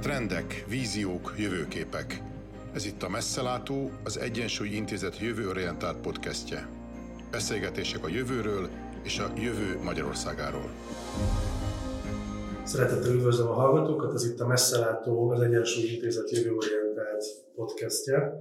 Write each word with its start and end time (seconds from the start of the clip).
Trendek, 0.00 0.64
víziók, 0.68 1.34
jövőképek. 1.38 2.22
Ez 2.74 2.84
itt 2.86 3.02
a 3.02 3.08
Messzelátó, 3.08 3.90
az 4.04 4.18
Egyensúly 4.18 4.68
Intézet 4.68 5.18
jövőorientált 5.18 6.00
podcastje. 6.00 6.68
Beszélgetések 7.30 8.04
a 8.04 8.08
jövőről 8.08 8.68
és 9.02 9.18
a 9.18 9.32
jövő 9.36 9.78
Magyarországáról. 9.82 10.70
Szeretettel 12.64 13.12
üdvözlöm 13.12 13.48
a 13.48 13.52
hallgatókat, 13.52 14.14
ez 14.14 14.24
itt 14.24 14.40
a 14.40 14.46
Messzelátó, 14.46 15.30
az 15.30 15.40
Egyensúly 15.40 15.84
Intézet 15.84 16.30
jövőorientált 16.30 17.24
podcastje. 17.54 18.32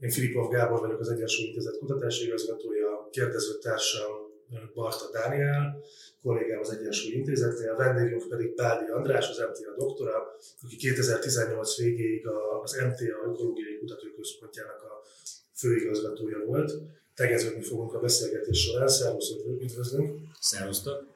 Én 0.00 0.10
Filipov 0.10 0.50
Gábor 0.50 0.80
vagyok, 0.80 1.00
az 1.00 1.08
Egyensúly 1.08 1.46
Intézet 1.46 1.78
kutatási 1.78 2.26
igazgatója, 2.26 3.08
kérdezőtársam 3.10 4.25
Barta 4.74 5.10
Dániel, 5.12 5.82
kollégám 6.22 6.60
az 6.60 6.70
Egyensúly 6.70 7.12
Intézetnél, 7.12 7.70
a 7.70 7.76
vendégünk 7.76 8.28
pedig 8.28 8.54
Pádi 8.54 8.90
András, 8.90 9.28
az 9.28 9.38
MTA 9.38 9.74
doktora, 9.76 10.36
aki 10.62 10.76
2018 10.76 11.76
végéig 11.76 12.26
az 12.62 12.72
MTA 12.72 13.04
Ökológiai 13.26 13.78
Kutatóközpontjának 13.78 14.82
a 14.82 15.02
főigazgatója 15.54 16.44
volt. 16.44 16.72
Tegeződni 17.14 17.62
fogunk 17.62 17.94
a 17.94 17.98
beszélgetés 17.98 18.62
során. 18.62 18.88
Szervusz, 18.88 19.30
üdvözlünk! 19.60 20.18
Szervusztok! 20.40 21.06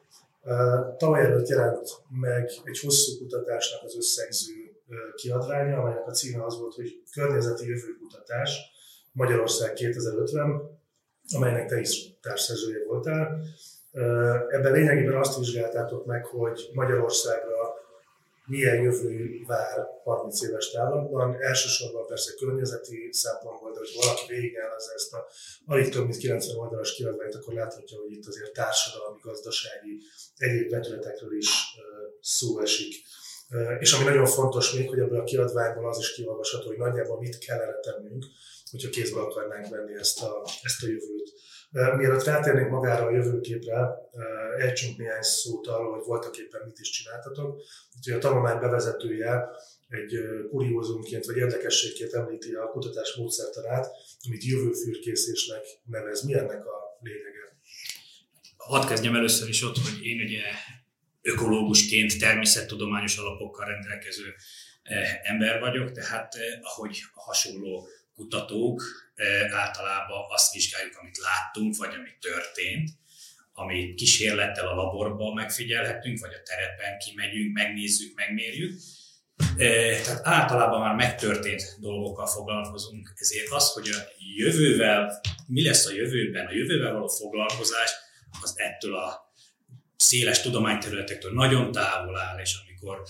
Tavaly 0.97 1.21
előtt 1.21 1.47
jelent 1.47 1.89
meg 2.09 2.51
egy 2.63 2.79
hosszú 2.79 3.17
kutatásnak 3.17 3.83
az 3.83 3.95
összegző 3.95 4.53
kiadványa, 5.15 5.77
amelynek 5.77 6.07
a 6.07 6.11
címe 6.11 6.45
az 6.45 6.59
volt, 6.59 6.75
hogy 6.75 7.01
Környezeti 7.11 7.67
Jövőkutatás 7.67 8.59
Magyarország 9.11 9.73
2050, 9.73 10.79
amelynek 11.35 11.67
te 11.67 11.79
is 11.79 12.13
társszerzője 12.21 12.85
voltál. 12.87 13.43
Ebben 14.49 14.71
lényegében 14.71 15.15
azt 15.15 15.37
vizsgáltátok 15.37 16.05
meg, 16.05 16.25
hogy 16.25 16.69
Magyarországra 16.73 17.79
milyen 18.45 18.81
jövő 18.81 19.43
vár 19.47 19.87
30 20.03 20.41
éves 20.41 20.71
távlatban. 20.71 21.37
Elsősorban 21.39 22.05
persze 22.05 22.31
környezeti 22.39 23.09
szempontból, 23.11 23.71
de 23.71 23.77
hogy 23.77 23.91
valaki 24.01 24.23
végignyelezze 24.27 24.93
ezt 24.95 25.13
a 25.13 25.27
alig 25.65 25.89
több 25.89 26.03
mint 26.03 26.17
90 26.17 26.57
oldalas 26.57 26.93
kiadványt, 26.93 27.35
akkor 27.35 27.53
láthatja, 27.53 27.97
hogy 27.99 28.11
itt 28.11 28.27
azért 28.27 28.53
társadalmi, 28.53 29.19
gazdasági, 29.21 30.01
egyéb 30.37 30.69
vetületekről 30.69 31.37
is 31.37 31.49
szó 32.21 32.59
esik. 32.59 32.93
És 33.79 33.93
ami 33.93 34.03
nagyon 34.03 34.25
fontos 34.25 34.73
még, 34.73 34.89
hogy 34.89 34.99
ebből 34.99 35.19
a 35.19 35.23
kiadványból 35.23 35.89
az 35.89 35.99
is 35.99 36.13
kiolvasható, 36.13 36.67
hogy 36.67 36.77
nagyjából 36.77 37.19
mit 37.19 37.37
kellene 37.37 37.79
tennünk, 37.79 38.25
hogyha 38.71 38.89
kézbe 38.89 39.19
akarnánk 39.19 39.67
venni 39.67 39.93
ezt 39.93 40.21
a, 40.21 40.43
ezt 40.63 40.83
a 40.83 40.87
jövőt. 40.87 41.33
Mielőtt 41.97 42.23
rátérnénk 42.23 42.69
magára 42.69 43.05
a 43.05 43.11
jövőképre, 43.11 43.89
ejtsünk 44.57 44.97
néhány 44.97 45.21
szót 45.21 45.67
arról, 45.67 45.95
hogy 45.95 46.05
voltak 46.05 46.37
éppen 46.37 46.61
mit 46.65 46.79
is 46.79 46.89
csináltatok. 46.89 47.61
Úgyhogy 47.97 48.13
a 48.13 48.19
tanulmány 48.19 48.59
bevezetője 48.59 49.49
egy 49.87 50.13
kuriózumként 50.49 51.25
vagy 51.25 51.37
érdekességként 51.37 52.13
említi 52.13 52.53
a 52.53 52.69
kutatás 52.69 53.15
módszertanát, 53.15 53.87
amit 54.27 54.43
jövőfürkészésnek 54.43 55.65
nevez. 55.85 56.23
Mi 56.23 56.33
ennek 56.33 56.65
a 56.65 56.97
lényege? 57.01 57.57
Hadd 58.57 58.87
kezdjem 58.87 59.15
először 59.15 59.49
is 59.49 59.63
ott, 59.63 59.77
hogy 59.77 60.05
én 60.05 60.21
ugye 60.21 60.41
ökológusként 61.21 62.19
természettudományos 62.19 63.17
alapokkal 63.17 63.65
rendelkező 63.65 64.35
ember 65.23 65.59
vagyok, 65.59 65.91
tehát 65.91 66.33
ahogy 66.61 66.99
a 67.13 67.21
hasonló 67.21 67.87
kutatók 68.15 68.83
általában 69.51 70.25
azt 70.29 70.53
vizsgáljuk, 70.53 70.97
amit 70.97 71.17
láttunk, 71.17 71.75
vagy 71.75 71.93
amit 71.93 72.17
történt, 72.19 72.89
amit 73.53 73.95
kísérlettel 73.95 74.67
a 74.67 74.75
laborban 74.75 75.33
megfigyelhetünk, 75.33 76.19
vagy 76.19 76.33
a 76.33 76.43
terepen 76.43 76.97
kimegyünk, 76.97 77.53
megnézzük, 77.53 78.15
megmérjük. 78.15 78.79
Tehát 79.57 80.27
általában 80.27 80.81
már 80.81 80.95
megtörtént 80.95 81.77
dolgokkal 81.79 82.27
foglalkozunk, 82.27 83.13
ezért 83.15 83.49
az, 83.49 83.73
hogy 83.73 83.89
a 83.89 83.97
jövővel, 84.37 85.21
mi 85.47 85.63
lesz 85.63 85.85
a 85.85 85.93
jövőben, 85.93 86.45
a 86.45 86.53
jövővel 86.53 86.93
való 86.93 87.07
foglalkozás, 87.07 87.91
az 88.41 88.53
ettől 88.57 88.95
a 88.95 89.33
széles 89.95 90.41
tudományterületektől 90.41 91.33
nagyon 91.33 91.71
távol 91.71 92.17
áll, 92.17 92.39
és 92.39 92.55
amikor 92.81 93.07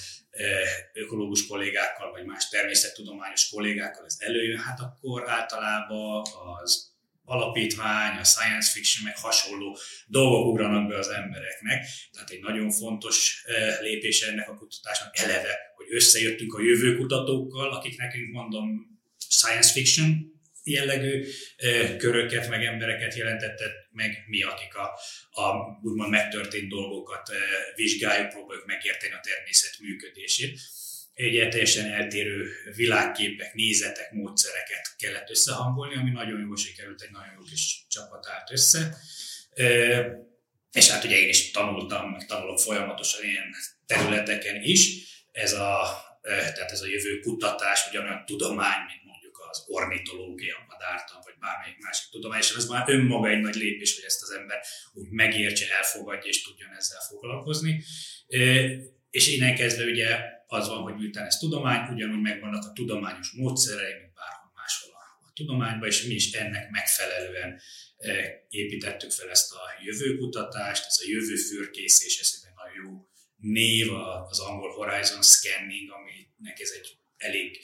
ökológus 0.93 1.47
kollégákkal, 1.47 2.11
vagy 2.11 2.25
más 2.25 2.49
természettudományos 2.49 3.49
kollégákkal 3.49 4.05
ez 4.05 4.15
előjön, 4.19 4.59
hát 4.59 4.79
akkor 4.79 5.29
általában 5.29 6.23
az 6.61 6.89
alapítvány, 7.23 8.17
a 8.17 8.23
science 8.23 8.71
fiction, 8.71 9.05
meg 9.05 9.17
hasonló 9.17 9.77
dolgok 10.07 10.45
ugranak 10.45 10.87
be 10.87 10.97
az 10.97 11.07
embereknek. 11.07 11.85
Tehát 12.11 12.29
egy 12.29 12.39
nagyon 12.39 12.71
fontos 12.71 13.45
lépés 13.81 14.21
ennek 14.21 14.49
a 14.49 14.55
kutatásnak 14.55 15.17
eleve, 15.17 15.57
hogy 15.75 15.85
összejöttünk 15.89 16.53
a 16.53 16.61
jövőkutatókkal, 16.61 17.71
akik 17.73 17.97
nekünk 17.97 18.31
mondom 18.31 18.99
science 19.29 19.71
fiction 19.71 20.39
jellegű 20.63 21.25
köröket, 21.97 22.49
meg 22.49 22.63
embereket 22.63 23.15
jelentette 23.15 23.65
meg 23.91 24.23
mi, 24.27 24.43
akik 24.43 24.75
a, 24.75 24.99
a 25.41 25.55
úgymond 25.83 26.09
megtörtént 26.09 26.69
dolgokat 26.69 27.29
vizsgáljuk, 27.75 28.29
próbáljuk 28.29 28.65
megérteni 28.65 29.13
a 29.13 29.19
természet 29.19 29.75
működését. 29.79 30.59
Egy 31.13 31.49
teljesen 31.49 31.91
eltérő 31.91 32.51
világképek, 32.75 33.53
nézetek, 33.53 34.11
módszereket 34.11 34.95
kellett 34.97 35.29
összehangolni, 35.29 35.95
ami 35.95 36.09
nagyon 36.09 36.39
jól 36.39 36.57
sikerült, 36.57 37.01
egy 37.01 37.11
nagyon 37.11 37.33
jó 37.33 37.41
kis 37.41 37.85
csapat 37.89 38.27
állt 38.27 38.51
össze. 38.51 38.97
És 40.71 40.89
hát 40.89 41.03
ugye 41.03 41.17
én 41.17 41.29
is 41.29 41.51
tanultam, 41.51 42.09
meg 42.09 42.25
tanulok 42.25 42.59
folyamatosan 42.59 43.23
ilyen 43.23 43.55
területeken 43.85 44.61
is. 44.63 45.09
Ez 45.31 45.53
a, 45.53 46.01
tehát 46.21 46.71
ez 46.71 46.81
a 46.81 46.87
jövő 46.87 47.19
kutatás, 47.19 47.87
ugyanolyan 47.89 48.25
tudomány, 48.25 48.85
mint 48.87 49.01
az 49.49 49.63
ornitológia, 49.67 50.65
madártan, 50.67 51.19
vagy 51.23 51.33
bármelyik 51.39 51.77
másik 51.77 52.09
tudomány, 52.11 52.39
és 52.39 52.53
ez 52.55 52.67
már 52.67 52.89
önmaga 52.89 53.29
egy 53.29 53.39
nagy 53.39 53.55
lépés, 53.55 53.95
hogy 53.95 54.03
ezt 54.03 54.21
az 54.21 54.31
ember 54.31 54.59
úgy 54.93 55.09
megértse, 55.09 55.75
elfogadja, 55.77 56.29
és 56.29 56.41
tudjon 56.43 56.75
ezzel 56.77 56.99
foglalkozni. 57.09 57.83
És 59.09 59.27
innen 59.27 59.55
kezdve 59.55 59.83
ugye 59.83 60.19
az 60.47 60.67
van, 60.67 60.81
hogy 60.81 60.95
miután 60.95 61.25
ez 61.25 61.37
tudomány, 61.37 61.93
ugyanúgy 61.93 62.21
megvannak 62.21 62.63
a 62.63 62.71
tudományos 62.73 63.31
módszerei, 63.31 63.93
mint 63.93 64.13
bárhol 64.13 64.51
máshol 64.55 64.91
a 65.27 65.31
tudományban, 65.33 65.89
és 65.89 66.03
mi 66.03 66.13
is 66.13 66.31
ennek 66.31 66.69
megfelelően 66.69 67.61
építettük 68.49 69.11
fel 69.11 69.29
ezt 69.29 69.51
a 69.51 69.59
jövőkutatást, 69.83 70.85
ez 70.85 70.99
a 71.01 71.09
jövőfürkészés, 71.09 72.19
ez 72.19 72.41
egy 72.43 72.53
nagyon 72.55 72.85
jó 72.85 73.09
név, 73.37 73.93
az 74.29 74.39
angol 74.39 74.71
Horizon 74.71 75.21
Scanning, 75.21 75.91
aminek 75.91 76.59
ez 76.59 76.71
egy 76.79 76.97
elég 77.17 77.59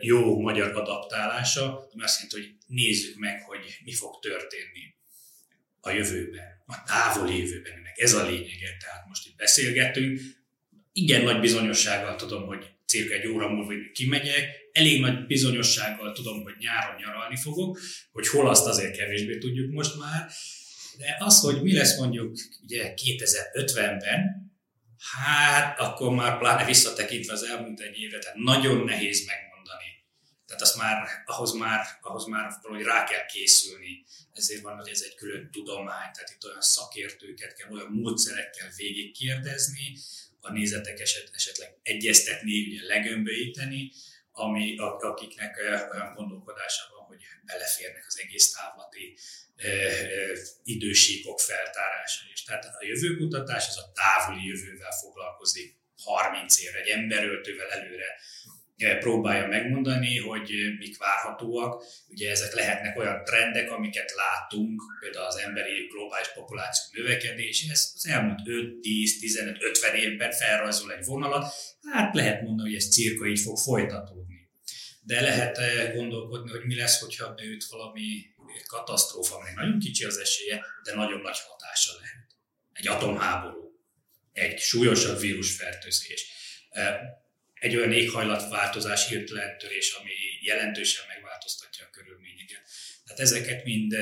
jó 0.00 0.40
magyar 0.40 0.76
adaptálása, 0.76 1.88
ami 1.92 2.02
azt 2.02 2.20
jelenti, 2.20 2.36
hogy 2.36 2.56
nézzük 2.66 3.16
meg, 3.16 3.42
hogy 3.42 3.78
mi 3.84 3.92
fog 3.92 4.18
történni 4.20 4.94
a 5.80 5.90
jövőben, 5.90 6.62
a 6.66 6.82
távoli 6.82 7.38
jövőben. 7.38 7.72
Ennek 7.72 7.98
ez 7.98 8.12
a 8.12 8.26
lényege, 8.26 8.76
tehát 8.80 9.06
most 9.08 9.26
itt 9.26 9.36
beszélgetünk. 9.36 10.20
Igen 10.92 11.22
nagy 11.22 11.40
bizonyossággal 11.40 12.16
tudom, 12.16 12.46
hogy 12.46 12.64
cirka 12.86 13.14
egy 13.14 13.26
óra 13.26 13.48
múlva 13.48 13.72
kimegyek, 13.92 14.48
elég 14.72 15.00
nagy 15.00 15.26
bizonyossággal 15.26 16.12
tudom, 16.12 16.42
hogy 16.42 16.54
nyáron 16.58 17.00
nyaralni 17.00 17.36
fogok, 17.36 17.78
hogy 18.12 18.28
hol 18.28 18.48
azt 18.48 18.66
azért 18.66 18.96
kevésbé 18.96 19.38
tudjuk 19.38 19.72
most 19.72 19.98
már, 19.98 20.30
de 20.98 21.16
az, 21.18 21.40
hogy 21.40 21.62
mi 21.62 21.72
lesz 21.72 21.98
mondjuk 21.98 22.36
ugye 22.62 22.94
2050-ben, 22.96 24.50
hát 25.12 25.78
akkor 25.78 26.14
már 26.14 26.38
pláne 26.38 26.64
visszatekintve 26.64 27.32
az 27.32 27.42
elmúlt 27.42 27.80
egy 27.80 27.98
évre, 27.98 28.18
tehát 28.18 28.36
nagyon 28.36 28.84
nehéz 28.84 29.26
meg 29.26 29.51
tehát 30.52 30.66
azt 30.66 30.76
már, 30.76 31.08
ahhoz 31.24 31.52
már, 31.52 31.86
ahhoz 32.00 32.24
már 32.26 32.52
valahogy 32.62 32.84
rá 32.84 33.04
kell 33.04 33.26
készülni. 33.26 34.04
Ezért 34.32 34.62
van, 34.62 34.76
hogy 34.76 34.88
ez 34.88 35.02
egy 35.06 35.14
külön 35.14 35.50
tudomány, 35.50 36.12
tehát 36.12 36.32
itt 36.34 36.44
olyan 36.44 36.60
szakértőket 36.60 37.54
kell, 37.54 37.70
olyan 37.70 37.90
módszerekkel 37.90 38.68
végigkérdezni, 38.76 39.98
a 40.40 40.52
nézetek 40.52 41.00
eset, 41.00 41.30
esetleg 41.32 41.76
egyeztetni, 41.82 42.66
ugye 42.66 42.86
legömböíteni, 42.86 43.92
ami, 44.32 44.76
akiknek 45.00 45.58
olyan 45.92 46.14
gondolkodása 46.14 46.82
van, 46.96 47.06
hogy 47.06 47.18
beleférnek 47.44 48.04
az 48.06 48.18
egész 48.18 48.52
távlati 48.52 49.16
e, 49.56 49.68
e, 49.68 50.36
idősíkok 50.64 51.40
feltárása 51.40 52.24
is. 52.32 52.42
Tehát 52.42 52.64
a 52.64 52.84
jövőkutatás 52.84 53.68
az 53.68 53.78
a 53.78 53.92
távoli 53.94 54.46
jövővel 54.46 54.92
foglalkozik 55.00 55.76
30 55.96 56.60
évre, 56.60 56.80
egy 56.80 56.88
emberöltővel 56.88 57.70
előre 57.70 58.20
próbálja 58.98 59.46
megmondani, 59.46 60.18
hogy 60.18 60.50
mik 60.78 60.98
várhatóak. 60.98 61.84
Ugye 62.08 62.30
ezek 62.30 62.54
lehetnek 62.54 62.98
olyan 62.98 63.24
trendek, 63.24 63.70
amiket 63.70 64.12
látunk, 64.14 64.82
például 65.00 65.26
az 65.26 65.36
emberi 65.36 65.86
globális 65.90 66.28
populáció 66.34 67.02
növekedés, 67.02 67.66
ez 67.70 67.92
az 67.94 68.06
elmúlt 68.06 68.40
5, 68.44 68.80
10, 68.80 69.18
15, 69.18 69.62
50 69.62 69.94
évben 69.94 70.32
felrajzol 70.32 70.92
egy 70.92 71.04
vonalat, 71.04 71.52
hát 71.92 72.14
lehet 72.14 72.42
mondani, 72.42 72.68
hogy 72.68 72.78
ez 72.78 72.92
cirka 72.92 73.26
így 73.26 73.40
fog 73.40 73.58
folytatódni. 73.58 74.50
De 75.04 75.20
lehet 75.20 75.58
gondolkodni, 75.94 76.50
hogy 76.50 76.64
mi 76.64 76.76
lesz, 76.76 77.00
hogyha 77.00 77.34
beüt 77.34 77.64
valami 77.64 78.02
katasztrófa, 78.66 79.34
aminek 79.34 79.54
nagyon 79.54 79.78
kicsi 79.78 80.04
az 80.04 80.18
esélye, 80.18 80.64
de 80.82 80.94
nagyon 80.94 81.20
nagy 81.20 81.38
hatása 81.48 81.90
lehet. 82.00 82.26
Egy 82.72 82.88
atomháború, 82.88 83.72
egy 84.32 84.58
súlyosabb 84.58 85.20
vírusfertőzés 85.20 86.30
egy 87.62 87.76
olyan 87.76 87.92
éghajlatváltozás 87.92 89.08
hirtelen 89.08 89.58
törés, 89.58 89.96
ami 90.00 90.10
jelentősen 90.40 91.04
megváltoztatja 91.08 91.84
a 91.84 91.90
körülményeket. 91.90 92.62
Tehát 93.04 93.20
ezeket 93.20 93.64
mind 93.64 93.94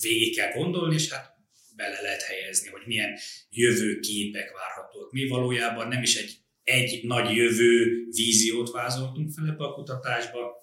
végig 0.00 0.36
kell 0.36 0.52
gondolni, 0.52 0.94
és 0.94 1.12
hát 1.12 1.34
bele 1.76 2.00
lehet 2.00 2.22
helyezni, 2.22 2.68
hogy 2.68 2.82
milyen 2.86 3.18
jövőképek 3.50 4.52
várhatók. 4.52 5.12
Mi 5.12 5.26
valójában 5.26 5.88
nem 5.88 6.02
is 6.02 6.16
egy, 6.16 6.36
egy 6.64 7.04
nagy 7.04 7.36
jövő 7.36 8.04
víziót 8.10 8.70
vázoltunk 8.70 9.32
fel 9.32 9.46
ebbe 9.48 9.64
a 9.64 9.74
kutatásba, 9.74 10.56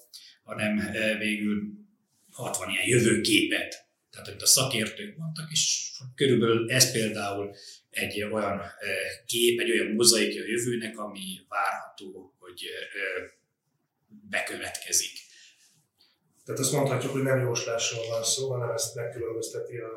hanem 0.44 0.92
végül 1.20 1.64
60 2.32 2.70
ilyen 2.70 2.88
jövőképet 2.88 3.88
tehát 4.18 4.28
amit 4.28 4.42
a 4.42 4.46
szakértők 4.46 5.18
mondtak, 5.18 5.52
és 5.52 5.92
körülbelül 6.16 6.72
ez 6.72 6.92
például 6.92 7.56
egy 7.90 8.24
olyan 8.24 8.62
kép, 9.26 9.60
egy 9.60 9.72
olyan 9.72 9.92
mozaik 9.92 10.42
a 10.42 10.46
jövőnek, 10.46 10.98
ami 10.98 11.46
várható, 11.48 12.34
hogy 12.40 12.62
bekövetkezik. 14.30 15.26
Tehát 16.46 16.62
azt 16.62 16.72
mondhatjuk, 16.72 17.12
hogy 17.12 17.22
nem 17.22 17.40
jóslásról 17.40 18.08
van 18.10 18.24
szó, 18.24 18.52
hanem 18.52 18.70
ezt 18.70 18.96
megkülönbözteti 18.96 19.78
a, 19.78 19.92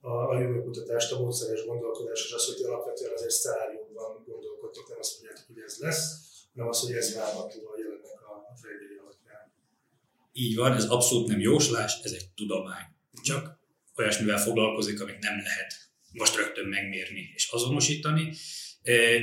a, 0.00 0.30
a 0.30 0.40
jövőkutatást, 0.40 1.12
a 1.12 1.18
módszeres 1.18 1.64
gondolkodás, 1.64 2.24
és 2.24 2.32
az, 2.32 2.46
hogy 2.46 2.64
alapvetően 2.64 3.12
azért 3.12 3.30
sztáriumban 3.30 4.24
gondolkodtok, 4.26 4.88
nem 4.88 4.98
azt 4.98 5.12
mondjátok, 5.14 5.46
hogy 5.46 5.62
ez 5.66 5.76
lesz, 5.78 6.06
hanem 6.52 6.68
az, 6.68 6.80
hogy 6.80 6.92
ez 6.92 7.14
várható 7.14 7.68
a 7.72 7.78
jelennek 7.78 8.20
a, 8.28 8.32
a 8.50 8.54
trendjei 8.60 8.96
alapján. 9.02 9.52
Így 10.32 10.56
van, 10.56 10.72
ez 10.72 10.84
abszolút 10.84 11.28
nem 11.28 11.40
jóslás, 11.40 12.00
ez 12.02 12.12
egy 12.12 12.28
tudomány 12.34 12.86
csak 13.22 13.58
olyasmivel 13.96 14.38
foglalkozik, 14.38 15.00
amit 15.00 15.18
nem 15.18 15.36
lehet 15.36 15.83
most 16.14 16.36
rögtön 16.36 16.66
megmérni 16.66 17.32
és 17.34 17.48
azonosítani. 17.50 18.32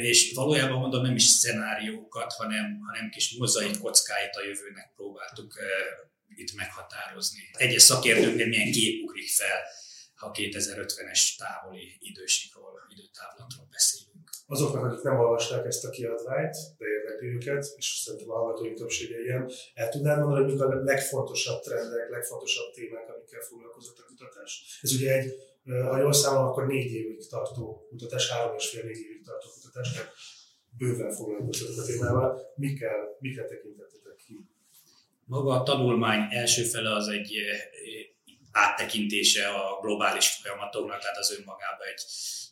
És 0.01 0.31
valójában 0.33 0.79
mondom, 0.79 1.01
nem 1.01 1.15
is 1.15 1.23
szenáriókat, 1.23 2.33
hanem, 2.33 2.79
hanem 2.88 3.09
kis 3.09 3.35
mozaik 3.38 3.79
kockáit 3.79 4.35
a 4.35 4.45
jövőnek 4.45 4.91
próbáltuk 4.95 5.53
itt 6.35 6.55
meghatározni. 6.55 7.49
Egyes 7.51 7.81
szakértőknél 7.81 8.47
milyen 8.47 8.71
kép 8.71 9.03
ugrik 9.03 9.29
fel, 9.29 9.59
ha 10.15 10.31
2050-es 10.33 11.35
távoli 11.38 11.97
időségről, 11.99 12.61
időtávlatról 12.89 13.67
beszélünk 13.71 14.29
azoknak, 14.53 14.83
akik 14.85 15.03
nem 15.03 15.19
olvasták 15.19 15.65
ezt 15.65 15.85
a 15.85 15.89
kiadványt, 15.89 16.55
de 16.77 16.85
érdekli 16.85 17.27
őket, 17.27 17.73
és 17.75 17.85
szerintem 18.03 18.29
a 18.29 18.33
hallgatóink 18.33 18.77
többsége 18.77 19.21
ilyen, 19.21 19.51
el 19.73 19.89
tudnád 19.89 20.19
mondani, 20.19 20.43
hogy 20.43 20.53
mik 20.53 20.61
a 20.61 20.83
legfontosabb 20.83 21.61
trendek, 21.61 22.09
legfontosabb 22.09 22.73
témák, 22.73 23.09
amikkel 23.09 23.41
foglalkozott 23.41 23.97
a 23.97 24.03
kutatás? 24.07 24.79
Ez 24.81 24.93
ugye 24.93 25.11
egy, 25.17 25.33
ha 25.79 25.97
jól 25.97 26.13
számolom, 26.13 26.47
akkor 26.47 26.68
négy 26.68 26.94
évig 26.94 27.27
tartó 27.27 27.85
kutatás, 27.89 28.29
három 28.29 28.56
és 28.56 28.69
fél 28.69 28.83
négy 28.83 29.00
évig 29.00 29.25
tartó 29.25 29.47
kutatás, 29.50 29.91
tehát 29.91 30.13
bőven 30.77 31.12
foglalkozott 31.12 31.77
a 31.77 31.83
témával. 31.85 32.53
Mikkel, 32.56 33.18
mikkel 33.19 33.45
tekintettetek 33.47 34.15
ki? 34.15 34.39
Maga 35.25 35.59
a 35.59 35.63
tanulmány 35.63 36.27
első 36.29 36.63
fele 36.63 36.95
az 36.95 37.07
egy 37.07 37.33
áttekintése 38.51 39.47
a 39.47 39.79
globális 39.81 40.27
folyamatoknak, 40.27 41.00
tehát 41.00 41.18
az 41.18 41.31
önmagában 41.31 41.88
egy 41.88 42.03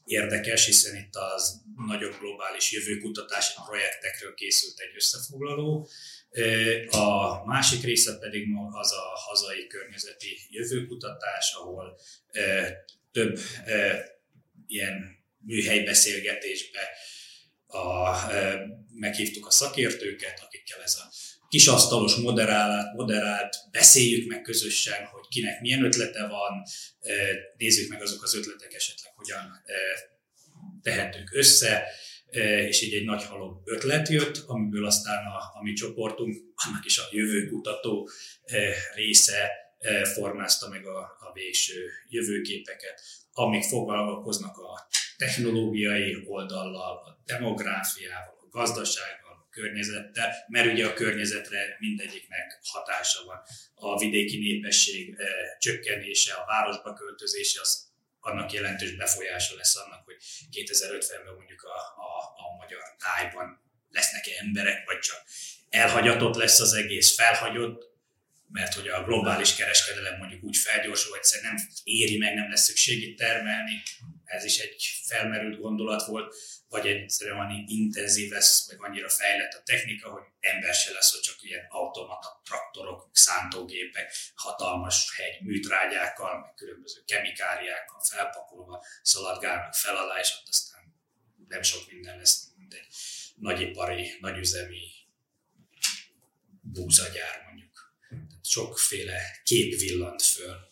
érdekes, 0.04 0.66
hiszen 0.66 0.96
itt 0.96 1.16
az 1.16 1.62
nagyobb 1.88 2.20
globális 2.20 2.72
jövőkutatási 2.72 3.54
projektekről 3.68 4.34
készült 4.34 4.80
egy 4.80 4.96
összefoglaló. 4.96 5.88
A 6.90 7.46
másik 7.46 7.84
része 7.84 8.18
pedig 8.20 8.48
az 8.72 8.92
a 8.92 9.20
hazai 9.28 9.68
környezeti 9.68 10.38
jövőkutatás, 10.50 11.54
ahol 11.54 12.00
több 13.12 13.40
ilyen 14.68 15.18
műhelybeszélgetésbe 15.46 16.80
a, 17.66 18.16
meghívtuk 18.94 19.48
a 19.48 19.52
szakértőket, 19.52 20.40
akikkel 20.46 20.82
ez 20.84 20.96
a 20.96 21.12
kisasztalos, 21.50 22.16
moderált, 22.16 22.94
moderált, 22.94 23.56
beszéljük 23.72 24.28
meg 24.28 24.42
közösen, 24.42 25.06
hogy 25.06 25.28
kinek 25.28 25.62
milyen 25.62 25.84
ötlete 25.84 26.28
van, 26.28 26.64
nézzük 27.58 27.90
meg 27.90 28.02
azok 28.02 28.24
az 28.24 28.36
ötletek 28.36 28.74
esetleg, 28.74 29.14
hogyan 29.16 29.64
tehetők 30.82 31.30
össze, 31.34 31.84
és 32.68 32.82
így 32.82 32.94
egy 32.94 33.06
nagy 33.06 33.24
halom 33.24 33.62
ötlet 33.66 34.08
jött, 34.08 34.44
amiből 34.48 34.86
aztán 34.86 35.26
a, 35.26 35.60
a 35.60 35.64
mi 35.64 35.74
csoportunk, 35.74 36.36
annak 36.56 36.86
is 36.86 36.98
a 36.98 37.08
jövőkutató 37.12 38.10
része 38.96 39.50
formázta 40.14 40.70
meg 40.70 40.86
a, 40.86 41.00
a 41.00 41.32
végső 41.34 41.90
jövőképeket, 42.10 43.02
amik 43.32 43.64
foglalkoznak 43.64 44.58
a 44.58 44.88
technológiai 45.18 46.24
oldallal, 46.28 46.98
a 46.98 47.22
demográfiával, 47.26 48.38
a 48.42 48.48
gazdasággal, 48.50 49.48
környezettel, 49.50 50.34
mert 50.48 50.72
ugye 50.72 50.88
a 50.88 50.94
környezetre 50.94 51.76
mindegyiknek 51.80 52.60
hatása 52.64 53.26
van. 53.26 53.42
A 53.74 54.00
vidéki 54.00 54.38
népesség 54.38 55.16
eh, 55.18 55.28
csökkenése, 55.60 56.34
a 56.34 56.46
városba 56.46 56.94
költözése, 56.94 57.62
az 57.62 57.88
annak 58.20 58.52
jelentős 58.52 58.96
befolyása 58.96 59.56
lesz 59.56 59.76
annak, 59.76 60.06
hogy 60.06 60.16
2050-ben 60.52 61.34
mondjuk 61.36 61.64
a, 61.64 61.78
a, 62.02 62.10
a 62.36 62.56
magyar 62.58 62.82
tájban 62.98 63.62
lesznek-e 63.90 64.32
emberek, 64.40 64.86
vagy 64.86 65.00
csak 65.00 65.24
elhagyatott 65.70 66.36
lesz 66.36 66.60
az 66.60 66.74
egész, 66.74 67.16
felhagyott, 67.16 67.90
mert 68.52 68.74
hogy 68.74 68.88
a 68.88 69.04
globális 69.04 69.56
kereskedelem 69.56 70.18
mondjuk 70.18 70.44
úgy 70.44 70.58
felgyorsul, 70.58 71.10
hogy 71.10 71.20
egyszerűen 71.20 71.54
nem 71.54 71.68
éri 71.84 72.18
meg, 72.18 72.34
nem 72.34 72.50
lesz 72.50 72.64
szükség 72.64 73.04
itt 73.04 73.18
termelni, 73.18 73.82
ez 74.30 74.44
is 74.44 74.58
egy 74.58 75.02
felmerült 75.06 75.60
gondolat 75.60 76.06
volt, 76.06 76.36
vagy 76.70 76.88
egyszerűen 76.88 77.40
annyi 77.40 77.64
intenzív 77.68 78.32
lesz, 78.32 78.68
meg 78.68 78.84
annyira 78.84 79.10
fejlett 79.10 79.54
a 79.54 79.62
technika, 79.64 80.10
hogy 80.12 80.24
ember 80.40 80.74
se 80.74 80.92
lesz, 80.92 81.12
hogy 81.12 81.22
csak 81.22 81.36
ilyen 81.40 81.66
automata 81.70 82.42
traktorok, 82.46 83.10
szántógépek, 83.12 84.14
hatalmas 84.36 85.16
hegy 85.18 85.42
műtrágyákkal, 85.42 86.40
meg 86.40 86.54
különböző 86.54 87.02
kemikáliákkal 87.06 88.02
felpakolva 88.10 88.86
szaladgálnak 89.02 89.74
fel 89.74 89.96
alá, 89.96 90.20
és 90.20 90.34
ott 90.40 90.48
aztán 90.48 90.96
nem 91.48 91.62
sok 91.62 91.92
minden 91.92 92.18
lesz, 92.18 92.48
mint 92.58 92.74
egy 92.74 92.88
nagyipari, 93.36 94.18
nagyüzemi 94.20 94.88
búzagyár 96.62 97.42
mondjuk. 97.46 97.49
Tehát 97.49 97.49
sokféle 98.50 99.20
kép 99.44 99.80
villant 99.80 100.22
föl 100.22 100.68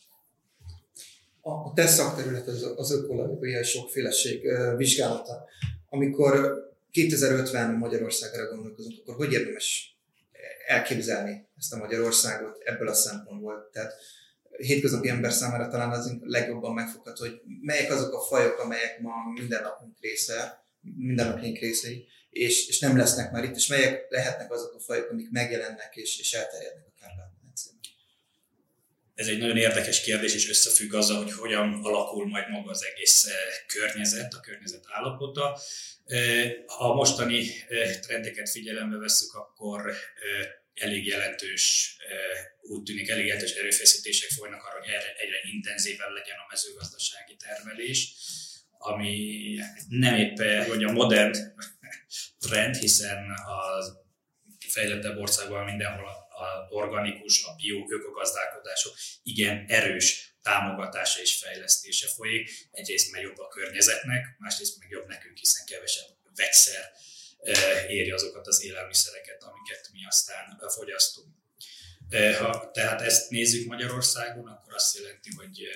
a 1.48 1.74
te 1.74 1.88
szakterület 1.88 2.48
az, 2.48 2.74
az 2.76 2.92
ökológiai 2.92 3.64
sokféleség 3.64 4.42
vizsgálata. 4.78 5.46
Amikor 5.90 6.66
2050 6.92 7.74
Magyarországra 7.74 8.48
gondolkozunk, 8.48 9.00
akkor 9.02 9.16
hogy 9.16 9.34
érdemes 9.34 9.98
elképzelni 10.68 11.48
ezt 11.58 11.74
a 11.74 11.78
Magyarországot 11.78 12.58
ebből 12.64 12.88
a 12.88 12.94
szempontból? 12.94 13.70
Tehát 13.72 13.94
hétköznapi 14.58 15.10
ember 15.10 15.32
számára 15.32 15.68
talán 15.68 15.92
az 15.92 16.18
legjobban 16.22 16.74
megfogható, 16.74 17.24
hogy 17.24 17.42
melyek 17.62 17.92
azok 17.92 18.14
a 18.14 18.22
fajok, 18.22 18.60
amelyek 18.60 19.00
ma 19.00 19.14
mindennapunk 19.40 19.98
része, 20.02 20.66
mindennapjaink 20.82 21.58
részei, 21.58 22.08
és, 22.30 22.68
és 22.68 22.80
nem 22.80 22.98
lesznek 22.98 23.32
már 23.32 23.44
itt, 23.44 23.56
és 23.56 23.68
melyek 23.68 24.06
lehetnek 24.10 24.52
azok 24.52 24.74
a 24.74 24.80
fajok, 24.80 25.10
amik 25.10 25.32
megjelennek 25.32 25.96
és, 25.96 26.20
és 26.20 26.34
elterjednek 26.34 26.86
a 26.86 26.97
ez 29.18 29.28
egy 29.28 29.38
nagyon 29.38 29.58
érdekes 29.58 30.02
kérdés, 30.02 30.34
és 30.34 30.50
összefügg 30.50 30.94
azzal, 30.94 31.24
hogy 31.24 31.34
hogyan 31.34 31.80
alakul 31.84 32.28
majd 32.28 32.50
maga 32.50 32.70
az 32.70 32.86
egész 32.86 33.26
eh, 33.26 33.34
környezet, 33.68 34.34
a 34.34 34.40
környezet 34.40 34.84
állapota. 34.88 35.60
Eh, 36.06 36.52
ha 36.66 36.92
a 36.92 36.94
mostani 36.94 37.48
eh, 37.68 38.00
trendeket 38.00 38.50
figyelembe 38.50 38.98
veszük, 38.98 39.34
akkor 39.34 39.94
elég 40.74 41.08
jelentős, 41.08 41.96
úgy 42.62 42.84
tűnik 42.84 43.10
elég 43.10 43.26
jelentős 43.26 43.52
erőfeszítések 43.52 44.30
folynak 44.30 44.64
arra, 44.64 44.80
hogy 44.80 44.90
egyre, 45.18 45.38
intenzívebb 45.54 46.12
legyen 46.12 46.38
a 46.38 46.48
mezőgazdasági 46.50 47.36
termelés, 47.36 48.14
ami 48.78 49.56
nem 49.90 50.16
éppen, 50.16 50.66
hogy 50.66 50.84
a 50.84 50.92
modern 50.92 51.38
trend, 52.48 52.76
hiszen 52.76 53.32
a 53.32 53.84
fejlettebb 54.68 55.18
országban 55.18 55.66
mindenhol 55.66 56.06
a 56.06 56.27
organikus, 56.70 57.44
a 57.44 57.56
bio 57.56 57.86
ökogazdálkodások 57.90 58.96
igen 59.24 59.66
erős 59.68 60.36
támogatása 60.42 61.22
és 61.22 61.36
fejlesztése 61.36 62.08
folyik. 62.08 62.68
Egyrészt 62.72 63.12
meg 63.12 63.22
jobb 63.22 63.38
a 63.38 63.48
környezetnek, 63.48 64.36
másrészt 64.40 64.80
meg 64.80 64.90
jobb 64.90 65.08
nekünk, 65.08 65.38
hiszen 65.38 65.66
kevesebb 65.66 66.08
vegyszer 66.36 66.92
éri 67.88 68.12
azokat 68.12 68.48
az 68.48 68.64
élelmiszereket, 68.64 69.44
amiket 69.44 69.90
mi 69.94 70.06
aztán 70.08 70.62
fogyasztunk. 70.68 71.36
Ha 72.38 72.72
tehát 72.72 73.02
ezt 73.02 73.30
nézzük 73.30 73.68
Magyarországon, 73.68 74.48
akkor 74.48 74.74
azt 74.74 74.98
jelenti, 74.98 75.30
hogy 75.36 75.68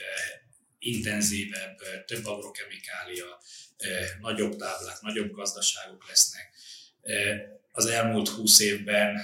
intenzívebb, 0.79 2.05
több 2.05 2.25
agrokemikália, 2.25 3.41
nagyobb 4.19 4.55
táblák, 4.55 5.01
nagyobb 5.01 5.31
gazdaságok 5.31 6.07
lesznek. 6.07 6.53
Az 7.71 7.85
elmúlt 7.85 8.29
húsz 8.29 8.59
évben 8.59 9.17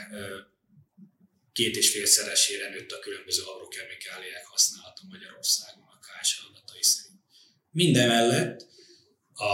két 1.58 1.76
és 1.76 1.90
félszeresére 1.90 2.70
nőtt 2.70 2.92
a 2.92 3.00
különböző 3.00 3.44
agrokemikáliák 3.44 4.46
használata 4.46 5.02
Magyarországon 5.10 5.88
a 5.96 6.00
KS 6.06 6.32
adatai 6.50 6.84
szerint. 6.84 7.22
Mindemellett 7.72 8.60
a 9.34 9.54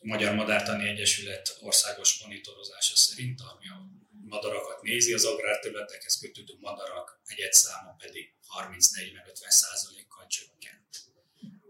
Magyar 0.00 0.34
Madártani 0.34 0.88
Egyesület 0.88 1.56
országos 1.60 2.22
monitorozása 2.22 2.96
szerint, 2.96 3.40
ami 3.40 3.68
a 3.68 3.78
madarakat 4.10 4.82
nézi, 4.82 5.12
az 5.12 5.24
agrárterületekhez 5.24 6.18
kötődő 6.18 6.54
madarak 6.60 7.20
egyetszáma 7.24 7.94
pedig 7.98 8.34
30-40-50 8.58 9.48
százalékkal 9.48 10.26
csökkent. 10.26 10.90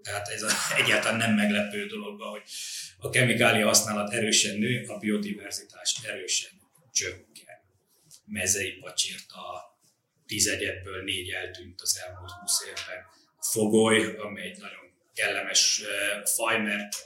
Tehát 0.03 0.29
ez 0.29 0.43
a, 0.43 0.51
egyáltalán 0.77 1.17
nem 1.17 1.35
meglepő 1.35 1.87
dolog, 1.87 2.23
hogy 2.23 2.43
a 2.99 3.11
kemikália 3.11 3.67
használat 3.67 4.13
erősen 4.13 4.57
nő, 4.59 4.87
a 4.87 4.99
biodiverzitás 4.99 5.97
erősen 6.05 6.61
csökken. 6.93 7.52
Mezei 8.25 8.73
pacsirta, 8.73 9.77
tíz 10.27 10.47
egyetből 10.47 11.03
négy 11.03 11.31
eltűnt 11.31 11.81
az 11.81 12.01
elmúlt 12.07 12.31
20 12.31 12.65
évben. 12.67 13.07
Fogoly, 13.41 14.17
ami 14.17 14.41
egy 14.41 14.59
nagyon 14.59 14.95
kellemes 15.15 15.83
faj, 16.25 16.59
mert 16.61 16.97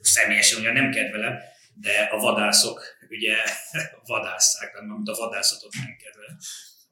személyesen 0.00 0.60
ugye 0.60 0.72
nem 0.72 0.90
kedvelem, 0.90 1.38
de 1.74 2.02
a 2.02 2.18
vadászok 2.18 2.96
ugye 3.08 3.36
vadásszák, 4.12 4.72
mert 4.72 5.08
a 5.08 5.14
vadászatot 5.14 5.72
nem 5.72 5.96
kedvelem. 6.02 6.38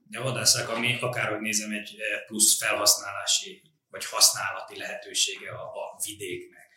De 0.09 0.19
a 0.19 0.23
vadászák, 0.23 0.69
ami 0.69 0.99
akárhogy 1.01 1.41
nézem, 1.41 1.73
egy 1.73 1.97
plusz 2.27 2.59
felhasználási 2.59 3.63
vagy 3.91 4.05
használati 4.05 4.79
lehetősége 4.79 5.51
a, 5.51 5.63
a 5.63 6.01
vidéknek. 6.05 6.69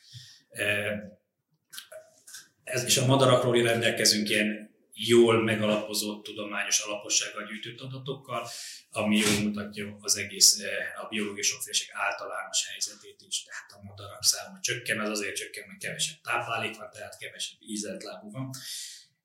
Ez, 2.64 2.84
és 2.84 2.98
a 2.98 3.06
madarakról 3.06 3.62
rendelkezünk 3.64 4.30
ilyen 4.30 4.78
jól 5.08 5.44
megalapozott 5.44 6.24
tudományos 6.24 6.80
alapossággal 6.80 7.46
gyűjtött 7.46 7.80
adatokkal, 7.80 8.48
ami 8.92 9.18
jól 9.18 9.40
mutatja 9.44 9.98
az 10.00 10.18
egész 10.18 10.60
eh, 10.60 11.04
a 11.04 11.08
biológiai 11.08 11.42
sokféleség 11.42 11.88
általános 11.92 12.68
helyzetét 12.68 13.22
is. 13.28 13.44
Tehát 13.44 13.72
a 13.72 13.84
madarak 13.84 14.24
száma 14.24 14.60
csökken, 14.62 15.00
az 15.00 15.10
azért 15.10 15.36
csökken, 15.36 15.64
mert 15.68 15.80
kevesebb 15.80 16.18
táplálék 16.22 16.78
van, 16.78 16.90
tehát 16.92 17.18
kevesebb 17.18 17.60
ízeltlábú 17.62 18.32
van. 18.32 18.50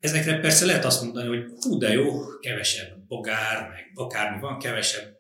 Ezekre 0.01 0.41
persze 0.41 0.65
lehet 0.65 0.85
azt 0.85 1.03
mondani, 1.03 1.29
hogy 1.29 1.45
hú, 1.61 1.79
de 1.79 1.93
jó, 1.93 2.39
kevesebb 2.39 2.99
bogár, 3.07 3.69
meg 3.69 3.91
akármi 3.95 4.41
van, 4.41 4.59
kevesebb 4.59 5.17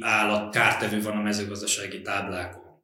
állat, 0.00 0.52
kártevő 0.52 1.02
van 1.02 1.16
a 1.16 1.22
mezőgazdasági 1.22 2.02
táblákon. 2.02 2.82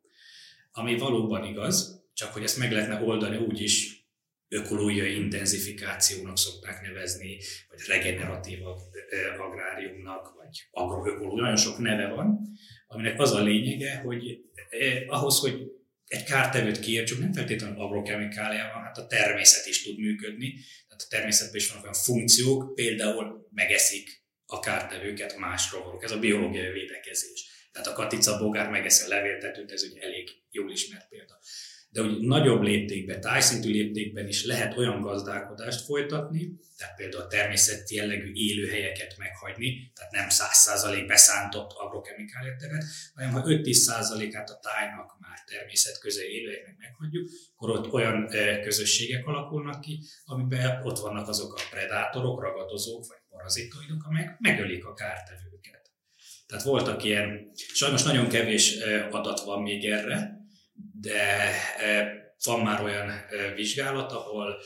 Ami 0.73 0.97
valóban 0.99 1.45
igaz, 1.45 2.05
csak 2.15 2.33
hogy 2.33 2.43
ezt 2.43 2.57
meg 2.57 2.73
lehetne 2.73 3.03
oldani 3.03 3.37
úgy 3.37 3.61
is, 3.61 4.00
ökológiai 4.51 5.15
intenzifikációnak 5.15 6.39
szokták 6.39 6.83
nevezni, 6.83 7.39
vagy 7.69 7.81
regeneratív 7.87 8.59
agráriumnak, 9.39 10.35
vagy 10.37 10.69
agroökológia, 10.71 11.43
nagyon 11.43 11.57
sok 11.57 11.79
neve 11.79 12.09
van, 12.09 12.41
aminek 12.87 13.21
az 13.21 13.33
a 13.33 13.43
lényege, 13.43 13.97
hogy 13.97 14.41
ahhoz, 15.07 15.39
hogy 15.39 15.63
egy 16.07 16.25
kártevőt 16.25 16.81
kiértsük, 16.81 17.19
nem 17.19 17.33
feltétlenül 17.33 17.81
agrokemikáliával, 17.81 18.83
hát 18.83 18.99
a 18.99 19.07
természet 19.07 19.67
is 19.67 19.83
tud 19.83 19.99
működni, 19.99 20.55
tehát 20.89 21.03
a 21.03 21.09
természetben 21.09 21.61
is 21.61 21.69
vannak 21.69 21.83
olyan 21.83 21.95
funkciók, 21.95 22.75
például 22.75 23.49
megeszik 23.51 24.25
a 24.47 24.61
kártevőket 24.61 25.37
más 25.37 25.73
rovarok. 25.73 26.05
Ez 26.05 26.11
a 26.11 26.19
biológiai 26.19 26.73
védekezés. 26.73 27.69
Tehát 27.73 27.89
a 27.89 27.93
katica 27.93 28.39
bogár 28.39 28.71
megeszi 28.71 29.05
a 29.05 29.09
levéltetőt, 29.09 29.73
ez 29.73 29.83
ugye 29.83 30.01
elég 30.01 30.29
jól 30.51 30.71
ismert 30.71 31.09
példa 31.09 31.39
de 31.93 32.01
hogy 32.01 32.21
nagyobb 32.21 32.63
léptékben, 32.63 33.21
tájszintű 33.21 33.71
léptékben 33.71 34.29
is 34.29 34.45
lehet 34.45 34.77
olyan 34.77 35.01
gazdálkodást 35.01 35.85
folytatni, 35.85 36.59
tehát 36.77 36.97
például 36.97 37.23
a 37.23 37.27
természeti 37.27 37.95
jellegű 37.95 38.33
élőhelyeket 38.33 39.15
meghagyni, 39.19 39.93
tehát 39.95 40.13
nem 40.13 40.27
100% 40.29 41.05
beszántott 41.07 41.71
agrokemikália 41.73 42.57
teret, 42.57 42.85
hanem 43.15 43.31
ha 43.33 43.43
5-10%-át 43.47 44.51
a 44.51 44.59
tájnak 44.63 45.17
már 45.21 45.39
természetközeli 45.47 46.33
élőhelyeknek 46.33 46.77
meghagyjuk, 46.79 47.29
akkor 47.55 47.71
ott 47.71 47.93
olyan 47.93 48.29
közösségek 48.63 49.27
alakulnak 49.27 49.81
ki, 49.81 50.01
amiben 50.25 50.83
ott 50.83 50.99
vannak 50.99 51.29
azok 51.29 51.55
a 51.55 51.63
predátorok, 51.71 52.41
ragadozók 52.41 53.07
vagy 53.07 53.19
parazitoidok, 53.29 54.05
amelyek 54.05 54.37
megölik 54.39 54.85
a 54.85 54.95
kártevőket. 54.95 55.91
Tehát 56.47 56.65
voltak 56.65 57.05
ilyen, 57.05 57.51
sajnos 57.55 58.03
nagyon 58.03 58.29
kevés 58.29 58.79
adat 59.11 59.41
van 59.41 59.63
még 59.63 59.85
erre, 59.85 60.40
de 61.01 61.51
e, 61.79 62.13
van 62.45 62.61
már 62.61 62.83
olyan 62.83 63.09
e, 63.09 63.53
vizsgálat, 63.55 64.13
ahol 64.13 64.63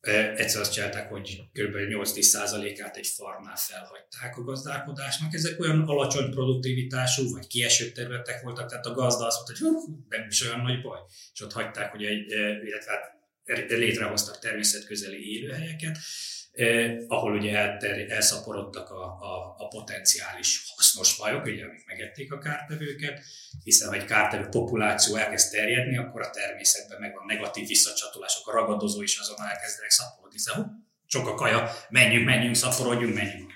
e, 0.00 0.34
egyszer 0.36 0.60
azt 0.60 0.72
csinálták, 0.72 1.08
hogy 1.08 1.40
kb. 1.52 1.74
8-10%-át 1.74 2.96
egy 2.96 3.06
farmnál 3.06 3.56
felhagyták 3.56 4.36
a 4.36 4.42
gazdálkodásnak. 4.42 5.34
Ezek 5.34 5.60
olyan 5.60 5.80
alacsony 5.80 6.30
produktivitású, 6.30 7.30
vagy 7.32 7.46
kieső 7.46 7.92
területek 7.92 8.42
voltak, 8.42 8.68
tehát 8.68 8.86
a 8.86 8.94
gazda 8.94 9.26
azt 9.26 9.60
mondta, 9.60 9.64
hogy 9.64 9.94
nem 10.08 10.26
is 10.28 10.42
olyan 10.42 10.60
nagy 10.60 10.82
baj. 10.82 10.98
És 11.32 11.40
ott 11.40 11.52
hagyták, 11.52 11.90
hogy 11.90 12.04
egy, 12.04 12.30
illetve 12.64 12.90
hát 12.90 13.14
létrehoztak 13.70 14.38
természetközeli 14.38 15.32
élőhelyeket, 15.32 15.98
eh, 16.54 16.96
ahol 17.08 17.32
ugye 17.32 17.56
elter, 17.56 18.10
elszaporodtak 18.10 18.90
a, 18.90 19.04
a, 19.04 19.54
a 19.58 19.68
potenciális 19.68 20.72
hasznos 20.76 21.12
fajok, 21.12 21.44
ugye, 21.44 21.64
amik 21.64 21.86
megették 21.86 22.32
a 22.32 22.38
kártevőket, 22.38 23.20
hiszen 23.62 23.88
ha 23.88 23.94
egy 23.94 24.04
kártevő 24.04 24.48
populáció 24.48 25.16
elkezd 25.16 25.52
terjedni, 25.52 25.96
akkor 25.96 26.22
a 26.22 26.30
természetben 26.30 27.00
megvan 27.00 27.26
negatív 27.26 27.66
visszacsatolások, 27.66 28.48
a 28.48 28.52
ragadozó 28.52 29.02
is 29.02 29.18
azon 29.18 29.36
elkezdenek 29.40 29.90
szaporodni, 29.90 30.36
hiszen 30.36 30.86
sok 31.06 31.28
a 31.28 31.34
kaja, 31.34 31.70
menjünk, 31.88 32.24
menjünk, 32.24 32.54
szaporodjunk, 32.54 33.14
menjünk. 33.14 33.52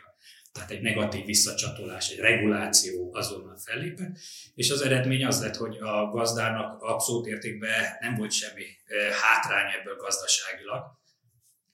Tehát 0.52 0.70
egy 0.70 0.80
negatív 0.80 1.24
visszacsatolás, 1.24 2.08
egy 2.08 2.18
reguláció 2.18 3.14
azonnal 3.14 3.58
fellépett, 3.64 4.16
és 4.54 4.70
az 4.70 4.80
eredmény 4.80 5.24
az 5.24 5.40
lett, 5.40 5.56
hogy 5.56 5.76
a 5.76 6.08
gazdának 6.10 6.82
abszolút 6.82 7.26
értékben 7.26 7.96
nem 8.00 8.14
volt 8.14 8.32
semmi 8.32 8.64
eh, 8.86 9.10
hátrány 9.10 9.72
ebből 9.80 9.96
gazdaságilag, 9.96 10.97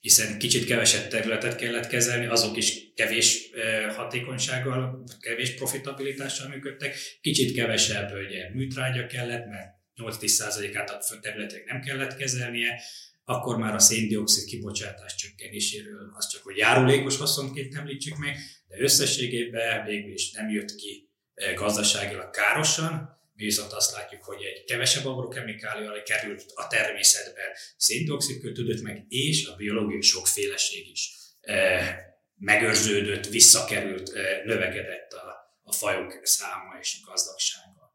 hiszen 0.05 0.39
kicsit 0.39 0.65
kevesebb 0.65 1.09
területet 1.09 1.57
kellett 1.57 1.87
kezelni, 1.87 2.27
azok 2.27 2.57
is 2.57 2.93
kevés 2.95 3.51
hatékonysággal, 3.97 5.05
kevés 5.21 5.55
profitabilitással 5.55 6.49
működtek, 6.49 6.97
kicsit 7.21 7.55
kevesebb 7.55 8.13
ugye, 8.13 8.51
műtrágya 8.53 9.07
kellett, 9.07 9.47
mert 9.47 9.69
8-10%-át 9.97 10.91
a 10.91 11.19
területek 11.21 11.65
nem 11.65 11.81
kellett 11.81 12.17
kezelnie, 12.17 12.81
akkor 13.25 13.57
már 13.57 13.75
a 13.75 13.79
széndiokszid 13.79 14.45
kibocsátás 14.45 15.15
csökkenéséről 15.15 16.13
az 16.17 16.29
csak, 16.29 16.43
hogy 16.43 16.57
járulékos 16.57 17.17
haszonként 17.17 17.75
említsük 17.75 18.17
meg, 18.17 18.37
de 18.69 18.83
összességében 18.83 19.85
végül 19.85 20.13
is 20.13 20.31
nem 20.31 20.51
jött 20.51 20.75
ki 20.75 21.09
gazdaságilag 21.55 22.31
károsan, 22.31 23.19
viszont 23.35 23.73
azt 23.73 23.93
látjuk, 23.93 24.25
hogy 24.25 24.43
egy 24.43 24.65
kevesebb 24.65 25.07
agrokemikália 25.07 26.03
került 26.03 26.45
a 26.55 26.67
természetben, 26.67 27.51
széndiokszid 27.77 28.41
kötődött 28.41 28.83
meg, 28.83 29.05
és 29.09 29.47
a 29.47 29.57
biológiai 29.57 30.01
sokféleség 30.01 30.91
is 30.91 31.11
e, 31.41 31.97
megőrződött, 32.37 33.27
visszakerült, 33.27 34.09
e, 34.09 34.43
növekedett 34.45 35.13
a, 35.13 35.59
a 35.63 35.73
fajok 35.73 36.21
száma 36.23 36.79
és 36.81 37.01
a 37.03 37.11
gazdagsága. 37.11 37.95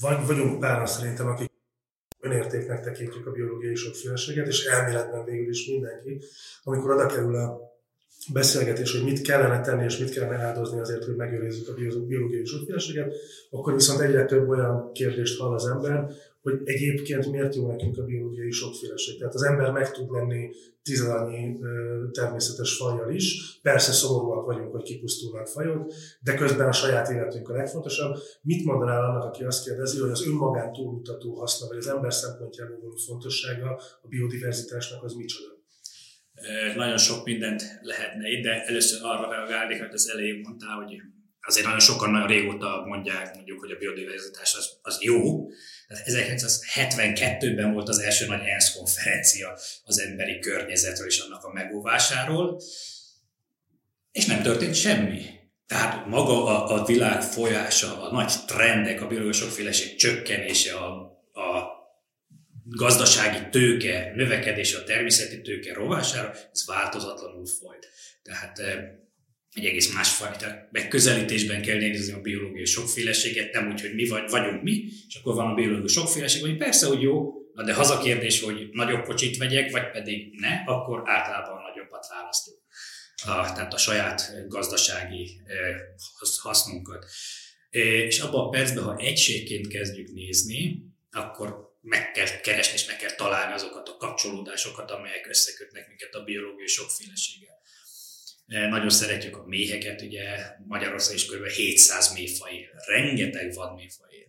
Vagy 0.00 0.26
vagyunk 0.26 0.60
pár 0.60 0.88
szerintem, 0.88 1.26
akik 1.26 1.50
önértéknek 2.20 2.80
tekintjük 2.80 3.26
a 3.26 3.30
biológiai 3.30 3.74
sokféleséget, 3.74 4.46
és 4.46 4.64
elméletben 4.64 5.24
végül 5.24 5.48
is 5.48 5.66
mindenki, 5.66 6.24
amikor 6.62 6.90
oda 6.90 7.06
kerül 7.06 7.36
a 7.36 7.76
beszélgetés, 8.32 8.92
hogy 8.92 9.04
mit 9.04 9.20
kellene 9.20 9.60
tenni 9.60 9.84
és 9.84 9.98
mit 9.98 10.10
kellene 10.10 10.36
áldozni 10.36 10.80
azért, 10.80 11.04
hogy 11.04 11.16
megőrizzük 11.16 11.68
a 11.68 11.74
biológiai 12.06 12.44
sokféleséget, 12.44 13.14
akkor 13.50 13.72
viszont 13.72 14.00
egyre 14.00 14.24
több 14.24 14.48
olyan 14.48 14.92
kérdést 14.92 15.38
hall 15.38 15.54
az 15.54 15.66
ember, 15.66 16.10
hogy 16.42 16.60
egyébként 16.64 17.30
miért 17.30 17.54
jó 17.54 17.66
nekünk 17.66 17.98
a 17.98 18.04
biológiai 18.04 18.50
sokféleség. 18.50 19.18
Tehát 19.18 19.34
az 19.34 19.42
ember 19.42 19.70
meg 19.70 19.90
tud 19.90 20.10
lenni 20.10 20.50
tizenannyi 20.82 21.58
természetes 22.12 22.76
fajjal 22.76 23.14
is. 23.14 23.58
Persze 23.62 23.92
szomorúak 23.92 24.46
vagyunk, 24.46 24.72
hogy 24.72 24.82
kipusztulnak 24.82 25.46
fajok, 25.46 25.92
de 26.20 26.34
közben 26.34 26.68
a 26.68 26.72
saját 26.72 27.10
életünk 27.10 27.48
a 27.48 27.52
legfontosabb. 27.52 28.16
Mit 28.42 28.64
mondanál 28.64 29.04
annak, 29.04 29.24
aki 29.24 29.44
azt 29.44 29.64
kérdezi, 29.64 30.00
hogy 30.00 30.10
az 30.10 30.26
önmagán 30.26 30.72
túlmutató 30.72 31.34
haszna, 31.34 31.66
vagy 31.66 31.76
az 31.76 31.86
ember 31.86 32.14
szempontjából 32.14 32.78
való 32.80 32.96
fontossága 33.06 33.80
a 34.02 34.08
biodiverzitásnak 34.08 35.04
az 35.04 35.12
micsoda? 35.12 35.57
Nagyon 36.76 36.98
sok 36.98 37.24
mindent 37.24 37.78
lehetne 37.80 38.28
itt, 38.28 38.42
de 38.42 38.64
először 38.64 38.98
arra 39.02 39.30
reagálnék, 39.30 39.78
hogy 39.78 39.92
az 39.92 40.10
elején 40.10 40.40
mondtál, 40.42 40.76
hogy 40.76 40.96
azért 41.40 41.64
nagyon 41.64 41.80
sokan 41.80 42.10
nagyon 42.10 42.26
régóta 42.26 42.82
mondják, 42.86 43.34
mondjuk, 43.34 43.60
hogy 43.60 43.70
a 43.70 43.76
biodiverzitás 43.76 44.54
az, 44.54 44.78
az 44.82 44.98
jó. 45.00 45.48
1972-ben 45.88 47.72
volt 47.72 47.88
az 47.88 47.98
első 47.98 48.26
nagy 48.26 48.46
ENSZ 48.46 48.72
konferencia 48.72 49.58
az 49.84 50.00
emberi 50.00 50.38
környezetről 50.38 51.06
és 51.06 51.18
annak 51.18 51.44
a 51.44 51.52
megóvásáról, 51.52 52.60
és 54.12 54.26
nem 54.26 54.42
történt 54.42 54.74
semmi. 54.74 55.22
Tehát 55.66 56.06
maga 56.06 56.44
a, 56.44 56.80
a 56.80 56.84
világ 56.84 57.22
folyása, 57.22 58.02
a 58.02 58.12
nagy 58.12 58.32
trendek, 58.46 59.02
a 59.02 59.06
biológiai 59.06 59.32
sokféleség 59.32 59.96
csökkenése, 59.96 60.74
a 60.74 61.17
gazdasági 62.70 63.48
tőke 63.50 64.12
növekedése, 64.14 64.78
a 64.78 64.84
természeti 64.84 65.40
tőke 65.40 65.72
rovására, 65.72 66.34
ez 66.52 66.66
változatlanul 66.66 67.46
folyt. 67.46 67.88
Tehát 68.22 68.58
eh, 68.58 68.84
egy 69.54 69.64
egész 69.64 69.92
másfajta 69.92 70.68
megközelítésben 70.70 71.62
kell 71.62 71.76
nézni 71.76 72.12
a 72.12 72.20
biológiai 72.20 72.64
sokféleséget, 72.64 73.52
nem 73.52 73.68
úgy, 73.68 73.80
hogy 73.80 73.94
mi 73.94 74.08
vagy, 74.08 74.30
vagyunk 74.30 74.62
mi, 74.62 74.84
és 75.08 75.14
akkor 75.14 75.34
van 75.34 75.50
a 75.50 75.54
biológiai 75.54 75.88
sokféleség, 75.88 76.40
hogy 76.40 76.56
persze, 76.56 76.86
hogy 76.86 77.02
jó, 77.02 77.38
Na 77.58 77.64
de 77.64 77.74
hazakérdés, 77.74 78.42
hogy 78.42 78.68
nagyobb 78.72 79.04
kocsit 79.04 79.36
vegyek, 79.36 79.70
vagy 79.70 79.90
pedig 79.90 80.40
ne, 80.40 80.62
akkor 80.66 81.02
általában 81.04 81.62
nagyobbat 81.62 82.06
választunk. 82.08 82.58
A, 83.16 83.52
tehát 83.52 83.74
a 83.74 83.78
saját 83.78 84.48
gazdasági 84.48 85.40
hasznunkat. 86.36 87.06
És 87.70 88.18
abban 88.20 88.46
a 88.46 88.48
percben, 88.48 88.84
ha 88.84 88.96
egységként 88.96 89.68
kezdjük 89.68 90.12
nézni, 90.12 90.87
akkor 91.10 91.76
meg 91.80 92.10
kell 92.10 92.40
keresni 92.40 92.74
és 92.74 92.86
meg 92.86 92.96
kell 92.96 93.14
találni 93.14 93.52
azokat 93.52 93.88
a 93.88 93.96
kapcsolódásokat, 93.96 94.90
amelyek 94.90 95.26
összekötnek 95.26 95.88
minket 95.88 96.14
a 96.14 96.24
biológiai 96.24 96.66
sokféleséggel. 96.66 97.56
Nagyon 98.46 98.90
szeretjük 98.90 99.36
a 99.36 99.46
méheket, 99.46 100.00
ugye 100.00 100.22
Magyarország 100.66 101.14
is 101.14 101.26
kb. 101.26 101.46
700 101.46 102.12
méhfaj 102.12 102.54
él, 102.54 102.68
rengeteg 102.86 103.54
vadméhfaj 103.54 104.14
él. 104.14 104.26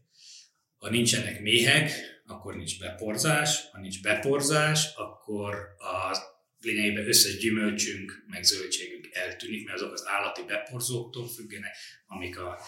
Ha 0.77 0.89
nincsenek 0.89 1.41
méhek, 1.41 1.91
akkor 2.25 2.55
nincs 2.55 2.79
beporzás, 2.79 3.69
ha 3.71 3.79
nincs 3.79 4.01
beporzás, 4.01 4.93
akkor 4.95 5.55
a 5.77 6.17
lényegében 6.59 7.07
összes 7.07 7.38
gyümölcsünk, 7.38 8.24
meg 8.27 8.43
zöldségünk 8.43 9.09
eltűnik, 9.12 9.65
mert 9.65 9.77
azok 9.77 9.93
az 9.93 10.07
állati 10.07 10.43
beporzóktól 10.43 11.27
függenek, 11.27 11.75
amik 12.05 12.39
a 12.39 12.62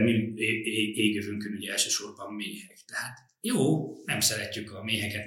mi 0.00 0.32
égövünkön 0.94 1.52
ugye 1.52 1.70
elsősorban 1.70 2.34
méhek. 2.34 2.78
Tehát 2.86 3.18
jó, 3.40 3.92
nem 4.04 4.20
szeretjük 4.20 4.72
a 4.72 4.84
méheket, 4.84 5.26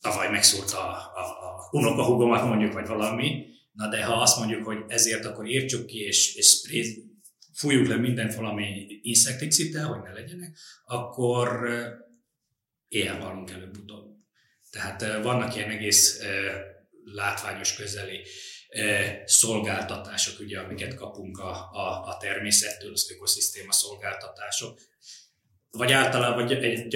tavaly 0.00 0.30
megszórta 0.30 0.78
a, 0.78 1.12
a, 1.14 1.20
a 1.20 1.68
unokahugomat 1.70 2.44
mondjuk, 2.44 2.72
vagy 2.72 2.86
valami, 2.86 3.46
na 3.72 3.88
de 3.88 4.04
ha 4.04 4.20
azt 4.20 4.38
mondjuk, 4.38 4.64
hogy 4.64 4.78
ezért 4.88 5.24
akkor 5.24 5.46
írtsuk 5.46 5.86
ki, 5.86 5.98
és, 5.98 6.34
és 6.34 6.46
spray, 6.46 7.04
fújjuk 7.52 7.86
le 7.86 7.96
mindent 7.96 8.34
valami 8.34 8.86
inszekticittel, 9.02 9.86
hogy 9.86 10.02
ne 10.02 10.12
legyenek, 10.12 10.58
akkor 10.84 11.68
éjjel 12.88 13.20
halunk 13.20 13.50
előbb-utóbb. 13.50 14.16
Tehát 14.70 15.22
vannak 15.22 15.56
ilyen 15.56 15.70
egész 15.70 16.20
látványos 17.04 17.76
közeli 17.76 18.26
szolgáltatások, 19.24 20.40
ugye, 20.40 20.58
amiket 20.58 20.94
kapunk 20.94 21.38
a, 21.38 21.70
a, 21.72 22.06
a 22.06 22.16
természettől, 22.20 22.92
az 22.92 23.10
ökoszisztéma 23.10 23.72
szolgáltatások, 23.72 24.78
vagy 25.76 25.92
általában 25.92 26.48
egy 26.48 26.88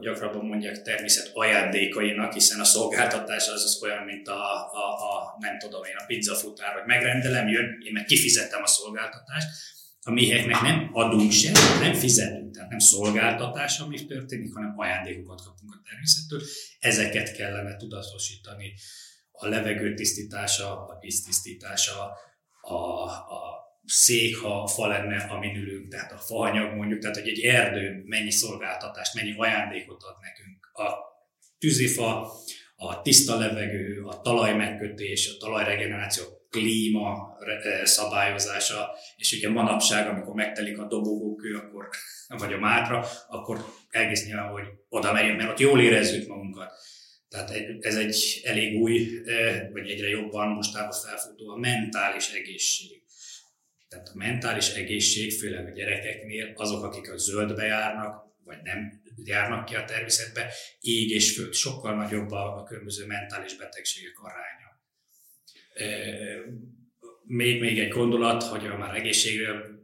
gyakrabban 0.00 0.44
mondják 0.44 0.82
természet 0.82 1.30
ajándékainak, 1.32 2.32
hiszen 2.32 2.60
a 2.60 2.64
szolgáltatás 2.64 3.48
az, 3.48 3.62
az 3.62 3.78
olyan, 3.82 4.02
mint 4.04 4.28
a, 4.28 4.42
a, 4.72 4.86
a, 5.12 5.36
nem 5.38 5.58
tudom 5.58 5.84
én, 5.84 5.96
a 5.98 6.04
pizzafutár, 6.06 6.72
hogy 6.72 6.86
megrendelem, 6.86 7.48
jön, 7.48 7.78
én 7.84 7.92
meg 7.92 8.04
kifizettem 8.04 8.62
a 8.62 8.66
szolgáltatást. 8.66 9.46
A 10.02 10.10
méheknek 10.10 10.60
nem 10.60 10.90
adunk 10.92 11.32
sem, 11.32 11.52
nem 11.80 11.94
fizetünk, 11.94 12.54
tehát 12.54 12.70
nem 12.70 12.78
szolgáltatás, 12.78 13.78
ami 13.78 14.06
történik, 14.06 14.54
hanem 14.54 14.74
ajándékokat 14.76 15.42
kapunk 15.42 15.74
a 15.74 15.82
természettől. 15.88 16.40
Ezeket 16.78 17.36
kellene 17.36 17.76
tudatosítani. 17.76 18.74
A 19.36 19.48
levegő 19.48 19.94
tisztítása, 19.94 20.86
a 20.86 20.98
víz 21.00 21.24
tisztítása, 21.24 22.18
a, 22.60 22.74
a 22.74 23.54
szék, 23.84 24.36
ha 24.36 24.66
fa 24.66 24.86
lenne, 24.86 25.16
amin 25.16 25.56
ülünk, 25.56 25.88
tehát 25.88 26.12
a 26.12 26.18
faanyag 26.18 26.74
mondjuk, 26.74 27.00
tehát 27.00 27.16
hogy 27.16 27.28
egy 27.28 27.40
erdő 27.40 28.02
mennyi 28.04 28.30
szolgáltatást, 28.30 29.14
mennyi 29.14 29.34
ajándékot 29.36 30.02
ad 30.02 30.16
nekünk. 30.20 30.70
A 30.72 30.94
tűzifa, 31.58 32.32
a 32.76 33.02
tiszta 33.02 33.38
levegő, 33.38 34.02
a 34.04 34.20
talaj 34.20 34.54
megkötés, 34.54 35.28
a 35.34 35.36
talajregeneráció, 35.38 36.24
klíma 36.50 37.36
eh, 37.40 37.84
szabályozása, 37.84 38.90
és 39.16 39.32
ugye 39.32 39.50
manapság, 39.50 40.08
amikor 40.08 40.34
megtelik 40.34 40.78
a 40.78 40.86
dobogókő, 40.86 41.56
akkor, 41.56 41.88
vagy 42.28 42.52
a 42.52 42.58
mátra, 42.58 43.06
akkor 43.28 43.64
egész 43.90 44.26
nyilván, 44.26 44.50
hogy 44.50 44.64
oda 44.88 45.12
megyünk, 45.12 45.36
mert 45.36 45.50
ott 45.50 45.58
jól 45.58 45.80
érezzük 45.80 46.28
magunkat. 46.28 46.72
Tehát 47.34 47.54
ez 47.80 47.96
egy 47.96 48.40
elég 48.44 48.80
új, 48.80 49.08
vagy 49.72 49.90
egyre 49.90 50.08
jobban 50.08 50.48
mostában 50.48 50.92
felfutó 50.92 51.48
a 51.48 51.56
mentális 51.56 52.32
egészség 52.32 53.04
tehát 53.94 54.08
a 54.08 54.18
mentális 54.18 54.68
egészség, 54.68 55.32
főleg 55.32 55.66
a 55.66 55.70
gyerekeknél, 55.70 56.52
azok, 56.54 56.84
akik 56.84 57.12
a 57.12 57.16
zöldbe 57.16 57.64
járnak, 57.64 58.24
vagy 58.44 58.56
nem 58.62 59.02
járnak 59.24 59.64
ki 59.64 59.74
a 59.74 59.84
természetbe, 59.84 60.52
ég 60.80 61.10
és 61.10 61.34
föld. 61.34 61.54
Sokkal 61.54 61.94
nagyobb 61.94 62.30
a, 62.30 62.56
a 62.56 62.62
különböző 62.62 63.06
mentális 63.06 63.56
betegségek 63.56 64.18
aránya. 64.18 64.82
Még, 67.26 67.60
még 67.60 67.78
egy 67.78 67.88
gondolat, 67.88 68.42
hogy 68.42 68.66
a 68.66 68.76
már 68.76 68.94
egészségről 68.94 69.82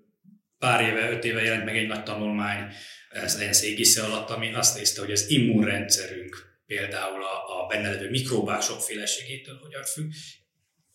pár 0.59 0.89
éve, 0.89 1.11
öt 1.11 1.25
éve 1.25 1.43
jelent 1.43 1.65
meg 1.65 1.77
egy 1.77 1.87
nagy 1.87 2.03
tanulmány, 2.03 2.73
ez 3.11 3.35
ENSZ 3.35 3.63
égisze 3.63 4.03
alatt, 4.03 4.31
ami 4.31 4.55
azt 4.55 4.77
nézte, 4.77 5.01
hogy 5.01 5.13
az 5.13 5.31
immunrendszerünk 5.31 6.50
például 6.71 7.23
a, 7.23 7.63
a 7.63 7.67
benne 7.67 7.91
levő 7.91 8.11
mikróbák 8.11 8.63
sokféleségétől 8.63 9.59
hogyan 9.63 9.85
függ, 9.85 10.13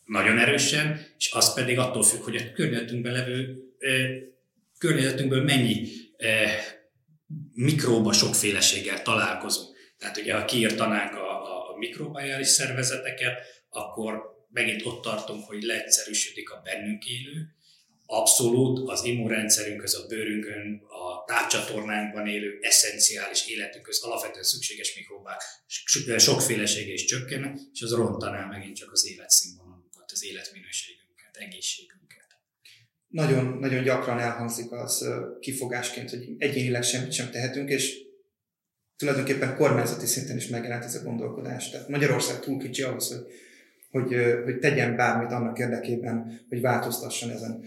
nagyon 0.06 0.40
erősen, 0.40 1.08
és 1.18 1.32
az 1.32 1.54
pedig 1.54 1.80
attól 1.80 2.04
függ, 2.04 2.22
hogy 2.22 2.36
a 2.36 2.52
környezetünkben 2.54 3.14
levő 3.14 3.58
környezetünkből 4.78 5.44
mennyi 5.44 5.88
mikróba 7.54 8.14
sokféleséggel 8.14 9.02
találkozunk. 9.02 9.76
Tehát 9.98 10.18
ugye, 10.18 10.34
ha 10.34 10.46
kiírtanánk 10.46 11.14
a, 11.14 11.44
a, 11.44 11.74
a 11.74 11.78
mikrobiális 11.78 12.48
szervezeteket, 12.48 13.40
akkor 13.70 14.46
megint 14.52 14.86
ott 14.86 15.02
tartunk, 15.02 15.46
hogy 15.46 15.64
leegyszerűsödik 15.64 16.50
a 16.50 16.62
bennünk 16.64 17.06
élő, 17.06 17.55
abszolút 18.06 18.90
az 18.90 19.04
immunrendszerünkhöz, 19.04 19.96
a 19.96 20.08
bőrünkön, 20.08 20.82
a 20.88 21.24
tápcsatornánkban 21.26 22.28
élő 22.28 22.58
eszenciális 22.62 23.48
életünkhöz 23.48 24.04
alapvetően 24.04 24.44
szükséges 24.44 24.96
mikrobák 24.96 25.42
sokfélesége 26.18 26.94
is 26.94 27.06
csökkenne, 27.06 27.54
és 27.74 27.82
az 27.82 27.94
rontaná 27.94 28.46
megint 28.46 28.76
csak 28.76 28.92
az 28.92 29.08
életszínvonalat 29.08 30.12
az 30.12 30.26
életminőségünket, 30.26 31.38
egészségünket. 31.38 32.38
Nagyon, 33.08 33.58
nagyon 33.60 33.84
gyakran 33.84 34.20
elhangzik 34.20 34.72
az 34.72 35.08
kifogásként, 35.40 36.10
hogy 36.10 36.30
egyénileg 36.38 36.84
semmit 36.84 37.12
sem 37.12 37.32
tehetünk, 37.32 37.70
és 37.70 38.04
tulajdonképpen 38.98 39.56
kormányzati 39.56 40.06
szinten 40.06 40.38
is 40.38 40.48
megjelent 40.48 40.84
ez 40.84 40.96
a 40.96 41.04
gondolkodás. 41.04 41.70
Tehát 41.70 41.88
Magyarország 41.90 42.40
túl 42.40 42.60
kicsi 42.60 42.82
ahhoz, 42.82 43.10
hogy, 43.10 43.24
hogy, 43.92 44.16
hogy 44.44 44.60
tegyen 44.60 44.96
bármit 44.96 45.32
annak 45.32 45.60
érdekében, 45.60 46.46
hogy 46.50 46.62
változtasson 46.62 47.30
ezen. 47.30 47.66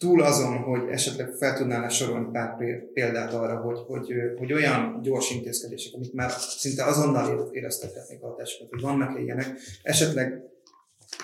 Túl 0.00 0.22
azon, 0.22 0.56
hogy 0.56 0.88
esetleg 0.90 1.34
fel 1.38 1.56
tudnál 1.56 1.88
sorolni 1.88 2.30
pár 2.32 2.56
példát 2.94 3.32
arra, 3.32 3.60
hogy, 3.60 3.78
hogy, 3.86 4.12
hogy 4.38 4.52
olyan 4.52 5.00
gyors 5.02 5.30
intézkedések, 5.30 5.94
amik 5.94 6.12
már 6.12 6.30
szinte 6.30 6.84
azonnal 6.84 7.50
éreztethetnék 7.52 8.22
a 8.22 8.26
hatásokat, 8.26 8.68
hogy 8.70 8.80
vannak 8.80 9.20
ilyenek, 9.20 9.60
esetleg 9.82 10.42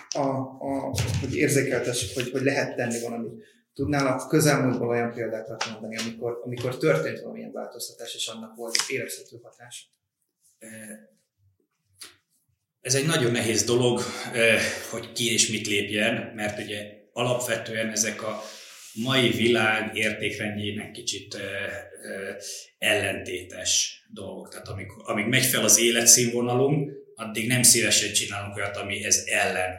a, 0.08 0.28
a, 0.58 0.94
hogy 1.20 1.36
érzékeltessük, 1.36 2.14
hogy, 2.14 2.30
hogy 2.30 2.42
lehet 2.42 2.76
tenni 2.76 3.00
valamit. 3.00 3.44
Tudnál 3.74 4.06
a 4.06 4.26
közelmúltban 4.26 4.88
olyan 4.88 5.12
példákat 5.12 5.64
mondani, 5.70 5.96
amikor, 5.96 6.40
amikor 6.44 6.76
történt 6.76 7.20
valamilyen 7.20 7.52
változtatás, 7.52 8.14
és 8.14 8.26
annak 8.26 8.56
volt 8.56 8.76
érezhető 8.88 9.40
hatása? 9.42 9.84
Ez 12.80 12.94
egy 12.94 13.06
nagyon 13.06 13.32
nehéz 13.32 13.64
dolog, 13.64 14.00
hogy 14.90 15.12
ki 15.12 15.32
és 15.32 15.50
mit 15.50 15.66
lépjen, 15.66 16.32
mert 16.34 16.58
ugye 16.58 17.04
alapvetően 17.12 17.90
ezek 17.90 18.22
a 18.22 18.42
mai 19.02 19.30
világ 19.30 19.96
értékrendjének 19.96 20.90
kicsit 20.90 21.36
ellentétes 22.78 24.02
dolgok. 24.08 24.48
Tehát 24.48 24.68
amikor, 24.68 25.02
amíg 25.10 25.26
megy 25.26 25.44
fel 25.44 25.64
az 25.64 25.78
életszínvonalunk, 25.78 26.92
addig 27.14 27.46
nem 27.46 27.62
szívesen 27.62 28.12
csinálunk 28.12 28.56
olyat, 28.56 28.76
ami 28.76 29.04
ez 29.04 29.22
ellen 29.26 29.74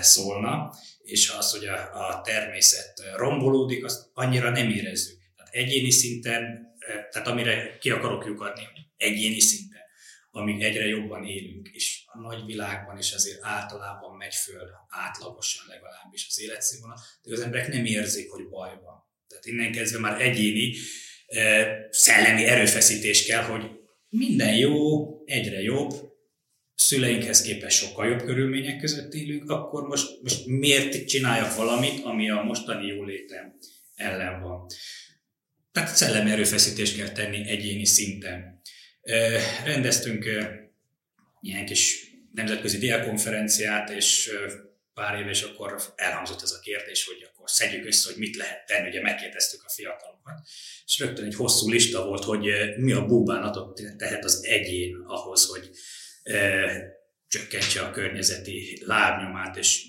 szólna, 0.00 0.72
és 1.02 1.32
az, 1.38 1.50
hogy 1.50 1.64
a, 1.64 2.08
a 2.08 2.20
természet 2.20 3.02
rombolódik, 3.16 3.84
azt 3.84 4.10
annyira 4.12 4.50
nem 4.50 4.70
érezzük. 4.70 5.18
Tehát 5.36 5.54
egyéni 5.54 5.90
szinten, 5.90 6.66
tehát 7.10 7.28
amire 7.28 7.78
ki 7.80 7.90
akarok 7.90 8.26
lyukadni, 8.26 8.62
egyéni 8.96 9.40
szinten, 9.40 9.75
amíg 10.36 10.62
egyre 10.62 10.86
jobban 10.86 11.24
élünk, 11.24 11.68
és 11.72 12.02
a 12.06 12.18
nagy 12.18 12.44
világban 12.44 12.98
is 12.98 13.12
azért 13.12 13.38
általában 13.42 14.16
megy 14.16 14.34
föl 14.34 14.70
átlagosan 14.88 15.64
legalábbis 15.68 16.26
az 16.28 16.40
életszínvonal, 16.40 16.98
de 17.22 17.32
az 17.32 17.40
emberek 17.40 17.68
nem 17.68 17.84
érzik, 17.84 18.30
hogy 18.30 18.48
baj 18.48 18.70
van. 18.84 19.04
Tehát 19.28 19.46
innen 19.46 19.72
kezdve 19.72 19.98
már 19.98 20.20
egyéni 20.20 20.74
e, 21.26 21.66
szellemi 21.90 22.44
erőfeszítés 22.44 23.26
kell, 23.26 23.42
hogy 23.42 23.70
minden 24.08 24.56
jó, 24.56 25.06
egyre 25.24 25.62
jobb, 25.62 26.14
szüleinkhez 26.74 27.42
képest 27.42 27.76
sokkal 27.76 28.06
jobb 28.06 28.22
körülmények 28.22 28.80
között 28.80 29.14
élünk, 29.14 29.50
akkor 29.50 29.82
most, 29.82 30.22
most 30.22 30.46
miért 30.46 31.06
csináljak 31.06 31.54
valamit, 31.54 32.04
ami 32.04 32.30
a 32.30 32.42
mostani 32.42 32.86
jólétem 32.86 33.58
ellen 33.94 34.40
van. 34.40 34.66
Tehát 35.72 35.96
szellemi 35.96 36.30
erőfeszítést 36.30 36.96
kell 36.96 37.10
tenni 37.10 37.48
egyéni 37.48 37.84
szinten. 37.84 38.55
Rendeztünk 39.64 40.24
ilyen 41.40 41.64
kis 41.64 42.10
nemzetközi 42.32 42.78
diákonferenciát, 42.78 43.90
és 43.90 44.30
pár 44.94 45.20
éve, 45.20 45.30
és 45.30 45.42
akkor 45.42 45.80
elhangzott 45.94 46.42
ez 46.42 46.52
a 46.52 46.60
kérdés, 46.60 47.04
hogy 47.04 47.28
akkor 47.32 47.50
szedjük 47.50 47.86
össze, 47.86 48.10
hogy 48.10 48.18
mit 48.18 48.36
lehet 48.36 48.66
tenni, 48.66 48.88
ugye 48.88 49.00
megkérdeztük 49.00 49.62
a 49.64 49.70
fiatalokat, 49.70 50.40
és 50.86 50.98
rögtön 50.98 51.24
egy 51.24 51.34
hosszú 51.34 51.70
lista 51.70 52.06
volt, 52.06 52.24
hogy 52.24 52.48
mi 52.76 52.92
a 52.92 53.06
búbánatot 53.06 53.80
tehet 53.96 54.24
az 54.24 54.44
egyén 54.44 54.96
ahhoz, 55.06 55.46
hogy 55.46 55.70
e, 56.22 56.70
csökkentse 57.28 57.80
a 57.80 57.90
környezeti 57.90 58.82
lábnyomát, 58.84 59.56
és 59.56 59.84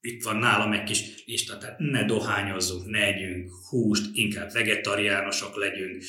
itt 0.00 0.22
van 0.22 0.36
nálam 0.36 0.72
egy 0.72 0.84
kis 0.84 1.24
lista, 1.26 1.58
tehát 1.58 1.78
ne 1.78 2.04
dohányozzunk, 2.04 2.86
ne 2.86 3.04
együnk 3.04 3.50
húst, 3.68 4.04
inkább 4.12 4.52
vegetariánusok 4.52 5.56
legyünk, 5.56 6.02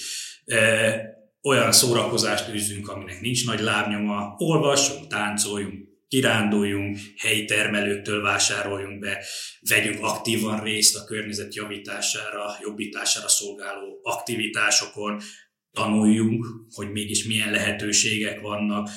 olyan 1.44 1.72
szórakozást 1.72 2.50
űzzünk, 2.50 2.90
aminek 2.90 3.22
nincs 3.22 3.46
nagy 3.46 3.60
lábnyoma, 3.60 4.36
olvassunk, 4.38 5.08
táncoljunk, 5.08 5.90
kiránduljunk, 6.08 6.98
helyi 7.18 7.46
termelőktől 7.46 8.22
vásároljunk 8.22 9.00
be, 9.00 9.24
vegyünk 9.70 10.04
aktívan 10.04 10.64
részt 10.64 10.96
a 10.96 11.04
környezet 11.04 11.56
javítására, 11.56 12.58
jobbítására 12.62 13.28
szolgáló 13.28 14.00
aktivitásokon, 14.04 15.22
tanuljunk, 15.72 16.46
hogy 16.74 16.92
mégis 16.92 17.24
milyen 17.24 17.52
lehetőségek 17.52 18.40
vannak, 18.40 18.90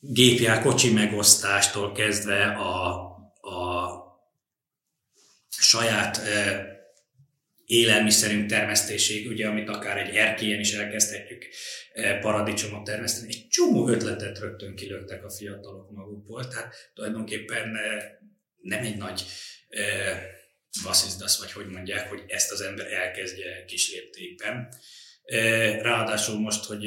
gépjár 0.00 0.62
kocsi 0.62 0.92
megosztástól 0.92 1.92
kezdve 1.92 2.44
a, 2.44 2.88
a 3.40 3.88
saját 5.48 6.20
élelmiszerünk 7.68 8.46
termesztéséig, 8.46 9.28
ugye, 9.28 9.48
amit 9.48 9.68
akár 9.68 9.98
egy 9.98 10.16
erkélyen 10.16 10.60
is 10.60 10.72
elkezdhetjük 10.72 11.46
eh, 11.92 12.20
paradicsomot 12.20 12.84
termeszteni. 12.84 13.34
Egy 13.34 13.48
csomó 13.48 13.88
ötletet 13.88 14.38
rögtön 14.38 14.74
kilöktek 14.74 15.24
a 15.24 15.30
fiatalok 15.30 15.90
magukból, 15.90 16.48
tehát 16.48 16.90
tulajdonképpen 16.94 17.76
eh, 17.76 18.04
nem 18.60 18.84
egy 18.84 18.96
nagy 18.96 19.24
eh, 19.68 20.22
vasszizdasz, 20.82 21.38
vagy 21.38 21.52
hogy 21.52 21.66
mondják, 21.66 22.08
hogy 22.08 22.24
ezt 22.26 22.52
az 22.52 22.60
ember 22.60 22.92
elkezdje 22.92 23.64
kis 23.64 23.92
léptékben. 23.92 24.68
Ráadásul 25.82 26.38
most, 26.38 26.64
hogy 26.64 26.84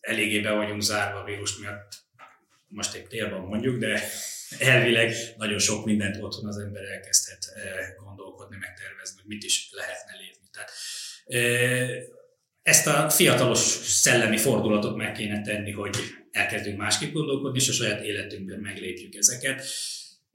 eléggé 0.00 0.40
be 0.40 0.50
vagyunk 0.50 0.82
zárva 0.82 1.18
a 1.18 1.24
vírus 1.24 1.58
miatt, 1.58 1.92
most 2.66 2.94
egy 2.94 3.06
télben 3.06 3.40
mondjuk, 3.40 3.78
de 3.78 4.08
elvileg 4.58 5.14
nagyon 5.36 5.58
sok 5.58 5.84
mindent 5.84 6.22
otthon 6.22 6.46
az 6.46 6.58
ember 6.58 6.84
elkezdhet 6.84 7.52
gondolkodni, 8.04 8.56
megtervezni, 8.56 9.20
hogy 9.20 9.30
mit 9.30 9.44
is 9.44 9.68
lehetne 9.70 10.16
lépni. 10.16 10.48
Tehát, 10.52 10.70
ezt 12.62 12.86
a 12.86 13.10
fiatalos 13.10 13.58
szellemi 13.58 14.36
fordulatot 14.36 14.96
meg 14.96 15.12
kéne 15.12 15.42
tenni, 15.42 15.70
hogy 15.70 15.96
elkezdünk 16.30 16.78
másképp 16.78 17.12
gondolkodni, 17.12 17.58
és 17.58 17.68
a 17.68 17.72
saját 17.72 18.02
életünkben 18.02 18.58
meglépjük 18.58 19.14
ezeket. 19.14 19.66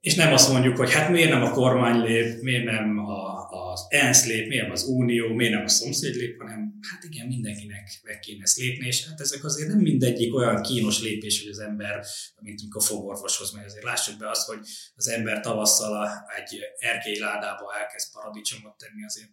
És 0.01 0.15
nem 0.15 0.33
azt 0.33 0.51
mondjuk, 0.51 0.77
hogy 0.77 0.93
hát 0.93 1.09
miért 1.09 1.29
nem 1.29 1.43
a 1.43 1.51
kormány 1.51 2.01
lép, 2.01 2.41
miért 2.41 2.63
nem 2.63 2.97
a, 2.97 3.47
az 3.49 3.85
ENSZ 3.89 4.25
lép, 4.25 4.47
miért 4.47 4.63
nem 4.63 4.71
az 4.71 4.83
Unió, 4.83 5.33
miért 5.33 5.53
nem 5.53 5.63
a 5.63 5.67
szomszéd 5.67 6.15
lép, 6.15 6.37
hanem 6.39 6.73
hát 6.91 7.03
igen, 7.03 7.27
mindenkinek 7.27 7.99
meg 8.03 8.19
kéne 8.19 8.43
ezt 8.43 8.57
lépni, 8.57 8.87
és 8.87 9.07
hát 9.07 9.19
ezek 9.19 9.43
azért 9.43 9.69
nem 9.69 9.79
mindegyik 9.79 10.35
olyan 10.35 10.61
kínos 10.61 11.01
lépés, 11.01 11.41
hogy 11.41 11.51
az 11.51 11.59
ember, 11.59 12.05
mint 12.41 12.59
amikor 12.61 12.83
fogorvoshoz 12.83 13.51
megy, 13.51 13.65
azért 13.65 13.83
lássuk 13.83 14.17
be 14.17 14.29
azt, 14.29 14.47
hogy 14.47 14.59
az 14.95 15.07
ember 15.07 15.39
tavasszal 15.39 16.09
egy 16.37 16.59
erkély 16.77 17.19
ládába 17.19 17.75
elkezd 17.79 18.11
paradicsomot 18.11 18.77
tenni, 18.77 19.05
azért 19.05 19.29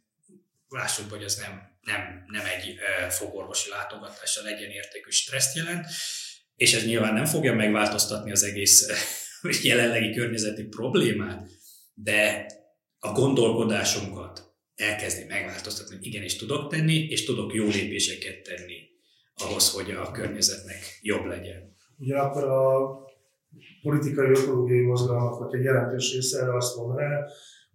lássuk, 0.68 1.10
hogy 1.10 1.22
ez 1.22 1.36
nem, 1.36 1.78
nem, 1.80 2.24
nem 2.26 2.44
egy 2.56 2.74
fogorvosi 3.08 3.70
látogatással 3.70 4.44
legyen 4.44 4.70
értékű 4.70 5.10
stresszt 5.10 5.56
jelent, 5.56 5.86
és 6.56 6.74
ez 6.74 6.84
nyilván 6.84 7.14
nem 7.14 7.24
fogja 7.24 7.54
megváltoztatni 7.54 8.30
az 8.30 8.42
egész 8.42 8.86
jelenlegi 9.62 10.14
környezeti 10.14 10.64
problémát, 10.64 11.48
de 11.94 12.46
a 12.98 13.12
gondolkodásunkat 13.12 14.54
elkezdi 14.74 15.24
megváltoztatni, 15.24 15.96
hogy 15.96 16.06
igenis 16.06 16.36
tudok 16.36 16.70
tenni, 16.70 16.94
és 16.94 17.24
tudok 17.24 17.54
jó 17.54 17.64
lépéseket 17.64 18.42
tenni 18.42 18.74
ahhoz, 19.34 19.70
hogy 19.70 19.90
a 19.90 20.10
környezetnek 20.10 20.98
jobb 21.00 21.24
legyen. 21.24 21.74
Ugyanakkor 21.98 22.44
a 22.44 22.88
politikai 23.82 24.28
ökológiai 24.28 24.80
mozgalmaknak 24.80 25.54
egy 25.54 25.62
jelentős 25.62 26.12
része 26.12 26.40
erre 26.40 26.56
azt 26.56 26.76
mondaná, 26.76 27.24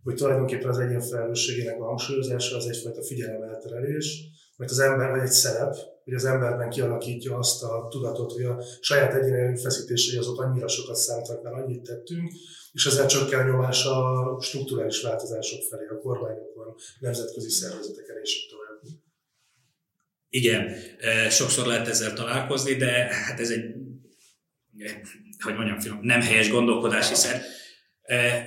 hogy 0.04 0.16
tulajdonképpen 0.16 0.70
az 0.70 0.80
egyén 0.80 1.02
felelősségének 1.02 1.82
a 1.82 1.86
hangsúlyozása 1.86 2.56
az 2.56 2.68
egyfajta 2.68 3.04
figyelemelterelés, 3.04 4.24
mert 4.58 4.72
az 4.72 4.80
ember 4.80 5.10
vagy 5.10 5.22
egy 5.22 5.32
szerep, 5.32 5.76
hogy 6.12 6.20
az 6.20 6.26
emberben 6.26 6.70
kialakítja 6.70 7.38
azt 7.38 7.64
a 7.64 7.88
tudatot, 7.90 8.32
hogy 8.32 8.44
a 8.44 8.64
saját 8.80 9.14
egyéni 9.14 9.38
erőfeszítései 9.38 10.18
azok 10.18 10.42
annyira 10.42 10.68
sokat 10.68 10.96
számítanak, 10.96 11.44
mert 11.44 11.56
annyit 11.56 11.82
tettünk, 11.82 12.32
és 12.72 12.86
ezzel 12.86 13.06
csökken 13.06 13.40
a 13.40 13.52
nyomás 13.52 13.86
a 13.86 14.38
strukturális 14.42 15.02
változások 15.02 15.62
felé, 15.70 15.86
a 15.86 15.98
kormányokon, 15.98 16.76
nemzetközi 17.00 17.50
szervezeteken 17.50 18.16
és 18.24 18.36
így 18.36 18.50
tovább. 18.50 19.00
Igen, 20.30 20.76
e, 21.00 21.30
sokszor 21.30 21.66
lehet 21.66 21.88
ezzel 21.88 22.14
találkozni, 22.14 22.74
de 22.74 22.92
hát 22.92 23.40
ez 23.40 23.50
egy, 23.50 23.64
hogy 25.40 25.56
mondjam, 25.56 26.00
nem 26.02 26.22
helyes 26.22 26.50
gondolkodás, 26.50 27.10
hiszen 27.10 27.42
e, 28.02 28.46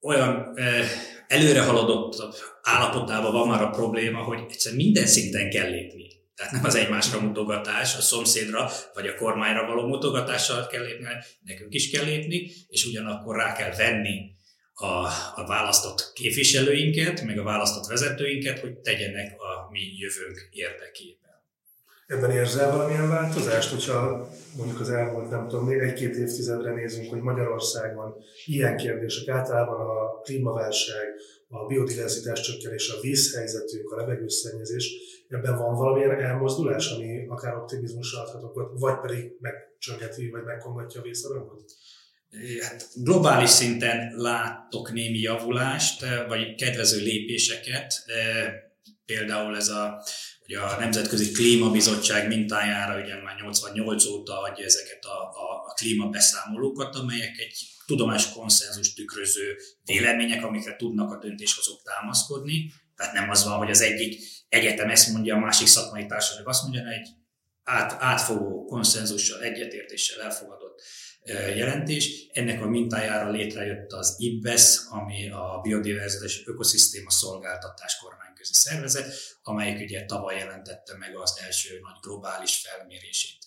olyan 0.00 0.52
e, 0.54 0.84
előre 1.26 1.62
haladott 1.62 2.22
állapotában 2.62 3.32
van 3.32 3.48
már 3.48 3.62
a 3.62 3.70
probléma, 3.70 4.22
hogy 4.22 4.38
egyszerűen 4.48 4.84
minden 4.84 5.06
szinten 5.06 5.50
kell 5.50 5.70
lépni. 5.70 6.07
Tehát 6.38 6.52
nem 6.52 6.64
az 6.64 6.74
egymásra 6.74 7.20
mutogatás, 7.20 7.96
a 7.96 8.00
szomszédra 8.00 8.70
vagy 8.94 9.06
a 9.06 9.14
kormányra 9.14 9.66
való 9.66 9.86
mutogatással 9.86 10.66
kell 10.66 10.82
lépni, 10.82 11.06
nekünk 11.44 11.74
is 11.74 11.90
kell 11.90 12.04
lépni, 12.04 12.50
és 12.68 12.84
ugyanakkor 12.84 13.36
rá 13.36 13.52
kell 13.52 13.74
venni 13.76 14.36
a, 14.74 15.06
a 15.34 15.44
választott 15.46 16.12
képviselőinket, 16.14 17.22
meg 17.22 17.38
a 17.38 17.42
választott 17.42 17.86
vezetőinket, 17.86 18.58
hogy 18.58 18.78
tegyenek 18.78 19.40
a 19.40 19.70
mi 19.70 19.80
jövőnk 19.96 20.48
érdekében. 20.50 21.18
Ebben 22.06 22.30
érzel 22.30 22.70
valamilyen 22.70 23.08
változást, 23.08 23.70
hogyha 23.70 24.28
mondjuk 24.56 24.80
az 24.80 24.90
elmúlt, 24.90 25.30
nem 25.30 25.48
tudom, 25.48 25.68
egy-két 25.68 26.16
évtizedre 26.16 26.74
nézünk, 26.74 27.10
hogy 27.10 27.20
Magyarországon 27.20 28.14
ilyen 28.46 28.76
kérdések, 28.76 29.28
általában 29.28 29.80
a 29.80 30.20
klímaválság, 30.20 31.06
a 31.48 31.66
biodiverzitás 31.66 32.40
csökkenés, 32.40 32.90
a 32.90 33.00
vízhelyzetünk, 33.00 33.90
a 33.90 33.96
levegőszennyezés, 33.96 34.90
ebben 35.28 35.56
van 35.56 35.74
valamilyen 35.74 36.20
elmozdulás, 36.20 36.90
ami 36.90 37.26
akár 37.26 37.56
optimizmusra 37.56 38.20
adhatok, 38.20 38.78
vagy 38.78 39.00
pedig 39.00 39.32
megcsöngeti, 39.40 40.30
vagy 40.30 40.42
megkongatja 40.42 41.00
a 41.00 41.02
vészharangot? 41.02 41.72
Hát 42.60 42.86
globális 42.94 43.50
szinten 43.50 44.12
látok 44.16 44.92
némi 44.92 45.18
javulást, 45.18 46.04
vagy 46.28 46.54
kedvező 46.54 47.00
lépéseket. 47.00 48.04
Például 49.06 49.56
ez 49.56 49.68
a, 49.68 50.02
hogy 50.46 50.54
a 50.54 50.76
Nemzetközi 50.78 51.32
Klímabizottság 51.32 52.26
mintájára 52.26 53.02
ugye 53.02 53.22
már 53.22 53.36
88 53.40 54.04
óta 54.04 54.40
adja 54.40 54.64
ezeket 54.64 55.04
a, 55.04 55.22
a, 55.22 55.64
a 55.66 55.72
klímabeszámolókat, 55.72 56.94
amelyek 56.94 57.38
egy 57.38 57.66
tudományos 57.86 58.32
konszenzus 58.32 58.94
tükröző 58.94 59.56
vélemények, 59.84 60.44
amikre 60.44 60.76
tudnak 60.76 61.12
a 61.12 61.18
döntéshozók 61.18 61.82
támaszkodni. 61.82 62.72
Tehát 62.98 63.12
nem 63.12 63.30
az 63.30 63.44
van, 63.44 63.56
hogy 63.56 63.70
az 63.70 63.80
egyik 63.80 64.20
egyetem 64.48 64.90
ezt 64.90 65.12
mondja, 65.12 65.34
a 65.34 65.38
másik 65.38 65.66
szakmai 65.66 66.06
társaság 66.06 66.48
azt 66.48 66.62
mondja, 66.62 66.88
egy 66.88 67.08
át, 67.62 67.96
átfogó 67.98 68.64
konszenzussal, 68.64 69.42
egyetértéssel 69.42 70.22
elfogadott 70.22 70.82
jelentés. 71.56 72.28
Ennek 72.32 72.62
a 72.62 72.68
mintájára 72.68 73.30
létrejött 73.30 73.92
az 73.92 74.14
IBES, 74.18 74.78
ami 74.90 75.30
a 75.30 75.60
Biodiverzitás 75.62 76.42
Ökoszisztéma 76.46 77.10
Szolgáltatás 77.10 77.96
kormányközi 77.96 78.52
szervezet, 78.54 79.14
amelyik 79.42 79.80
ugye 79.80 80.04
tavaly 80.04 80.36
jelentette 80.38 80.96
meg 80.96 81.16
az 81.16 81.40
első 81.46 81.78
nagy 81.80 82.00
globális 82.00 82.56
felmérését 82.56 83.38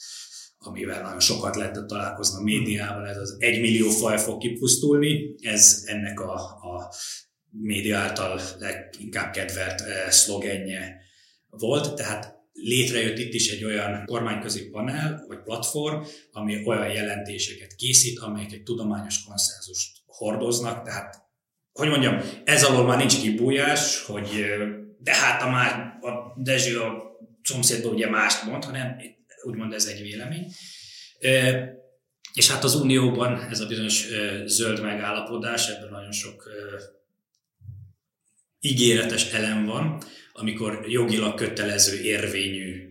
amivel 0.64 1.02
nagyon 1.02 1.20
sokat 1.20 1.56
lehetett 1.56 1.88
találkozni 1.88 2.40
a 2.40 2.44
médiával, 2.44 3.08
ez 3.08 3.18
az 3.18 3.36
egymillió 3.40 3.90
faj 3.90 4.20
fog 4.20 4.42
kipusztulni, 4.42 5.36
ez 5.40 5.84
ennek 5.86 6.20
a, 6.20 6.34
a 6.36 6.94
média 7.52 7.98
által 7.98 8.42
leginkább 8.60 9.34
kedvelt 9.34 9.82
eh, 9.82 10.10
szlogenje 10.10 11.02
volt, 11.50 11.96
tehát 11.96 12.40
létrejött 12.54 13.18
itt 13.18 13.34
is 13.34 13.52
egy 13.52 13.64
olyan 13.64 14.06
kormányközi 14.06 14.70
panel, 14.70 15.24
vagy 15.28 15.44
platform, 15.44 16.04
ami 16.32 16.66
olyan 16.66 16.92
jelentéseket 16.92 17.76
készít, 17.76 18.20
amelyek 18.20 18.52
egy 18.52 18.64
tudományos 18.64 19.24
konszenzust 19.24 19.98
hordoznak, 20.06 20.84
tehát 20.84 21.30
hogy 21.72 21.90
mondjam, 21.90 22.22
ez 22.44 22.64
alól 22.64 22.86
már 22.86 22.98
nincs 22.98 23.22
kibújás, 23.22 24.04
hogy 24.04 24.30
eh, 24.34 24.80
de 25.00 25.16
hát 25.16 25.42
a 25.42 25.50
már 25.50 25.98
a 26.02 26.42
Dezső 26.42 26.80
a 26.80 27.04
szomszédban 27.44 27.94
ugye 27.94 28.10
mást 28.10 28.46
mond, 28.46 28.64
hanem 28.64 28.98
úgymond 29.44 29.74
ez 29.74 29.86
egy 29.86 30.02
vélemény. 30.02 30.52
Eh, 31.20 31.70
és 32.34 32.52
hát 32.52 32.64
az 32.64 32.76
Unióban 32.76 33.48
ez 33.50 33.60
a 33.60 33.68
bizonyos 33.68 34.08
zöld 34.46 34.82
megállapodás, 34.82 35.68
ebben 35.68 35.90
nagyon 35.90 36.12
sok 36.12 36.50
ígéretes 38.62 39.32
elem 39.32 39.66
van, 39.66 40.04
amikor 40.34 40.86
jogilag 40.88 41.36
kötelező 41.36 42.02
érvényű 42.02 42.90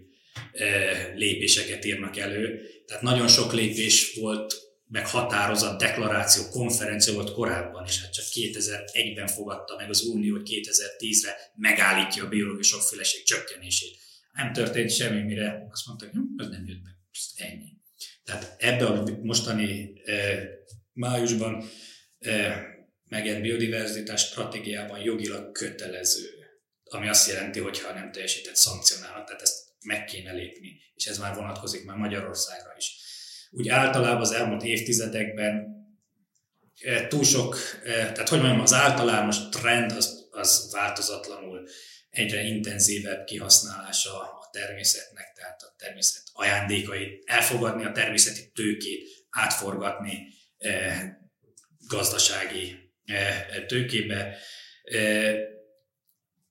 lépéseket 1.15 1.85
írnak 1.85 2.17
elő. 2.17 2.61
Tehát 2.87 3.03
nagyon 3.03 3.29
sok 3.29 3.53
lépés 3.53 4.15
volt 4.15 4.55
meg 4.87 5.07
határozat, 5.07 5.79
deklaráció, 5.79 6.49
konferencia 6.49 7.13
volt 7.13 7.33
korábban, 7.33 7.85
és 7.87 8.01
hát 8.01 8.13
csak 8.13 8.25
2001-ben 8.35 9.27
fogadta 9.27 9.77
meg 9.77 9.89
az 9.89 10.03
Unió, 10.03 10.37
hogy 10.37 10.49
2010-re 10.51 11.37
megállítja 11.55 12.25
a 12.25 12.29
biológiai 12.29 12.63
sokféleség 12.63 13.23
csökkenését. 13.23 13.99
Nem 14.33 14.53
történt 14.53 14.91
semmi, 14.91 15.23
mire 15.23 15.67
azt 15.71 15.87
mondták, 15.87 16.11
hogy 16.11 16.21
hm, 16.37 16.43
ez 16.43 16.49
nem 16.49 16.67
jött 16.67 16.83
be, 16.83 16.91
ennyi. 17.37 17.73
Tehát 18.25 18.55
ebbe 18.59 18.87
a 18.87 19.05
mostani 19.23 19.93
májusban 20.93 21.71
megjelent 23.11 23.43
biodiverzitás 23.43 24.21
stratégiában 24.21 25.01
jogilag 25.01 25.53
kötelező, 25.53 26.29
ami 26.85 27.09
azt 27.09 27.29
jelenti, 27.29 27.61
hogy 27.61 27.81
ha 27.81 27.93
nem 27.93 28.13
teljesített, 28.13 28.57
szankcionálnak, 28.57 29.27
tehát 29.27 29.43
ezt 29.43 29.59
meg 29.85 30.05
kéne 30.05 30.33
lépni, 30.33 30.81
és 30.95 31.07
ez 31.07 31.19
már 31.19 31.35
vonatkozik 31.35 31.85
már 31.85 31.97
Magyarországra 31.97 32.75
is. 32.77 32.97
Úgy 33.51 33.69
általában 33.69 34.21
az 34.21 34.33
elmúlt 34.33 34.63
évtizedekben 34.63 35.79
eh, 36.81 37.07
túl 37.09 37.25
sok, 37.25 37.57
eh, 37.85 38.13
tehát 38.13 38.29
hogy 38.29 38.39
mondjam, 38.39 38.61
az 38.61 38.73
általános 38.73 39.49
trend 39.49 39.93
az, 39.93 40.29
az 40.31 40.69
változatlanul 40.73 41.69
egyre 42.11 42.43
intenzívebb 42.43 43.25
kihasználása 43.25 44.21
a 44.21 44.49
természetnek, 44.53 45.33
tehát 45.35 45.63
a 45.63 45.75
természet 45.79 46.23
ajándékait, 46.33 47.23
elfogadni 47.27 47.85
a 47.85 47.93
természeti 47.93 48.51
tőkét, 48.55 49.09
átforgatni 49.31 50.27
eh, 50.59 51.17
gazdasági 51.87 52.90
tőkébe. 53.67 54.37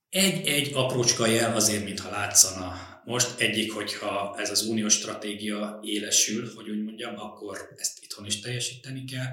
Egy-egy 0.10 0.72
aprócska 0.74 1.28
jel 1.28 1.56
azért, 1.56 1.84
mintha 1.84 2.10
látszana. 2.10 2.88
Most 3.06 3.40
egyik, 3.40 3.74
hogyha 3.74 4.36
ez 4.40 4.50
az 4.50 4.66
uniós 4.66 4.94
stratégia 4.94 5.80
élesül, 5.84 6.52
hogy 6.56 6.70
úgy 6.70 6.84
mondjam, 6.84 7.20
akkor 7.20 7.74
ezt 7.76 8.04
itthon 8.04 8.26
is 8.26 8.40
teljesíteni 8.40 9.06
kell, 9.06 9.28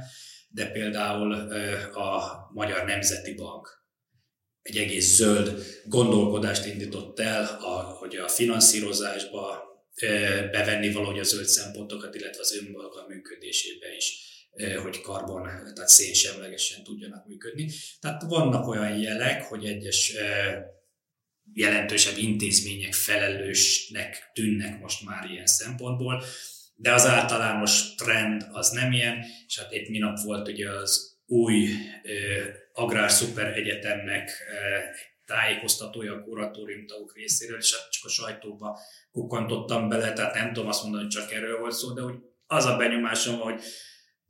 de 0.49 0.71
például 0.71 1.33
a 1.93 2.51
Magyar 2.53 2.85
Nemzeti 2.85 3.35
Bank 3.35 3.85
egy 4.63 4.77
egész 4.77 5.15
zöld 5.15 5.65
gondolkodást 5.85 6.67
indított 6.67 7.21
el, 7.21 7.45
a, 7.61 7.83
hogy 7.83 8.17
a 8.17 8.29
finanszírozásba 8.29 9.65
bevenni 10.51 10.93
valahogy 10.93 11.19
a 11.19 11.23
zöld 11.23 11.47
szempontokat, 11.47 12.15
illetve 12.15 12.41
az 12.41 12.57
önmaga 12.57 13.07
működésébe 13.09 13.95
is 13.97 14.36
hogy 14.83 15.01
karbon, 15.01 15.43
tehát 15.43 15.89
szénsemlegesen 15.89 16.85
tudjanak 16.85 17.27
működni. 17.27 17.71
Tehát 18.01 18.23
vannak 18.23 18.67
olyan 18.67 18.99
jelek, 18.99 19.43
hogy 19.43 19.65
egyes 19.65 20.13
jelentősebb 21.53 22.17
intézmények 22.17 22.93
felelősnek 22.93 24.31
tűnnek 24.35 24.81
most 24.81 25.05
már 25.05 25.31
ilyen 25.31 25.47
szempontból, 25.47 26.23
de 26.75 26.93
az 26.93 27.07
általános 27.07 27.95
trend 27.95 28.47
az 28.53 28.71
nem 28.71 28.93
ilyen, 28.93 29.25
és 29.47 29.59
hát 29.59 29.73
itt 29.73 29.89
minap 29.89 30.19
volt 30.19 30.49
ugye 30.49 30.71
az 30.71 31.19
új 31.27 31.69
Agrár 32.73 33.11
Szuper 33.11 33.57
Egyetemnek 33.57 34.31
tájékoztatója 35.25 36.13
a 36.13 36.23
kuratóriumtagok 36.23 37.15
részéről, 37.15 37.59
és 37.59 37.75
hát 37.75 37.91
csak 37.91 38.05
a 38.05 38.09
sajtóba 38.09 38.79
kukkantottam 39.13 39.89
bele, 39.89 40.13
tehát 40.13 40.35
nem 40.35 40.53
tudom 40.53 40.69
azt 40.69 40.83
mondani, 40.83 41.03
hogy 41.03 41.13
csak 41.13 41.33
erről 41.33 41.59
volt 41.59 41.73
szó, 41.73 41.93
de 41.93 42.01
hogy 42.01 42.15
az 42.47 42.65
a 42.65 42.77
benyomásom, 42.77 43.39
hogy 43.39 43.63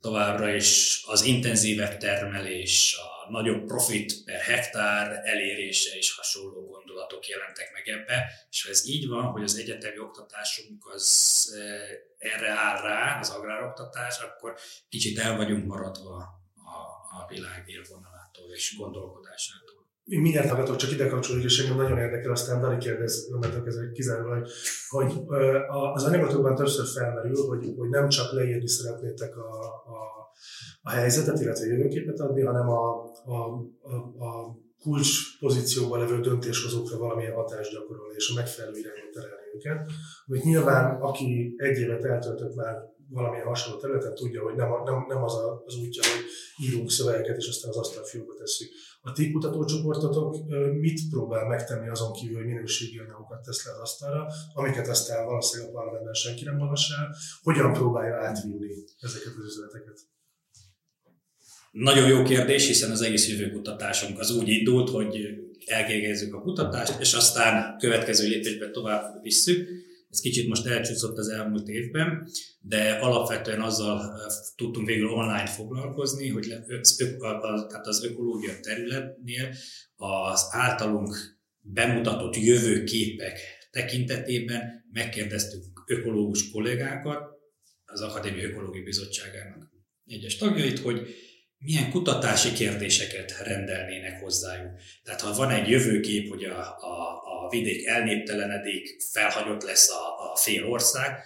továbbra 0.01 0.53
is 0.53 1.01
az 1.05 1.21
intenzívebb 1.21 1.97
termelés, 1.97 2.95
a 2.97 3.31
nagyobb 3.31 3.65
profit 3.65 4.23
per 4.23 4.39
hektár 4.39 5.21
elérése 5.23 5.95
és 5.95 6.15
hasonló 6.15 6.65
gondolatok 6.65 7.27
jelentek 7.27 7.71
meg 7.73 7.87
ebbe, 7.87 8.31
és 8.49 8.63
ha 8.63 8.69
ez 8.69 8.87
így 8.87 9.07
van, 9.07 9.23
hogy 9.23 9.43
az 9.43 9.55
egyetemi 9.55 9.99
oktatásunk 9.99 10.87
az 10.93 11.07
eh, 11.57 12.31
erre 12.31 12.49
áll 12.49 12.81
rá, 12.81 13.19
az 13.19 13.29
agrároktatás, 13.29 14.19
akkor 14.19 14.57
kicsit 14.89 15.19
el 15.19 15.35
vagyunk 15.35 15.65
maradva 15.65 16.15
a, 16.55 16.79
a 17.21 17.27
világ 17.29 17.63
élvonalától 17.67 18.53
és 18.53 18.75
gondolkodásától. 18.77 19.66
Én 20.07 20.21
mindjárt 20.21 20.49
hallgatok, 20.49 20.75
csak 20.75 20.91
ide 20.91 21.07
kapcsolódik, 21.07 21.45
és 21.45 21.59
engem 21.59 21.77
nagyon 21.77 21.97
érdekel, 21.97 22.31
aztán 22.31 22.61
Dani 22.61 22.77
kérdez, 22.77 23.29
mert 23.39 23.67
ez 23.67 23.75
kizárólag, 23.93 24.47
hogy 24.89 25.13
az 25.93 26.03
anyagotokban 26.03 26.55
többször 26.55 26.85
felmerül, 26.85 27.47
hogy, 27.47 27.73
hogy 27.77 27.89
nem 27.89 28.09
csak 28.09 28.31
leírni 28.31 28.67
szeretnétek 28.67 29.37
a, 29.37 29.49
a, 29.65 29.99
a 30.81 30.89
helyzetet, 30.89 31.39
illetve 31.39 31.65
a 31.65 31.69
jövőképet 31.69 32.19
adni, 32.19 32.41
hanem 32.41 32.69
a, 32.69 33.03
a, 33.25 33.35
a, 33.81 34.25
a 34.25 34.57
kulcs 34.79 35.39
pozícióban 35.39 35.99
levő 35.99 36.19
döntéshozókra 36.19 36.97
valamilyen 36.97 37.33
hatást 37.33 37.71
gyakorolni, 37.71 38.13
és 38.15 38.29
a 38.29 38.35
megfelelő 38.35 38.77
irányba 38.77 39.09
terelni 39.13 39.47
őket. 39.55 39.91
Amit 40.25 40.43
nyilván, 40.43 41.01
aki 41.01 41.53
egy 41.57 41.77
évet 41.77 42.03
eltöltött 42.05 42.55
már 42.55 42.75
valamilyen 43.09 43.45
hasonló 43.45 43.79
területen, 43.79 44.15
tudja, 44.15 44.43
hogy 44.43 44.55
nem, 44.55 44.69
nem, 44.85 45.05
nem 45.07 45.23
az 45.23 45.33
a, 45.33 45.63
az 45.65 45.75
útja, 45.75 46.01
hogy 46.01 46.25
írunk 46.65 46.91
szövegeket, 46.91 47.37
és 47.37 47.47
aztán 47.47 47.69
az 47.69 47.77
asztalfiúba 47.77 48.33
tesszük. 48.37 48.69
A 49.01 49.11
ti 49.11 49.31
kutatócsoportotok 49.31 50.35
mit 50.79 51.09
próbál 51.09 51.47
megtenni 51.47 51.89
azon 51.89 52.11
kívül, 52.11 52.37
hogy 52.37 52.45
minőségi 52.45 52.97
anyagokat 52.97 53.43
tesz 53.43 53.65
le 53.65 53.71
az 53.71 53.79
asztalra, 53.79 54.27
amiket 54.53 54.87
aztán 54.87 55.25
valószínűleg 55.25 55.71
a 55.71 55.73
parlamentben 55.73 56.13
senki 56.13 56.43
nem 56.43 56.59
olvas 56.59 56.93
hogyan 57.41 57.73
próbálja 57.73 58.15
átvinni 58.15 58.83
ezeket 58.99 59.33
az 59.37 59.45
üzeneteket? 59.45 59.99
Nagyon 61.71 62.07
jó 62.07 62.23
kérdés, 62.23 62.67
hiszen 62.67 62.91
az 62.91 63.01
egész 63.01 63.29
jövőkutatásunk 63.29 64.19
az 64.19 64.31
úgy 64.31 64.47
indult, 64.47 64.89
hogy 64.89 65.17
elvégezzük 65.65 66.33
a 66.33 66.41
kutatást, 66.41 66.99
és 66.99 67.13
aztán 67.13 67.77
következő 67.77 68.27
lépésben 68.27 68.71
tovább 68.71 69.21
visszük 69.21 69.69
ez 70.09 70.19
kicsit 70.19 70.47
most 70.47 70.65
elcsúszott 70.65 71.17
az 71.17 71.27
elmúlt 71.27 71.67
évben, 71.67 72.27
de 72.59 72.91
alapvetően 72.91 73.61
azzal 73.61 74.21
tudtunk 74.55 74.87
végül 74.87 75.09
online 75.09 75.45
foglalkozni, 75.45 76.29
hogy 76.29 76.51
az, 76.51 76.95
tehát 77.67 77.87
az 77.87 78.03
ökológia 78.03 78.59
területnél 78.59 79.53
az 79.95 80.47
általunk 80.51 81.39
bemutatott 81.59 82.35
jövőképek 82.35 83.39
tekintetében 83.71 84.85
megkérdeztük 84.91 85.63
ökológus 85.87 86.51
kollégákat, 86.51 87.35
az 87.85 88.01
Akadémia 88.01 88.47
Ökológiai 88.47 88.83
Bizottságának 88.83 89.71
egyes 90.05 90.35
tagjait, 90.35 90.79
hogy 90.79 91.07
milyen 91.57 91.89
kutatási 91.89 92.53
kérdéseket 92.53 93.37
rendelnének 93.43 94.21
hozzájuk. 94.21 94.71
Tehát 95.03 95.21
ha 95.21 95.33
van 95.33 95.49
egy 95.49 95.69
jövőkép, 95.69 96.29
hogy 96.29 96.43
a, 96.43 96.59
a, 96.59 97.21
a 97.23 97.49
vidék 97.49 97.85
elnéptelenedik, 97.85 99.01
felhagyott 99.11 99.63
lesz 99.63 99.89
a, 99.89 100.31
a 100.31 100.35
fél 100.35 100.65
ország, 100.65 101.23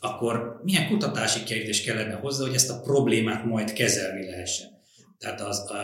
akkor 0.00 0.60
milyen 0.62 0.88
kutatási 0.88 1.42
kérdés 1.42 1.82
kellene 1.82 2.14
hozzá, 2.14 2.44
hogy 2.44 2.54
ezt 2.54 2.70
a 2.70 2.80
problémát 2.80 3.44
majd 3.44 3.72
kezelni 3.72 4.26
lehessen. 4.26 4.72
Tehát 5.18 5.40
az 5.40 5.70
a, 5.70 5.74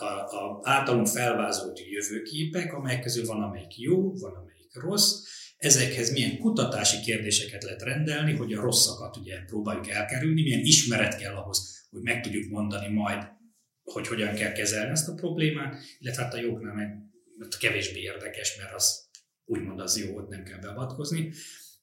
a, 0.00 0.04
a, 0.04 0.60
általunk 0.62 1.06
felvázolt 1.06 1.80
jövőképek, 1.90 2.72
amelyek 2.72 3.02
közül 3.02 3.26
van, 3.26 3.42
amelyik 3.42 3.78
jó, 3.78 4.12
van, 4.12 4.32
amelyik 4.32 4.74
rossz, 4.74 5.12
ezekhez 5.56 6.12
milyen 6.12 6.38
kutatási 6.38 7.00
kérdéseket 7.00 7.62
lehet 7.62 7.82
rendelni, 7.82 8.34
hogy 8.34 8.52
a 8.52 8.60
rosszakat 8.60 9.16
ugye 9.16 9.44
próbáljuk 9.46 9.88
elkerülni, 9.88 10.42
milyen 10.42 10.64
ismeret 10.64 11.16
kell 11.16 11.34
ahhoz, 11.34 11.79
hogy 11.90 12.02
meg 12.02 12.22
tudjuk 12.22 12.50
mondani 12.50 12.88
majd, 12.88 13.28
hogy 13.82 14.06
hogyan 14.06 14.34
kell 14.34 14.52
kezelni 14.52 14.90
ezt 14.90 15.08
a 15.08 15.14
problémát, 15.14 15.76
illetve 15.98 16.22
hát 16.22 16.34
a 16.34 16.40
jóknál 16.40 16.74
meg 16.74 17.10
kevésbé 17.58 18.00
érdekes, 18.00 18.56
mert 18.56 18.74
az 18.74 19.08
úgymond 19.44 19.80
az 19.80 19.98
jó, 19.98 20.14
hogy 20.14 20.28
nem 20.28 20.42
kell 20.42 20.58
beavatkozni. 20.58 21.32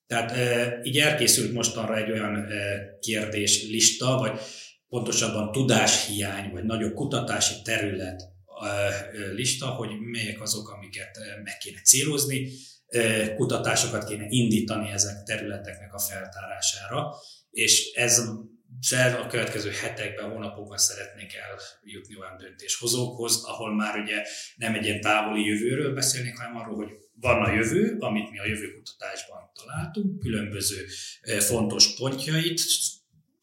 Tehát 0.08 0.32
e, 0.32 0.80
így 0.84 0.98
elkészült 0.98 1.54
mostanra 1.54 1.98
egy 1.98 2.12
olyan 2.12 2.36
e, 2.36 2.86
kérdéslista, 3.00 4.18
vagy 4.18 4.40
pontosabban 4.88 5.52
tudáshiány, 5.52 6.52
vagy 6.52 6.64
nagyobb 6.64 6.94
kutatási 6.94 7.62
terület 7.64 8.22
e, 8.22 8.28
lista, 9.34 9.66
hogy 9.66 9.90
melyek 10.00 10.42
azok, 10.42 10.70
amiket 10.70 11.20
meg 11.44 11.58
kéne 11.58 11.82
célozni, 11.82 12.50
kutatásokat 13.36 14.08
kéne 14.08 14.26
indítani 14.30 14.92
ezek 14.92 15.24
területeknek 15.24 15.94
a 15.94 16.00
feltárására, 16.00 17.14
és 17.52 17.92
ez 17.94 18.22
a 19.20 19.28
következő 19.28 19.70
hetekben, 19.70 20.30
hónapokban 20.30 20.78
szeretnék 20.78 21.32
eljutni 21.34 22.18
olyan 22.20 22.38
döntéshozókhoz, 22.38 23.44
ahol 23.46 23.76
már 23.76 24.00
ugye 24.00 24.24
nem 24.56 24.74
egy 24.74 24.86
ilyen 24.86 25.02
távoli 25.02 25.46
jövőről 25.46 25.94
beszélnék, 25.94 26.38
hanem 26.38 26.56
arról, 26.56 26.76
hogy 26.76 26.90
van 27.20 27.44
a 27.44 27.52
jövő, 27.52 27.96
amit 28.00 28.32
mi 28.32 28.40
a 28.40 28.46
jövőkutatásban 28.46 29.52
találtunk, 29.54 30.20
különböző 30.20 30.86
fontos 31.40 31.96
pontjait 31.96 32.62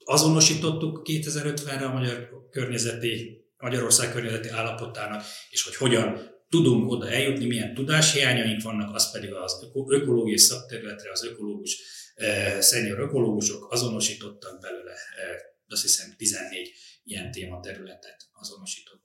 azonosítottuk 0.04 1.02
2050-re 1.04 1.84
a 1.84 1.92
magyar 1.92 2.28
környezeti, 2.50 3.42
Magyarország 3.58 4.12
környezeti 4.12 4.48
állapotának, 4.48 5.22
és 5.50 5.62
hogy 5.62 5.76
hogyan 5.76 6.32
tudunk 6.48 6.90
oda 6.90 7.10
eljutni, 7.10 7.46
milyen 7.46 7.74
tudáshiányaink 7.74 8.62
vannak, 8.62 8.94
az 8.94 9.10
pedig 9.10 9.32
az 9.32 9.68
ökológiai 9.88 10.38
szakterületre, 10.38 11.10
az 11.10 11.24
ökológus, 11.24 11.78
eh, 12.14 12.60
senior 12.60 12.98
ökológusok 12.98 13.72
azonosítottak 13.72 14.60
belőle, 14.60 14.92
eh, 14.92 15.36
azt 15.68 15.82
hiszem 15.82 16.14
14 16.16 16.72
ilyen 17.04 17.30
tématerületet 17.30 18.28
azonosítottunk. 18.32 19.04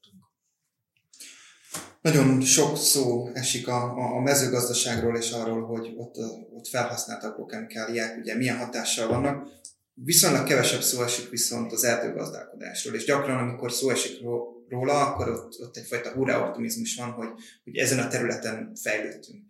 Nagyon 2.02 2.42
sok 2.42 2.78
szó 2.78 3.30
esik 3.34 3.68
a, 3.68 3.98
a 4.16 4.20
mezőgazdaságról 4.20 5.18
és 5.18 5.32
arról, 5.32 5.66
hogy 5.66 5.94
ott, 5.96 6.16
ott 6.52 6.68
felhasználtak 6.68 7.34
agrochemikáliák, 7.34 8.18
ugye 8.18 8.36
milyen 8.36 8.58
hatással 8.58 9.08
vannak. 9.08 9.48
Viszonylag 9.94 10.48
kevesebb 10.48 10.82
szó 10.82 11.04
esik 11.04 11.30
viszont 11.30 11.72
az 11.72 11.84
erdőgazdálkodásról, 11.84 12.96
és 12.96 13.06
gyakran, 13.06 13.38
amikor 13.38 13.72
szó 13.72 13.90
esik 13.90 14.22
róla, 14.70 15.06
akkor 15.06 15.30
ott, 15.30 15.60
ott 15.60 15.78
egyfajta 15.78 16.12
hurrá 16.12 16.48
optimizmus 16.48 16.96
van, 16.96 17.12
hogy, 17.12 17.28
hogy 17.64 17.76
ezen 17.76 18.00
a 18.00 18.08
területen 18.08 18.76
fejlődtünk. 18.82 19.44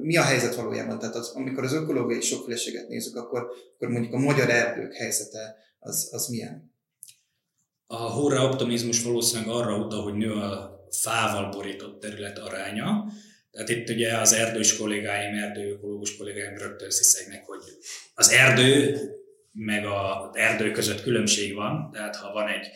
Mi 0.00 0.16
a 0.16 0.22
helyzet 0.22 0.54
valójában? 0.54 0.98
Tehát 0.98 1.14
az, 1.14 1.28
amikor 1.28 1.64
az 1.64 1.72
ökológiai 1.72 2.20
sokféleséget 2.20 2.88
nézzük, 2.88 3.16
akkor, 3.16 3.50
akkor 3.74 3.88
mondjuk 3.88 4.12
a 4.12 4.18
magyar 4.18 4.50
erdők 4.50 4.94
helyzete 4.94 5.56
az, 5.78 6.08
az 6.12 6.28
milyen? 6.28 6.74
A 7.86 8.12
hurrá 8.12 8.42
optimizmus 8.42 9.02
valószínűleg 9.02 9.54
arra 9.54 9.76
utal, 9.76 10.02
hogy 10.02 10.14
nő 10.14 10.32
a 10.32 10.80
fával 10.90 11.48
borított 11.48 12.00
terület 12.00 12.38
aránya, 12.38 13.04
tehát 13.50 13.68
itt 13.68 13.88
ugye 13.88 14.18
az 14.18 14.32
erdős 14.32 14.76
kollégáim, 14.76 15.42
erdőökológus 15.42 16.16
kollégáim 16.16 16.56
rögtön 16.56 16.90
sziszegnek, 16.90 17.46
hogy 17.46 17.60
az 18.14 18.30
erdő 18.30 18.98
meg 19.52 19.86
az 19.86 20.36
erdő 20.36 20.70
között 20.70 21.02
különbség 21.02 21.54
van, 21.54 21.90
tehát 21.92 22.16
ha 22.16 22.32
van 22.32 22.48
egy 22.48 22.66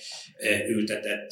ültetett 0.69 1.31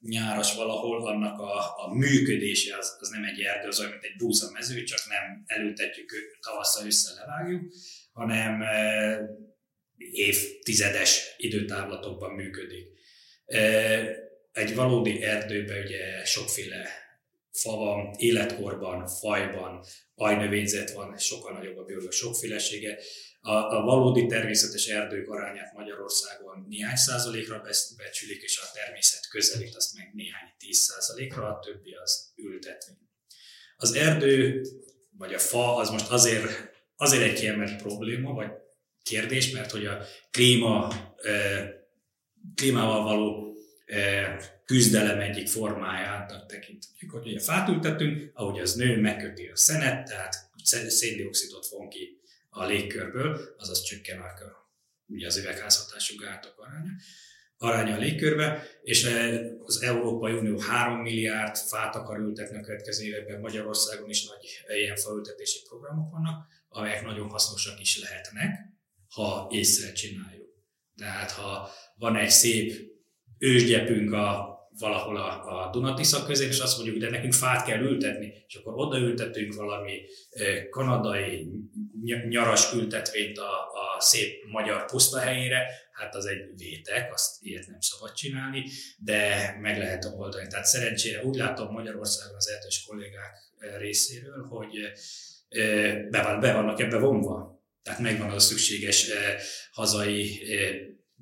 nyáras 0.00 0.54
valahol, 0.54 1.06
annak 1.06 1.40
a, 1.40 1.84
a 1.84 1.94
működése 1.94 2.76
az, 2.76 2.96
az 3.00 3.08
nem 3.08 3.24
egy 3.24 3.40
erdő, 3.40 3.68
az 3.68 3.78
olyan, 3.78 3.90
mint 3.90 4.04
egy 4.04 4.16
búzamező, 4.16 4.82
csak 4.82 4.98
nem 5.08 5.42
elültetjük 5.46 6.12
tavasszal 6.40 6.86
össze 6.86 7.14
levágjuk, 7.14 7.72
hanem 8.12 8.62
évtizedes 9.98 11.34
időtávlatokban 11.36 12.30
működik. 12.30 12.86
Egy 14.52 14.74
valódi 14.74 15.22
erdőben 15.22 15.82
ugye 15.82 16.24
sokféle 16.24 16.88
fa 17.52 17.76
van, 17.76 18.14
életkorban, 18.16 19.06
fajban, 19.06 19.84
ajnövényzet 20.14 20.92
van, 20.92 21.18
sokkal 21.18 21.52
nagyobb 21.52 21.76
a 21.76 21.84
biológiai 21.84 22.12
sokfélesége. 22.12 22.98
A, 23.46 23.76
a 23.76 23.80
valódi 23.80 24.26
természetes 24.26 24.86
erdők 24.86 25.28
arányát 25.28 25.72
Magyarországon 25.74 26.66
néhány 26.68 26.96
százalékra 26.96 27.62
becsülik, 27.96 28.42
és 28.42 28.58
a 28.58 28.72
természet 28.74 29.28
közelít 29.28 29.74
azt 29.74 29.94
meg 29.94 30.10
néhány 30.14 30.52
tíz 30.58 30.76
százalékra, 30.76 31.48
a 31.48 31.58
többi 31.58 31.92
az 31.92 32.32
ültetvény. 32.36 32.96
Az 33.76 33.92
erdő, 33.92 34.62
vagy 35.10 35.34
a 35.34 35.38
fa, 35.38 35.76
az 35.76 35.90
most 35.90 36.10
azért, 36.10 36.50
azért 36.96 37.22
egy 37.22 37.38
kiemelt 37.38 37.82
probléma, 37.82 38.32
vagy 38.32 38.50
kérdés, 39.02 39.50
mert 39.50 39.70
hogy 39.70 39.86
a 39.86 40.04
klíma, 40.30 40.92
klímával 42.54 43.02
való 43.02 43.56
küzdelem 44.64 45.20
egyik 45.20 45.48
formáját 45.48 46.46
tekintjük, 46.46 47.10
hogy 47.10 47.26
ugye 47.26 47.40
fát 47.40 47.68
ültetünk, 47.68 48.30
ahogy 48.34 48.60
az 48.60 48.74
nő, 48.74 49.00
megköti 49.00 49.46
a 49.46 49.56
szenet, 49.56 50.08
tehát 50.08 50.34
széndiokszidot 50.88 51.66
von 51.66 51.88
ki 51.88 52.15
a 52.56 52.64
légkörből, 52.64 53.54
azaz 53.58 53.82
csökken 53.82 54.20
a, 54.20 54.30
ugye 55.06 55.26
az 55.26 55.36
üvegházhatású 55.36 56.16
gátok 56.16 56.58
aránya, 56.58 56.92
aránya 57.56 57.94
a 57.94 57.98
légkörbe, 57.98 58.66
és 58.82 59.08
az 59.64 59.82
Európai 59.82 60.32
Unió 60.32 60.58
3 60.58 61.00
milliárd 61.00 61.56
fát 61.56 61.96
akar 61.96 62.18
ültetni 62.18 62.58
a 62.58 62.60
következő 62.60 63.04
években, 63.04 63.40
Magyarországon 63.40 64.10
is 64.10 64.26
nagy 64.26 64.76
ilyen 64.76 64.96
faültetési 64.96 65.58
programok 65.68 66.10
vannak, 66.10 66.46
amelyek 66.68 67.04
nagyon 67.04 67.28
hasznosak 67.28 67.80
is 67.80 68.00
lehetnek, 68.00 68.58
ha 69.08 69.48
észre 69.50 69.92
csináljuk. 69.92 70.48
Tehát 70.96 71.30
ha 71.30 71.70
van 71.94 72.16
egy 72.16 72.30
szép 72.30 72.72
ősgyepünk 73.38 74.12
a, 74.12 74.54
valahol 74.78 75.16
a, 75.16 75.66
a 75.66 75.70
Dunatisza 75.70 76.24
közé, 76.24 76.46
és 76.46 76.58
azt 76.58 76.76
mondjuk, 76.76 76.98
de 76.98 77.10
nekünk 77.10 77.32
fát 77.32 77.66
kell 77.66 77.80
ültetni, 77.80 78.44
és 78.46 78.54
akkor 78.54 78.72
odaültetünk 78.76 79.54
valami 79.54 80.00
kanadai 80.70 81.48
nyaras 82.28 82.72
ültetvényt 82.72 83.38
a, 83.38 83.70
a 83.72 84.00
szép 84.00 84.44
magyar 84.50 84.84
pusztahelyére, 84.84 85.68
hát 85.92 86.14
az 86.14 86.26
egy 86.26 86.56
vétek, 86.56 87.12
azt 87.12 87.36
ilyet 87.40 87.66
nem 87.66 87.80
szabad 87.80 88.12
csinálni, 88.12 88.64
de 88.98 89.56
meg 89.60 89.78
lehet 89.78 90.04
oldani. 90.04 90.46
Tehát 90.46 90.66
szerencsére 90.66 91.22
úgy 91.22 91.36
látom 91.36 91.72
Magyarországon 91.72 92.36
az 92.36 92.48
erdős 92.48 92.84
kollégák 92.86 93.36
részéről, 93.78 94.46
hogy 94.48 94.76
be, 96.10 96.22
van, 96.22 96.40
be 96.40 96.52
vannak 96.52 96.80
ebbe 96.80 96.98
vonva. 96.98 97.64
Tehát 97.82 98.00
megvan 98.00 98.28
az 98.30 98.34
a 98.34 98.46
szükséges 98.46 99.10
hazai 99.70 100.42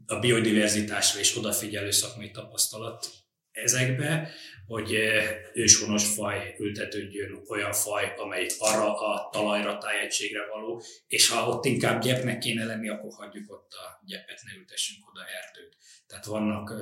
a 0.07 0.19
biodiverzitásra 0.19 1.21
és 1.21 1.37
odafigyelő 1.37 1.91
szakmai 1.91 2.31
tapasztalat 2.31 3.24
ezekbe, 3.55 4.31
hogy 4.67 4.95
eh, 4.95 5.37
őshonos 5.53 6.15
faj 6.15 6.55
ültetődjön 6.59 7.43
olyan 7.49 7.73
faj, 7.73 8.15
amely 8.17 8.47
arra 8.59 8.99
a 8.99 9.29
talajra, 9.33 9.79
tájegységre 9.79 10.47
való, 10.47 10.83
és 11.07 11.29
ha 11.29 11.49
ott 11.49 11.65
inkább 11.65 12.03
gyepnek 12.03 12.39
kéne 12.39 12.65
lenni, 12.65 12.89
akkor 12.89 13.13
hagyjuk 13.13 13.53
ott 13.53 13.73
a 13.73 14.03
gyepet, 14.07 14.41
ne 14.45 14.59
ültessünk 14.59 15.09
oda 15.09 15.21
erdőt. 15.21 15.77
Tehát 16.07 16.25
vannak 16.25 16.71
eh, 16.71 16.79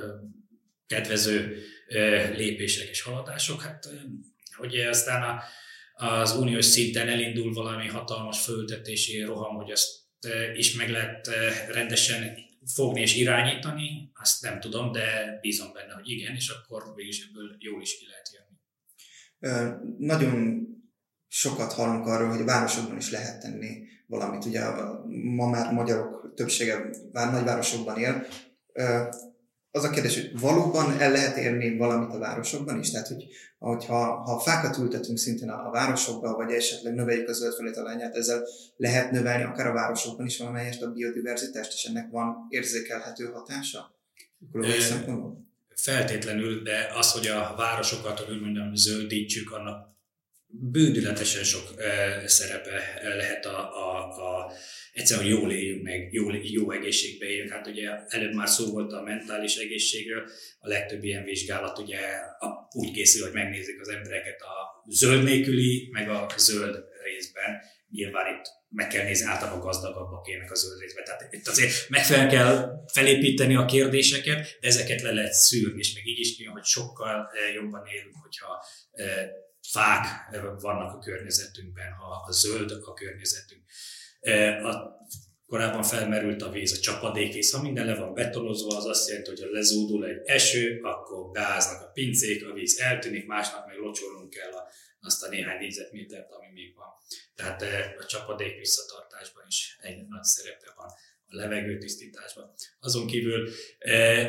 kedvező 0.86 1.62
eh, 1.86 2.36
lépések 2.36 2.88
és 2.88 3.02
haladások, 3.02 3.62
hát 3.62 3.88
hogy 4.56 4.76
aztán 4.76 5.22
a, 5.22 5.42
az 6.06 6.36
uniós 6.36 6.64
szinten 6.64 7.08
elindul 7.08 7.52
valami 7.52 7.86
hatalmas 7.86 8.44
fölültetési 8.44 9.22
roham, 9.22 9.54
hogy 9.54 9.70
ezt 9.70 10.00
is 10.54 10.74
meg 10.74 10.90
lehet 10.90 11.30
rendesen 11.68 12.50
fogni 12.74 13.00
és 13.00 13.16
irányítani, 13.16 14.10
azt 14.14 14.42
nem 14.42 14.60
tudom, 14.60 14.92
de 14.92 15.38
bízom 15.40 15.72
benne, 15.72 15.92
hogy 15.92 16.08
igen, 16.08 16.34
és 16.34 16.48
akkor 16.48 16.94
végül 16.94 17.12
ebből 17.28 17.56
jól 17.58 17.82
is 17.82 17.98
ki 17.98 18.06
lehet 18.06 18.30
jönni. 18.32 18.50
Nagyon 19.98 20.66
sokat 21.28 21.72
hallunk 21.72 22.06
arról, 22.06 22.28
hogy 22.28 22.40
a 22.40 22.44
városokban 22.44 22.96
is 22.96 23.10
lehet 23.10 23.40
tenni 23.40 23.82
valamit. 24.06 24.44
Ugye 24.44 24.60
ma 25.08 25.48
már 25.48 25.72
magyarok 25.72 26.32
többsége 26.34 26.90
nagyvárosokban 27.12 27.98
él 27.98 28.26
az 29.74 29.84
a 29.84 29.90
kérdés, 29.90 30.14
hogy 30.14 30.40
valóban 30.40 31.00
el 31.00 31.10
lehet 31.10 31.36
érni 31.36 31.76
valamit 31.76 32.14
a 32.14 32.18
városokban 32.18 32.78
is? 32.78 32.90
Tehát, 32.90 33.08
hogy 33.08 33.24
hogyha, 33.58 34.14
ha 34.14 34.38
fákat 34.38 34.78
ültetünk 34.78 35.18
szintén 35.18 35.50
a, 35.50 35.66
a 35.66 35.70
városokba, 35.70 36.34
vagy 36.34 36.52
esetleg 36.52 36.94
növeljük 36.94 37.28
a 37.28 37.32
zöldfelét 37.32 37.76
alányát, 37.76 38.14
ezzel 38.14 38.42
lehet 38.76 39.10
növelni 39.10 39.42
akár 39.42 39.66
a 39.66 39.72
városokban 39.72 40.26
is 40.26 40.38
valamelyest 40.38 40.82
a 40.82 40.92
biodiverzitást, 40.92 41.72
és 41.72 41.84
ennek 41.84 42.10
van 42.10 42.46
érzékelhető 42.48 43.24
hatása? 43.24 43.94
Feltétlenül, 45.74 46.62
de 46.62 46.92
az, 46.94 47.12
hogy 47.12 47.26
a 47.26 47.54
városokat, 47.56 48.18
hogy 48.18 48.34
úgy 48.34 48.40
mondjam, 48.40 48.74
zöldítsük, 48.74 49.52
annak 49.52 49.91
bődületesen 50.52 51.44
sok 51.44 51.74
szerepe 52.26 53.00
lehet 53.02 53.46
a, 53.46 53.58
a, 53.58 54.00
a 54.00 54.52
egyszerűen, 54.92 55.26
jól 55.26 55.52
éljünk 55.52 55.82
meg, 55.82 56.12
jól, 56.12 56.36
jó 56.42 56.70
egészségbe 56.70 57.26
éljünk. 57.26 57.50
Hát 57.50 57.66
ugye 57.66 57.88
előbb 58.08 58.34
már 58.34 58.48
szó 58.48 58.70
volt 58.70 58.92
a 58.92 59.02
mentális 59.02 59.56
egészségről, 59.56 60.22
a 60.58 60.68
legtöbb 60.68 61.04
ilyen 61.04 61.24
vizsgálat 61.24 61.78
ugye 61.78 61.98
úgy 62.70 62.90
készül, 62.90 63.22
hogy 63.22 63.32
megnézik 63.32 63.80
az 63.80 63.88
embereket 63.88 64.40
a 64.40 64.84
zöld 64.90 65.22
nélküli, 65.22 65.88
meg 65.92 66.08
a 66.08 66.32
zöld 66.36 66.84
részben. 67.04 67.60
Nyilván 67.90 68.34
itt 68.34 68.44
meg 68.68 68.88
kell 68.88 69.04
nézni, 69.04 69.26
általában 69.26 69.60
gazdagabbak 69.60 70.28
élnek 70.28 70.50
a 70.50 70.54
zöld 70.54 70.80
részben. 70.80 71.04
Tehát 71.04 71.28
itt 71.30 71.48
azért 71.48 71.88
megfelelően 71.88 72.32
kell 72.32 72.84
felépíteni 72.92 73.54
a 73.54 73.64
kérdéseket, 73.64 74.58
de 74.60 74.66
ezeket 74.66 75.02
le 75.02 75.12
lehet 75.12 75.32
szűrni, 75.32 75.78
és 75.78 75.94
még 75.94 76.08
így 76.08 76.18
is 76.18 76.36
kijön, 76.36 76.52
hogy 76.52 76.64
sokkal 76.64 77.30
jobban 77.54 77.86
élünk, 77.86 78.16
hogyha 78.22 78.64
fák 79.70 80.06
vannak 80.60 80.94
a 80.94 80.98
környezetünkben, 80.98 81.92
ha 81.92 82.24
a 82.26 82.32
zöld 82.32 82.70
a 82.84 82.92
környezetünk. 82.92 83.62
E, 84.20 84.66
a, 84.66 85.00
korábban 85.46 85.82
felmerült 85.82 86.42
a 86.42 86.50
víz, 86.50 86.72
a 86.78 86.80
csapadékvíz, 86.80 87.52
ha 87.52 87.62
minden 87.62 87.86
le 87.86 87.94
van 87.94 88.14
betonozva, 88.14 88.76
az 88.76 88.84
azt 88.84 89.08
jelenti, 89.08 89.30
hogy 89.30 89.40
ha 89.40 89.50
lezúdul 89.50 90.06
egy 90.06 90.20
eső, 90.24 90.80
akkor 90.82 91.30
gáznak 91.30 91.82
a 91.82 91.90
pincék, 91.90 92.46
a 92.46 92.52
víz 92.52 92.78
eltűnik, 92.78 93.26
másnap 93.26 93.66
meg 93.66 93.76
locsolnunk 93.76 94.30
kell 94.30 94.52
a, 94.52 94.68
azt 95.00 95.22
a 95.22 95.28
néhány 95.28 95.58
négyzetmétert, 95.58 96.32
ami 96.32 96.46
még 96.52 96.74
van. 96.74 96.88
Tehát 97.34 97.62
e, 97.62 97.94
a 97.98 98.06
csapadék 98.06 98.58
visszatartásban 98.58 99.44
is 99.48 99.78
egy 99.80 100.06
nagy 100.08 100.22
szerepe 100.22 100.72
van, 100.76 100.86
a 101.26 101.36
levegőtisztításban. 101.36 102.52
Azon 102.80 103.06
kívül 103.06 103.48
e, 103.78 104.28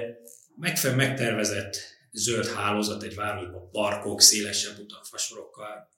megfelelően 0.55 1.07
megtervezett 1.07 1.77
zöld 2.13 2.47
hálózat 2.47 3.03
egy 3.03 3.15
városban, 3.15 3.71
parkok, 3.71 4.21
szélesebb 4.21 4.79
utak, 4.79 5.05
fasorokkal 5.05 5.89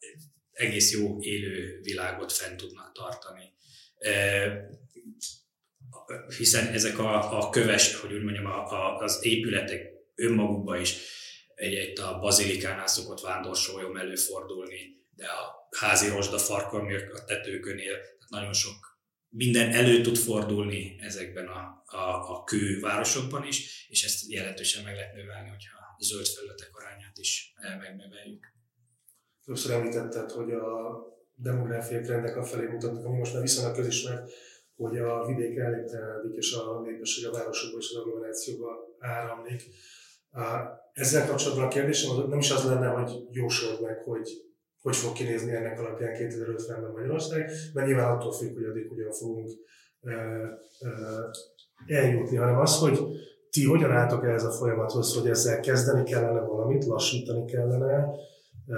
egész 0.52 0.92
jó 0.92 1.22
élő 1.22 1.80
világot 1.82 2.32
fent 2.32 2.58
tudnak 2.58 2.92
tartani. 2.92 3.54
E, 3.98 4.70
hiszen 6.38 6.68
ezek 6.68 7.00
a, 7.00 7.38
a 7.40 7.50
köves, 7.50 7.96
hogy 7.96 8.14
úgy 8.14 8.24
mondjam, 8.24 8.46
a, 8.46 8.72
a, 8.72 8.98
az 8.98 9.20
épületek 9.22 9.94
önmagukban 10.16 10.82
is 10.82 10.96
egy, 11.56 11.74
egy 11.74 12.00
a 12.00 12.20
bazilikánál 12.20 12.88
szokott 12.88 13.22
vándorsoljon 13.22 13.98
előfordulni, 13.98 15.04
de 15.16 15.26
a 15.26 15.70
házi 15.78 16.08
rozsda 16.10 16.38
farkon, 16.38 16.94
a 17.14 17.24
tetőkönél 17.26 17.98
nagyon 18.28 18.54
sok 18.54 18.94
minden 19.30 19.72
elő 19.72 20.02
tud 20.02 20.18
fordulni 20.18 20.96
ezekben 21.00 21.48
a, 21.48 21.84
a, 21.86 22.32
a 22.34 22.44
kővárosokban 22.44 23.48
is, 23.48 23.88
és 23.90 24.04
ezt 24.04 24.32
jelentősen 24.32 24.84
meg 24.84 24.96
lehet 24.96 25.14
növelni, 25.14 25.50
hogyha 25.50 25.85
zöld 26.00 26.28
felületek 26.28 26.70
arányát 26.72 27.18
is 27.18 27.54
megnöveljük. 27.80 28.54
Többször 29.46 29.72
említetted, 29.72 30.32
hogy 30.32 30.52
a 30.52 31.00
demográfiai 31.36 32.02
trendek 32.02 32.36
afelé 32.36 32.66
mutatnak, 32.66 33.06
ami 33.06 33.18
most 33.18 33.34
már 33.34 33.42
viszonylag 33.42 33.76
közismert, 33.76 34.32
hogy 34.76 34.98
a 34.98 35.26
vidék 35.26 35.58
elnéptelenedik, 35.58 36.36
és 36.36 36.54
a 36.54 36.82
népesség 36.82 37.28
a 37.28 37.32
városokba 37.32 37.78
és 37.78 37.90
az 37.90 38.02
agglomerációba 38.02 38.96
áramlik. 39.00 39.64
Ezzel 40.94 41.28
kapcsolatban 41.28 41.66
a 41.66 41.68
kérdésem 41.68 42.30
nem 42.30 42.40
is 42.40 42.52
az 42.52 42.66
lenne, 42.66 42.88
hogy 42.88 43.28
jósold 43.32 43.82
meg, 43.82 44.04
hogy 44.04 44.44
hogy 44.86 44.96
fog 44.96 45.14
kinézni 45.14 45.52
ennek 45.56 45.80
alapján 45.80 46.16
2050-ben 46.16 46.92
Magyarország, 46.92 47.52
mert 47.74 47.88
nyilván 47.88 48.18
attól 48.18 48.34
függ, 48.34 48.54
hogy 48.54 48.64
addig 48.64 48.88
hogyan 48.88 49.12
fogunk 49.12 49.52
eljutni, 51.88 52.36
hanem 52.36 52.60
az, 52.60 52.78
hogy 52.78 53.00
ti 53.56 53.64
hogyan 53.66 53.92
álltok 53.92 54.26
ehhez 54.26 54.44
a 54.44 54.52
folyamathoz, 54.52 55.14
hogy 55.14 55.30
ezzel 55.30 55.60
kezdeni 55.60 56.04
kellene 56.04 56.40
valamit, 56.40 56.86
lassítani 56.86 57.46
kellene, 57.46 58.06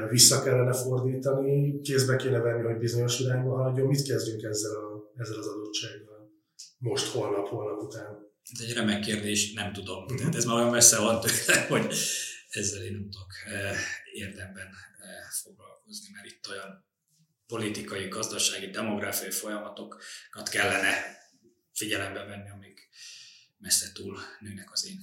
vissza 0.10 0.44
kellene 0.44 0.74
fordítani, 0.74 1.82
kézbe 1.82 2.16
kéne 2.16 2.40
venni, 2.40 2.64
hogy 2.64 2.78
bizonyos 2.78 3.20
irányba 3.20 3.56
haladjon. 3.56 3.88
Mit 3.88 4.08
kezdjünk 4.08 4.44
ezzel, 4.44 4.76
a, 4.76 5.12
ezzel 5.16 5.38
az 5.38 5.48
adottsággal? 5.48 6.32
Most, 6.78 7.12
holnap, 7.12 7.48
holnap 7.48 7.82
után. 7.82 8.18
Ez 8.54 8.66
egy 8.66 8.74
remek 8.74 9.00
kérdés, 9.02 9.54
nem 9.54 9.74
tudom. 9.74 10.04
Uh-huh. 10.04 10.18
Tehát 10.18 10.36
ez 10.36 10.46
már 10.46 10.56
olyan 10.56 10.70
messze 10.72 11.00
van 11.00 11.20
tőle, 11.22 11.66
hogy 11.74 11.94
ezzel 12.50 12.84
én 12.84 12.92
nem 12.92 13.10
tudok 13.10 13.32
érdemben 14.14 14.68
foglalkozni, 15.44 16.08
mert 16.14 16.26
itt 16.26 16.48
olyan 16.50 16.86
politikai, 17.48 18.08
gazdasági, 18.08 18.70
demográfiai 18.70 19.32
folyamatokat 19.32 20.50
kellene 20.50 20.94
figyelembe 21.74 22.24
venni, 22.24 22.50
amik 22.50 22.90
messze 23.58 23.88
túl 23.94 24.18
nőnek 24.40 24.72
az 24.72 24.86
én 24.86 25.00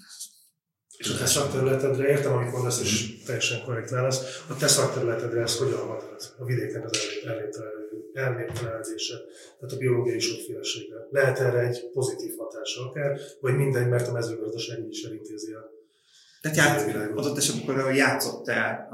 és 0.96 1.10
a 1.10 1.16
te 1.16 1.26
szakterületedre, 1.26 2.08
értem, 2.08 2.32
amit 2.32 2.52
mondasz, 2.52 2.80
és 2.80 3.08
mhm. 3.08 3.24
teljesen 3.26 3.64
korrekt 3.64 3.90
válasz, 3.90 4.42
a 4.48 4.56
te 4.56 4.68
szakterületedre 4.68 5.42
ez 5.42 5.58
hogyan 5.58 5.86
hat 5.86 6.34
a 6.38 6.44
vidéken 6.44 6.82
az 6.82 6.98
elnéptelenedése, 8.12 9.14
tehát 9.58 9.74
a 9.74 9.76
biológiai 9.76 10.18
sokféleségre. 10.18 10.96
Lehet 11.10 11.38
erre 11.38 11.58
egy 11.58 11.90
pozitív 11.92 12.36
hatása 12.36 12.88
akár, 12.88 13.20
vagy 13.40 13.56
mindegy, 13.56 13.88
mert 13.88 14.08
a 14.08 14.12
mezőgazdaság 14.12 14.88
is 14.88 15.02
elintézi 15.02 15.52
a 15.52 15.72
tehát 16.40 16.56
ját, 16.56 17.10
adott 17.16 17.36
esetben 17.36 17.94
játszott 17.94 18.48
el 18.48 18.88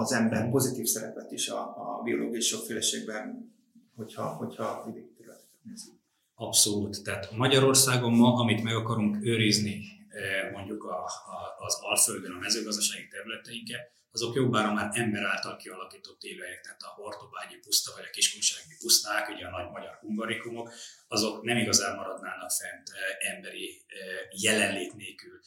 az 0.00 0.12
ember 0.12 0.50
pozitív 0.50 0.86
szerepet 0.86 1.30
is 1.30 1.48
a, 1.48 1.60
a 1.60 2.00
biológiai 2.04 2.40
sokféleségben, 2.40 3.54
hogyha, 3.96 4.22
hogyha 4.22 4.82
vidéki 4.86 5.12
területeket 5.16 5.62
nézzük. 5.62 5.93
Abszolút. 6.34 7.02
Tehát 7.02 7.30
Magyarországon 7.30 8.12
ma, 8.12 8.34
amit 8.34 8.62
meg 8.62 8.74
akarunk 8.74 9.24
őrizni, 9.24 9.82
eh, 10.08 10.50
mondjuk 10.52 10.84
a, 10.84 11.04
a, 11.04 11.64
az 11.64 11.78
Alföldön, 11.80 12.32
a 12.32 12.38
mezőgazdasági 12.38 13.08
területeinket, 13.08 13.92
azok 14.12 14.34
jobbára 14.34 14.72
már 14.72 14.90
ember 14.92 15.22
által 15.22 15.56
kialakított 15.56 16.22
élőhelyek, 16.22 16.60
tehát 16.60 16.82
a 16.82 16.94
Hortobágyi 16.96 17.56
puszta 17.56 17.92
vagy 17.96 18.04
a 18.04 18.10
Kiskunsági 18.10 18.76
puszták, 18.80 19.28
ugye 19.28 19.46
a 19.46 19.50
nagy 19.50 19.70
magyar 19.70 19.98
hungarikumok, 20.00 20.72
azok 21.08 21.42
nem 21.42 21.56
igazán 21.56 21.96
maradnának 21.96 22.50
fent 22.50 22.88
eh, 22.88 23.34
emberi 23.34 23.84
eh, 23.86 24.42
jelenlét 24.42 24.94
nélkül 24.94 25.40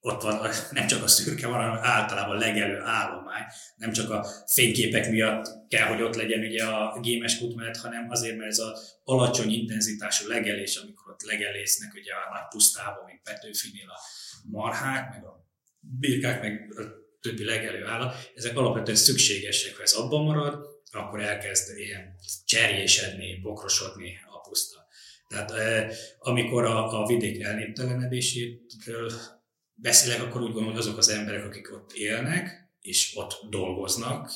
ott 0.00 0.22
van 0.22 0.50
nem 0.70 0.86
csak 0.86 1.02
a 1.02 1.08
szürke 1.08 1.46
van, 1.46 1.60
hanem 1.60 1.78
általában 1.82 2.38
legelő 2.38 2.80
állomány. 2.80 3.42
Nem 3.76 3.92
csak 3.92 4.10
a 4.10 4.26
fényképek 4.46 5.10
miatt 5.10 5.68
kell, 5.68 5.86
hogy 5.86 6.02
ott 6.02 6.14
legyen 6.14 6.40
ugye 6.40 6.64
a 6.64 7.00
gémes 7.00 7.38
kutmenet, 7.38 7.76
hanem 7.76 8.10
azért, 8.10 8.36
mert 8.36 8.50
ez 8.50 8.58
az 8.58 8.98
alacsony 9.04 9.50
intenzitású 9.50 10.28
legelés, 10.28 10.76
amikor 10.76 11.12
ott 11.12 11.22
legelésznek 11.22 11.94
ugye 11.94 12.12
a 12.12 12.32
nagy 12.32 12.48
pusztában, 12.50 13.04
mint 13.06 13.22
Petőfinél 13.22 13.88
a 13.88 14.00
marhák, 14.50 15.10
meg 15.10 15.24
a 15.24 15.46
birkák, 15.80 16.42
meg 16.42 16.74
a 16.76 16.82
többi 17.20 17.44
legelő 17.44 17.86
állat, 17.86 18.30
ezek 18.34 18.56
alapvetően 18.56 18.96
szükségesek, 18.96 19.76
ha 19.76 19.82
ez 19.82 19.92
abban 19.92 20.24
marad, 20.24 20.66
akkor 20.92 21.20
elkezd 21.20 21.78
ilyen 21.78 22.14
cserjésedni, 22.44 23.40
bokrosodni 23.40 24.18
a 24.30 24.40
puszta. 24.40 24.86
Tehát 25.28 25.50
eh, 25.50 25.90
amikor 26.18 26.64
a, 26.64 27.02
a 27.02 27.06
vidék 27.06 27.42
elnéptelenedéséről 27.42 29.10
beszélek, 29.80 30.22
akkor 30.22 30.40
úgy 30.40 30.52
gondolom, 30.52 30.70
hogy 30.70 30.80
azok 30.80 30.98
az 30.98 31.08
emberek, 31.08 31.44
akik 31.44 31.72
ott 31.72 31.92
élnek, 31.92 32.68
és 32.80 33.12
ott 33.16 33.50
dolgoznak, 33.50 34.30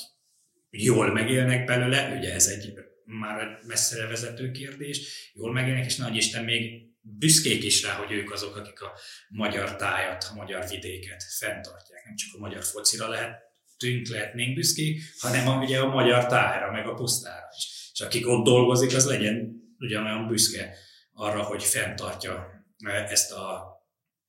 jól 0.70 1.12
megélnek 1.12 1.64
belőle, 1.64 2.16
ugye 2.16 2.34
ez 2.34 2.46
egy 2.46 2.74
már 3.04 3.58
messzire 3.66 4.06
vezető 4.06 4.50
kérdés, 4.50 5.30
jól 5.34 5.52
megélnek, 5.52 5.84
és 5.84 5.96
nagy 5.96 6.16
Isten 6.16 6.44
még 6.44 6.92
büszkék 7.00 7.64
is 7.64 7.82
rá, 7.82 7.92
hogy 7.92 8.12
ők 8.12 8.32
azok, 8.32 8.56
akik 8.56 8.80
a 8.80 8.92
magyar 9.28 9.76
tájat, 9.76 10.26
a 10.30 10.34
magyar 10.34 10.68
vidéket 10.68 11.24
fenntartják. 11.38 12.04
Nem 12.04 12.16
csak 12.16 12.34
a 12.34 12.38
magyar 12.38 12.64
focira 12.64 13.08
lehetünk, 13.08 14.08
lehetnénk 14.08 14.54
büszkék, 14.54 15.02
hanem 15.18 15.48
a, 15.48 15.62
ugye 15.62 15.78
a 15.78 15.88
magyar 15.88 16.26
tájra, 16.26 16.70
meg 16.70 16.86
a 16.86 16.94
pusztára 16.94 17.48
is. 17.56 17.90
És 17.92 18.00
akik 18.00 18.28
ott 18.28 18.44
dolgozik, 18.44 18.94
az 18.94 19.06
legyen 19.06 19.62
ugyanolyan 19.78 20.28
büszke 20.28 20.76
arra, 21.12 21.42
hogy 21.42 21.62
fenntartja 21.62 22.64
ezt 23.08 23.32
a 23.32 23.73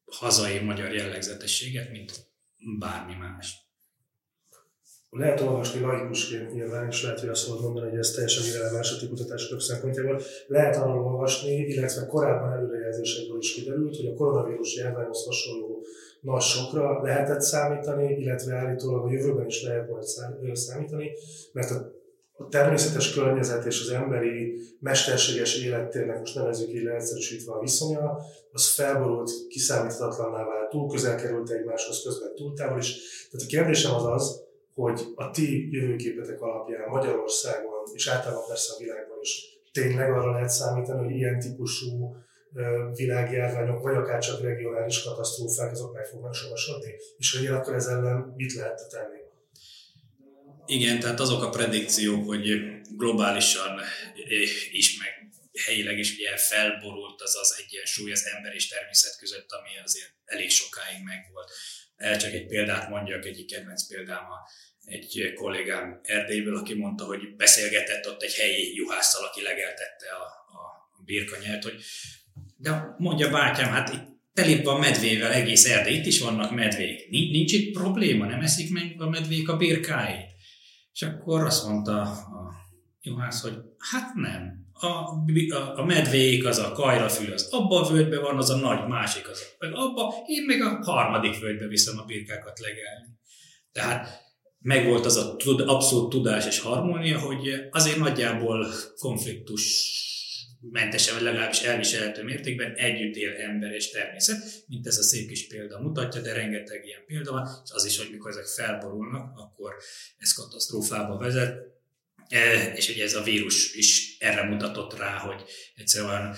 hazai 0.06 0.60
magyar 0.60 0.94
jellegzetességet, 0.94 1.92
mint 1.92 2.12
bármi 2.80 3.14
más. 3.20 3.64
Lehet 5.10 5.42
olvasni 5.42 5.80
laikusként 5.80 6.54
nyilván, 6.54 6.88
és 6.88 7.04
lehet, 7.04 7.20
hogy 7.20 7.30
azt 7.30 7.46
fogod 7.46 7.62
mondani, 7.64 7.90
hogy 7.90 8.00
ez 8.00 8.12
teljesen 8.12 8.46
irreleváns 8.46 9.04
a 9.04 9.08
kutatások 9.08 9.62
szempontjából. 9.62 10.22
Lehet 10.48 10.76
arról 10.76 11.06
olvasni, 11.06 11.56
illetve 11.56 12.06
korábban 12.06 12.52
előrejelzésekből 12.52 13.38
is 13.38 13.54
kiderült, 13.54 13.96
hogy 13.96 14.06
a 14.06 14.14
koronavírus 14.14 14.76
járványhoz 14.76 15.26
hasonló 15.26 15.86
nagy 16.22 16.42
sokra 16.42 17.02
lehetett 17.02 17.42
számítani, 17.42 18.16
illetve 18.18 18.56
állítólag 18.56 19.06
a 19.06 19.12
jövőben 19.12 19.46
is 19.46 19.64
lehet 19.64 19.90
majd 19.90 20.56
számítani, 20.56 21.12
mert 21.52 21.72
a 21.72 21.92
a 22.38 22.48
természetes 22.48 23.14
környezet 23.14 23.66
és 23.66 23.82
az 23.82 23.90
emberi 23.90 24.58
mesterséges 24.80 25.64
élettérnek, 25.64 26.20
most 26.20 26.36
nevezzük 26.36 26.70
így 26.70 26.84
leegyszerűsítve 26.84 27.54
a 27.54 27.60
viszonya, 27.60 28.18
az 28.52 28.68
felborult, 28.68 29.32
kiszámíthatatlanná 29.50 30.46
vált, 30.46 30.70
túl 30.70 30.90
közel 30.90 31.16
került 31.16 31.50
egymáshoz, 31.50 32.02
közben 32.04 32.36
túl 32.36 32.54
távol 32.54 32.78
is. 32.78 32.96
Tehát 33.32 33.46
a 33.46 33.50
kérdésem 33.50 33.94
az 33.94 34.06
az, 34.06 34.44
hogy 34.74 35.02
a 35.16 35.32
ti 35.32 35.70
jövőképetek 35.72 36.42
alapján 36.42 36.90
Magyarországon, 36.90 37.84
és 37.94 38.08
általában 38.08 38.48
persze 38.48 38.74
a 38.76 38.80
világban 38.80 39.18
is 39.22 39.60
tényleg 39.72 40.12
arra 40.12 40.32
lehet 40.32 40.50
számítani, 40.50 41.04
hogy 41.04 41.16
ilyen 41.16 41.40
típusú 41.40 42.16
világjárványok, 42.96 43.82
vagy 43.82 43.96
akár 43.96 44.20
csak 44.20 44.42
regionális 44.42 45.04
katasztrófák, 45.04 45.72
azok 45.72 45.94
meg 45.94 46.06
fognak 46.06 46.34
sorosodni, 46.34 46.96
és 47.18 47.38
hogy 47.38 47.48
akkor 47.48 47.74
ez 47.74 47.86
ellen 47.86 48.34
mit 48.38 48.54
lehet 48.54 48.90
tenni? 48.90 49.15
Igen, 50.66 51.00
tehát 51.00 51.20
azok 51.20 51.44
a 51.44 51.50
predikciók, 51.50 52.26
hogy 52.26 52.48
globálisan 52.90 53.82
is, 54.72 54.98
meg 54.98 55.10
helyileg 55.66 55.98
is 55.98 56.14
ugye 56.14 56.38
felborult 56.38 57.22
az 57.22 57.36
az 57.36 57.64
egyensúly 57.66 58.12
az 58.12 58.26
ember 58.36 58.54
és 58.54 58.68
természet 58.68 59.18
között, 59.20 59.52
ami 59.52 59.70
azért 59.84 60.14
elég 60.26 60.50
sokáig 60.50 61.04
megvolt. 61.04 61.52
El 61.96 62.18
csak 62.18 62.34
egy 62.34 62.46
példát 62.46 62.90
mondjak, 62.90 63.26
egyik 63.26 63.48
kedvenc 63.48 63.88
példám 63.88 64.24
a 64.24 64.50
egy 64.86 65.34
kollégám 65.36 66.00
Erdélyből, 66.04 66.58
aki 66.58 66.74
mondta, 66.74 67.06
hogy 67.06 67.36
beszélgetett 67.36 68.08
ott 68.08 68.22
egy 68.22 68.34
helyi 68.34 68.76
juhásszal, 68.76 69.26
aki 69.26 69.42
legeltette 69.42 70.10
a, 70.10 70.24
a 70.98 71.04
birkanyert, 71.06 71.64
hogy 71.64 71.84
de 72.58 72.96
mondja 72.98 73.30
bátyám, 73.30 73.72
hát 73.72 73.94
itt 73.94 74.04
telép 74.34 74.64
van 74.64 74.80
medvével 74.80 75.32
egész 75.32 75.66
Erdély, 75.66 75.96
itt 75.96 76.06
is 76.06 76.20
vannak 76.20 76.52
medvék. 76.52 77.10
Nincs 77.10 77.52
itt 77.52 77.74
probléma, 77.74 78.26
nem 78.26 78.42
eszik 78.42 78.72
meg 78.72 78.96
a 78.98 79.10
medvék 79.10 79.50
a 79.50 79.58
birkáit. 79.58 80.34
És 80.96 81.02
akkor 81.02 81.44
azt 81.44 81.68
mondta 81.68 82.02
a 82.02 82.54
juhász, 83.02 83.42
hogy 83.42 83.58
hát 83.78 84.14
nem. 84.14 84.64
A, 84.74 84.86
a, 84.86 85.80
a 85.80 85.86
medvék, 85.86 86.46
az 86.46 86.58
a 86.58 86.72
kajrafül, 86.72 87.34
az 87.34 87.48
abba 87.52 87.82
a 87.82 87.92
völgybe 87.92 88.20
van, 88.20 88.38
az 88.38 88.50
a 88.50 88.56
nagy 88.56 88.88
másik, 88.88 89.30
az 89.30 89.44
meg 89.60 89.72
abba, 89.74 90.14
én 90.26 90.46
meg 90.46 90.62
a 90.62 90.80
harmadik 90.84 91.40
völgybe 91.40 91.68
viszem 91.68 92.00
a 92.00 92.06
birkákat 92.06 92.60
legelni. 92.60 93.08
Tehát 93.72 94.24
megvolt 94.60 95.06
az 95.06 95.16
a 95.16 95.36
tud, 95.36 95.60
abszolút 95.60 96.10
tudás 96.10 96.46
és 96.46 96.60
harmónia, 96.60 97.20
hogy 97.20 97.68
azért 97.72 97.98
nagyjából 97.98 98.68
konfliktus 98.98 99.94
mentesen, 100.72 101.14
vagy 101.14 101.24
legalábbis 101.24 101.60
elviselhető 101.60 102.24
mértékben 102.24 102.74
együtt 102.74 103.16
él 103.16 103.36
ember 103.36 103.72
és 103.72 103.90
természet, 103.90 104.64
mint 104.68 104.88
ez 104.88 104.98
a 104.98 105.04
szép 105.04 105.28
kis 105.28 105.48
példa 105.48 105.80
mutatja, 105.80 106.22
de 106.22 106.34
rengeteg 106.34 106.86
ilyen 106.86 107.06
példa 107.06 107.32
van, 107.32 107.50
és 107.64 107.70
az 107.74 107.86
is, 107.86 107.98
hogy 107.98 108.10
mikor 108.12 108.32
ezek 108.32 108.46
felborulnak, 108.46 109.38
akkor 109.38 109.76
ez 110.18 110.34
katasztrófába 110.34 111.18
vezet, 111.18 111.58
e, 112.30 112.74
és 112.76 112.90
ugye 112.90 113.04
ez 113.04 113.14
a 113.14 113.24
vírus 113.24 113.74
is 113.74 114.18
erre 114.20 114.44
mutatott 114.44 114.98
rá, 114.98 115.18
hogy 115.18 115.44
egyszerűen 115.76 116.36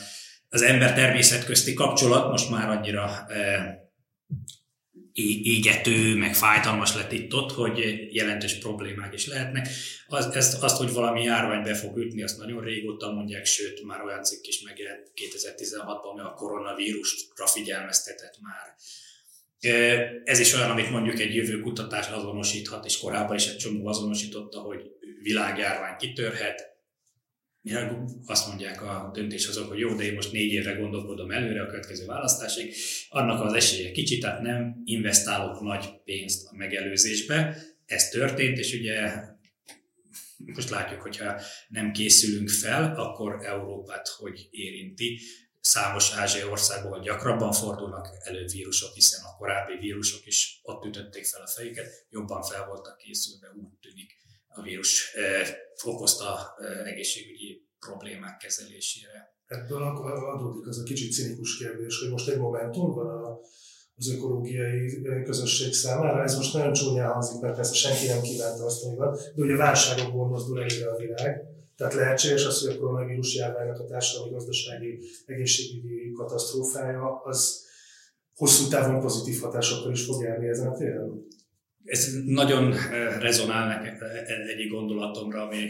az 0.49 0.61
ember-természet 0.61 1.45
közti 1.45 1.73
kapcsolat 1.73 2.30
most 2.32 2.49
már 2.49 2.69
annyira 2.69 3.25
e, 3.30 3.86
égető, 5.24 6.15
meg 6.15 6.36
fájdalmas 6.36 6.95
lett 6.95 7.11
itt 7.11 7.34
ott, 7.34 7.51
hogy 7.51 8.07
jelentős 8.09 8.57
problémák 8.57 9.13
is 9.13 9.28
lehetnek. 9.28 9.68
Az, 10.07 10.36
ezt, 10.36 10.63
azt, 10.63 10.78
hogy 10.78 10.91
valami 10.91 11.24
járvány 11.24 11.63
be 11.63 11.76
fog 11.76 11.97
ütni, 11.97 12.24
azt 12.24 12.38
nagyon 12.38 12.63
régóta 12.63 13.11
mondják, 13.11 13.45
sőt, 13.45 13.84
már 13.84 14.03
olyan 14.03 14.24
cikk 14.24 14.45
is 14.45 14.61
megjelent 14.61 15.11
2016-ban, 15.15 16.11
ami 16.11 16.20
a 16.20 16.34
koronavírusra 16.34 17.47
figyelmeztetett 17.47 18.38
már. 18.41 18.76
Ez 20.24 20.39
is 20.39 20.53
olyan, 20.53 20.72
amit 20.72 20.89
mondjuk 20.89 21.20
egy 21.20 21.36
jövő 21.36 21.59
kutatás 21.59 22.09
azonosíthat, 22.09 22.86
és 22.86 22.99
korábban 22.99 23.36
is 23.36 23.47
egy 23.47 23.57
csomó 23.57 23.88
azonosította, 23.88 24.59
hogy 24.59 24.80
világjárvány 25.22 25.97
kitörhet, 25.97 26.76
azt 28.26 28.47
mondják 28.47 28.82
a 28.82 29.09
döntéshozók, 29.13 29.68
hogy 29.68 29.80
jó, 29.80 29.95
de 29.95 30.03
én 30.03 30.13
most 30.13 30.32
négy 30.32 30.51
évre 30.51 30.74
gondolkodom 30.74 31.32
előre 31.32 31.61
a 31.61 31.65
következő 31.65 32.05
választásig, 32.05 32.76
annak 33.09 33.45
az 33.45 33.53
esélye 33.53 33.91
kicsit, 33.91 34.22
tehát 34.22 34.41
nem 34.41 34.82
investálok 34.84 35.61
nagy 35.61 36.01
pénzt 36.03 36.47
a 36.47 36.55
megelőzésbe. 36.55 37.57
Ez 37.86 38.09
történt, 38.09 38.57
és 38.57 38.74
ugye 38.74 39.26
most 40.38 40.70
látjuk, 40.70 41.01
hogyha 41.01 41.41
nem 41.68 41.91
készülünk 41.91 42.49
fel, 42.49 42.95
akkor 42.95 43.45
Európát 43.45 44.07
hogy 44.07 44.47
érinti. 44.51 45.20
Számos 45.59 46.11
ázsiai 46.15 46.49
országból 46.49 46.99
gyakrabban 46.99 47.51
fordulnak 47.51 48.07
elő 48.20 48.45
vírusok, 48.45 48.93
hiszen 48.93 49.20
a 49.24 49.36
korábbi 49.38 49.78
vírusok 49.80 50.26
is 50.26 50.59
ott 50.63 50.86
ütötték 50.86 51.26
fel 51.26 51.41
a 51.41 51.47
fejüket, 51.47 52.05
jobban 52.09 52.43
fel 52.43 52.65
voltak 52.65 52.97
készülve, 52.97 53.47
úgy 53.55 53.78
tűnik 53.82 54.15
a 54.58 54.62
vírus 54.62 55.14
okozta 55.84 56.55
eh, 56.58 56.91
egészségügyi 56.91 57.68
problémák 57.80 58.38
kezelésére. 58.38 59.36
Ebből 59.45 59.84
akkor 59.84 60.12
adódik 60.12 60.68
az 60.68 60.80
a 60.80 60.84
kicsit 60.84 61.14
cinikus 61.14 61.58
kérdés, 61.58 61.99
hogy 61.99 62.10
most 62.10 62.30
egy 62.30 62.38
momentum 62.38 62.93
van 62.93 63.08
a, 63.08 63.39
az 63.95 64.10
ökológiai 64.10 65.01
közösség 65.24 65.74
számára. 65.74 66.24
Ez 66.24 66.36
most 66.36 66.53
nagyon 66.53 66.74
csúnyán 66.74 67.12
hangzik, 67.12 67.41
mert 67.41 67.55
persze 67.55 67.74
senki 67.74 68.08
nem 68.08 68.22
kívánta 68.22 68.66
azt, 68.66 68.84
hogy 68.84 68.95
van, 68.95 69.14
de 69.36 69.43
ugye 69.43 69.55
válságokból 69.55 70.28
mozdul 70.28 70.64
előre 70.64 70.91
a 70.91 70.97
világ. 70.97 71.41
Tehát 71.76 71.93
lehetséges 71.93 72.45
az, 72.45 72.62
hogy 72.62 72.76
a 72.76 72.80
koronavírus 72.80 73.36
járványnak 73.36 73.80
a 73.80 73.86
társadalmi, 73.86 74.34
gazdasági, 74.34 74.99
egészségügyi 75.26 76.12
katasztrófája 76.12 77.22
az 77.24 77.66
hosszú 78.36 78.70
távon 78.70 79.01
pozitív 79.01 79.39
hatásokkal 79.41 79.91
is 79.91 80.05
fog 80.05 80.24
járni 80.24 80.47
ezen 80.47 80.68
a 80.68 80.78
téren? 80.78 81.28
Ez 81.88 82.13
nagyon 82.25 82.73
eh, 82.73 83.19
rezonál 83.19 83.67
nekem 83.67 83.97
eh, 84.09 84.47
egyik 84.47 84.71
gondolatomra, 84.71 85.47
ami 85.47 85.69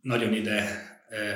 nagyon 0.00 0.32
ide 0.32 0.92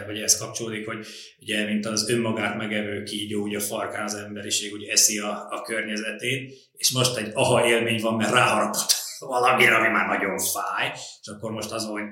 vagy 0.07 0.21
ez 0.21 0.39
kapcsolódik, 0.39 0.87
hogy 0.87 1.07
ugye, 1.41 1.65
mint 1.65 1.87
az 1.87 2.11
önmagát 2.11 2.57
megevő 2.57 3.03
kígyó, 3.03 3.43
ugye 3.43 3.57
a 3.57 3.61
farkán 3.61 4.05
az 4.05 4.15
emberiség 4.15 4.73
ugye 4.73 4.93
eszi 4.93 5.19
a, 5.19 5.47
a 5.51 5.63
környezetét, 5.63 6.53
és 6.73 6.91
most 6.91 7.17
egy 7.17 7.31
aha 7.35 7.67
élmény 7.67 8.01
van, 8.01 8.15
mert 8.15 8.33
ráharapott 8.33 8.95
valamire, 9.19 9.75
ami 9.75 9.89
már 9.89 10.19
nagyon 10.19 10.39
fáj, 10.39 10.93
és 11.21 11.29
akkor 11.29 11.51
most 11.51 11.71
az, 11.71 11.85
hogy 11.85 12.03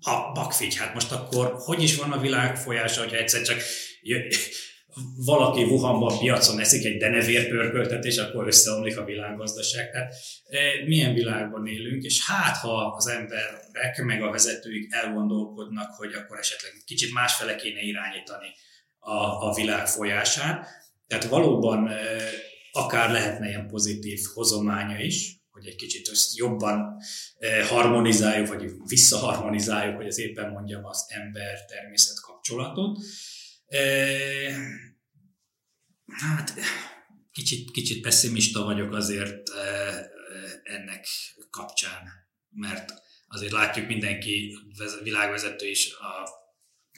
ha, 0.00 0.32
bakfigy, 0.34 0.76
hát 0.76 0.94
most 0.94 1.12
akkor 1.12 1.52
hogy 1.56 1.82
is 1.82 1.96
van 1.96 2.12
a 2.12 2.20
világ 2.20 2.56
folyása, 2.56 3.00
hogyha 3.00 3.16
egyszer 3.16 3.42
csak 3.42 3.58
valaki 5.16 5.62
Wuhanban 5.62 6.18
piacon 6.18 6.60
eszik 6.60 6.84
egy 6.84 6.96
denevérpörköltet, 6.96 8.04
és 8.04 8.16
akkor 8.16 8.46
összeomlik 8.46 8.98
a 8.98 9.04
világgazdaság. 9.04 9.90
Tehát 9.90 10.14
e, 10.48 10.58
milyen 10.86 11.14
világban 11.14 11.66
élünk, 11.66 12.04
és 12.04 12.26
hát 12.26 12.56
ha 12.56 12.94
az 12.96 13.06
emberek, 13.06 14.02
meg 14.04 14.22
a 14.22 14.30
vezetőik 14.30 14.92
elgondolkodnak, 14.92 15.90
hogy 15.96 16.12
akkor 16.12 16.38
esetleg 16.38 16.72
kicsit 16.84 17.12
másfele 17.12 17.56
kéne 17.56 17.80
irányítani 17.80 18.46
a, 18.98 19.48
a 19.48 19.54
világ 19.54 19.86
folyását. 19.86 20.68
Tehát 21.06 21.24
valóban 21.24 21.88
e, 21.88 21.96
akár 22.72 23.10
lehetne 23.10 23.48
ilyen 23.48 23.66
pozitív 23.66 24.20
hozománya 24.34 24.98
is, 24.98 25.36
hogy 25.50 25.66
egy 25.66 25.76
kicsit 25.76 26.08
össz, 26.08 26.36
jobban 26.36 26.96
e, 27.38 27.66
harmonizáljuk, 27.66 28.48
vagy 28.48 28.70
visszaharmonizáljuk, 28.86 29.96
hogy 29.96 30.06
az 30.06 30.18
éppen 30.18 30.50
mondjam, 30.50 30.84
az 30.84 31.04
ember-természet 31.08 32.20
kapcsolatot. 32.20 32.98
Hát 36.08 36.54
kicsit, 37.32 37.70
kicsit 37.70 38.02
pessimista 38.02 38.64
vagyok 38.64 38.94
azért 38.94 39.50
ennek 40.62 41.06
kapcsán, 41.50 42.08
mert 42.50 42.92
azért 43.26 43.52
látjuk 43.52 43.86
mindenki, 43.86 44.58
világvezető 45.02 45.66
is 45.66 45.92
a 45.92 46.28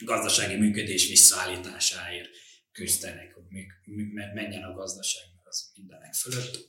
gazdasági 0.05 0.57
működés 0.57 1.09
visszaállításáért 1.09 2.29
küzdenek, 2.73 3.35
hogy 3.35 3.45
menjen 4.35 4.63
a 4.63 4.73
gazdaság, 4.73 5.25
az 5.45 5.71
mindenek 5.75 6.15
fölött. 6.15 6.69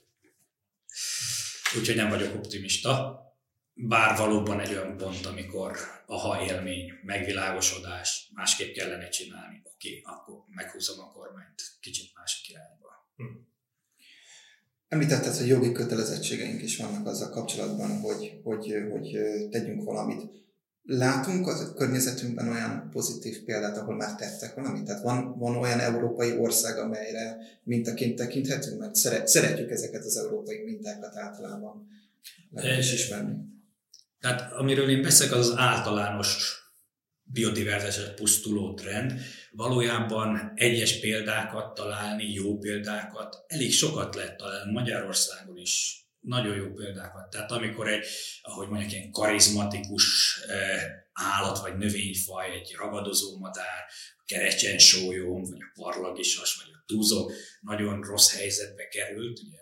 Úgyhogy 1.78 1.96
nem 1.96 2.10
vagyok 2.10 2.36
optimista, 2.36 3.20
bár 3.74 4.18
valóban 4.18 4.60
egy 4.60 4.72
olyan 4.72 4.98
pont, 4.98 5.26
amikor 5.26 5.78
a 6.06 6.16
ha 6.16 6.46
élmény, 6.46 6.92
megvilágosodás, 7.04 8.30
másképp 8.34 8.74
kellene 8.74 9.10
csinálni, 9.10 9.62
oké, 9.82 10.02
okay, 10.04 10.14
akkor 10.16 10.44
meghúzom 10.48 11.00
a 11.00 11.12
kormányt 11.12 11.62
kicsit 11.80 12.12
másik 12.16 12.50
irányba. 12.50 12.90
Hm. 13.16 13.24
Említetted, 14.88 15.36
hogy 15.36 15.48
jogi 15.48 15.72
kötelezettségeink 15.72 16.62
is 16.62 16.78
vannak 16.78 17.08
azzal 17.08 17.30
kapcsolatban, 17.30 18.00
hogy, 18.00 18.40
hogy, 18.44 18.76
hogy 18.92 19.18
tegyünk 19.50 19.84
valamit. 19.84 20.40
Látunk 20.84 21.48
a 21.48 21.74
környezetünkben 21.74 22.48
olyan 22.48 22.90
pozitív 22.92 23.44
példát, 23.44 23.78
ahol 23.78 23.96
már 23.96 24.16
tettek 24.16 24.56
valamit? 24.56 24.84
Tehát 24.84 25.04
van, 25.04 25.38
van 25.38 25.56
olyan 25.56 25.80
európai 25.80 26.38
ország, 26.38 26.78
amelyre 26.78 27.38
mintaként 27.64 28.16
tekinthetünk, 28.16 28.80
mert 28.80 28.96
szeret, 28.96 29.28
szeretjük 29.28 29.70
ezeket 29.70 30.04
az 30.04 30.18
európai 30.18 30.64
mintákat 30.64 31.16
általában 31.16 31.88
is 32.80 32.94
ismerni. 32.94 33.36
Tehát 34.20 34.52
amiről 34.52 34.90
én 34.90 35.02
beszélek, 35.02 35.34
az 35.34 35.50
az 35.50 35.58
általános 35.58 36.61
biodiverzitás 37.32 38.14
pusztuló 38.16 38.74
trend. 38.74 39.14
Valójában 39.52 40.52
egyes 40.56 41.00
példákat 41.00 41.74
találni, 41.74 42.32
jó 42.32 42.58
példákat, 42.58 43.44
elég 43.48 43.74
sokat 43.74 44.16
lehet 44.16 44.38
találni 44.38 44.72
Magyarországon 44.72 45.58
is. 45.58 46.06
Nagyon 46.20 46.56
jó 46.56 46.74
példákat. 46.74 47.30
Tehát 47.30 47.52
amikor 47.52 47.88
egy, 47.88 48.06
ahogy 48.42 48.68
mondjuk, 48.68 48.92
ilyen 48.92 49.12
karizmatikus 49.12 50.38
eh, 50.48 50.84
állat 51.14 51.60
vagy 51.60 51.78
növényfaj, 51.78 52.52
egy 52.52 52.76
ragadozó 52.78 53.38
madár, 53.38 53.86
kerecsen 54.26 54.78
sólyom, 54.78 55.44
vagy 55.44 55.60
a 55.60 55.82
parlagisas, 55.82 56.56
vagy 56.56 56.74
a 56.74 56.84
túzok 56.86 57.32
nagyon 57.62 58.02
rossz 58.02 58.36
helyzetbe 58.38 58.88
került, 58.88 59.40
ugye 59.40 59.58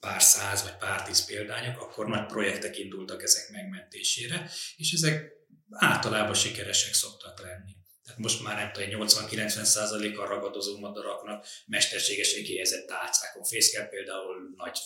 pár 0.00 0.22
száz 0.22 0.62
vagy 0.62 0.76
pár 0.76 1.02
tíz 1.02 1.24
példányok, 1.24 1.80
akkor 1.80 2.06
nagy 2.06 2.26
projektek 2.26 2.78
indultak 2.78 3.22
ezek 3.22 3.50
megmentésére, 3.50 4.50
és 4.76 4.92
ezek 4.92 5.39
általában 5.70 6.34
sikeresek 6.34 6.94
szoktak 6.94 7.40
lenni. 7.40 7.76
Tehát 8.04 8.20
most 8.20 8.42
már 8.42 8.56
nem 8.56 8.72
tudom, 8.72 9.08
80-90 9.08 10.18
a 10.18 10.26
ragadozó 10.26 10.78
madaraknak 10.78 11.46
mesterségesen 11.66 12.42
kihelyezett 12.42 12.86
tálcákon 12.86 13.44
fészkel, 13.44 13.88
például 13.88 14.36
nagy 14.56 14.78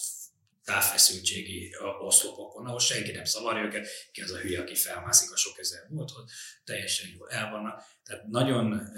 távfeszültségi 0.64 1.74
oszlopokon, 2.00 2.66
ahol 2.66 2.78
senki 2.80 3.10
nem 3.10 3.24
szavarja 3.24 3.64
őket, 3.64 3.88
ki 4.12 4.20
az 4.20 4.30
a 4.30 4.38
hülye, 4.38 4.60
aki 4.60 4.74
felmászik 4.74 5.32
a 5.32 5.36
sok 5.36 5.58
ezer 5.58 5.86
volthoz, 5.88 6.30
teljesen 6.64 7.10
jól 7.16 7.30
el 7.30 7.50
vannak. 7.50 7.84
Tehát 8.04 8.26
nagyon 8.26 8.92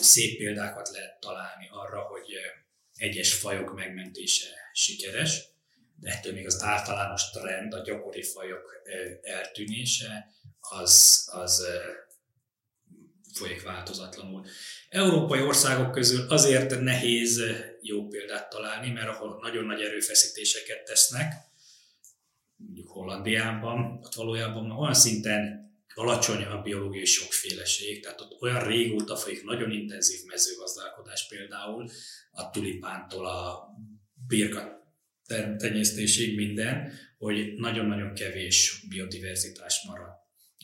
szép 0.00 0.38
példákat 0.38 0.88
lehet 0.88 1.20
találni 1.20 1.68
arra, 1.70 2.00
hogy 2.00 2.24
egyes 2.94 3.34
fajok 3.34 3.74
megmentése 3.74 4.46
sikeres, 4.72 5.42
de 6.00 6.10
ettől 6.10 6.32
még 6.32 6.46
az 6.46 6.62
általános 6.62 7.30
trend, 7.30 7.72
a 7.72 7.82
gyakori 7.82 8.22
fajok 8.22 8.82
eltűnése, 9.22 10.26
az, 10.60 11.24
az 11.32 11.66
folyik 13.32 13.62
változatlanul. 13.62 14.46
Európai 14.88 15.40
országok 15.40 15.92
közül 15.92 16.28
azért 16.28 16.80
nehéz 16.80 17.42
jó 17.82 18.06
példát 18.06 18.50
találni, 18.50 18.90
mert 18.90 19.08
ahol 19.08 19.38
nagyon 19.40 19.64
nagy 19.64 19.80
erőfeszítéseket 19.80 20.84
tesznek, 20.84 21.34
mondjuk 22.56 22.88
Hollandiában, 22.88 24.00
ott 24.02 24.14
valójában 24.14 24.70
olyan 24.70 24.94
szinten 24.94 25.66
alacsony 25.94 26.42
a 26.42 26.62
biológiai 26.62 27.04
sokféleség, 27.04 28.02
tehát 28.02 28.20
ott 28.20 28.42
olyan 28.42 28.66
régóta 28.66 29.16
folyik 29.16 29.44
nagyon 29.44 29.70
intenzív 29.70 30.20
mezőgazdálkodás 30.26 31.26
például, 31.28 31.90
a 32.30 32.50
tulipántól 32.50 33.26
a 33.26 33.68
birka 34.26 34.77
tenyésztésig 35.56 36.36
minden, 36.36 36.92
hogy 37.18 37.54
nagyon-nagyon 37.56 38.14
kevés 38.14 38.84
biodiverzitás 38.88 39.84
marad. 39.86 40.10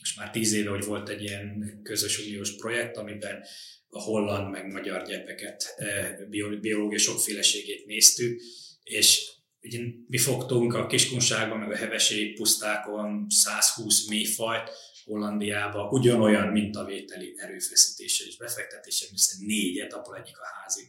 És 0.01 0.15
már 0.15 0.31
tíz 0.31 0.53
éve, 0.53 0.69
hogy 0.69 0.85
volt 0.85 1.09
egy 1.09 1.23
ilyen 1.23 1.79
közös 1.83 2.19
uniós 2.19 2.55
projekt, 2.55 2.97
amiben 2.97 3.43
a 3.89 4.01
holland 4.01 4.51
meg 4.51 4.71
magyar 4.71 5.05
gyepeket, 5.07 5.73
eh, 5.77 6.15
biológiai 6.61 6.97
sokféleségét 6.97 7.85
néztük, 7.85 8.41
és 8.83 9.33
ugye 9.61 9.79
mi 10.07 10.17
fogtunk 10.17 10.73
a 10.73 10.85
kiskunságban, 10.85 11.59
meg 11.59 11.71
a 11.71 11.75
hevesi 11.75 12.33
pusztákon 12.33 13.25
120 13.29 14.07
mélyfajt, 14.07 14.71
Hollandiába 15.05 15.89
ugyanolyan 15.89 16.47
mintavételi 16.47 17.33
erőfeszítése 17.37 18.25
és 18.25 18.37
befektetése, 18.37 19.05
hiszen 19.11 19.45
négyet, 19.45 19.93
abból 19.93 20.17
egyik 20.17 20.37
a 20.37 20.45
házi 20.61 20.81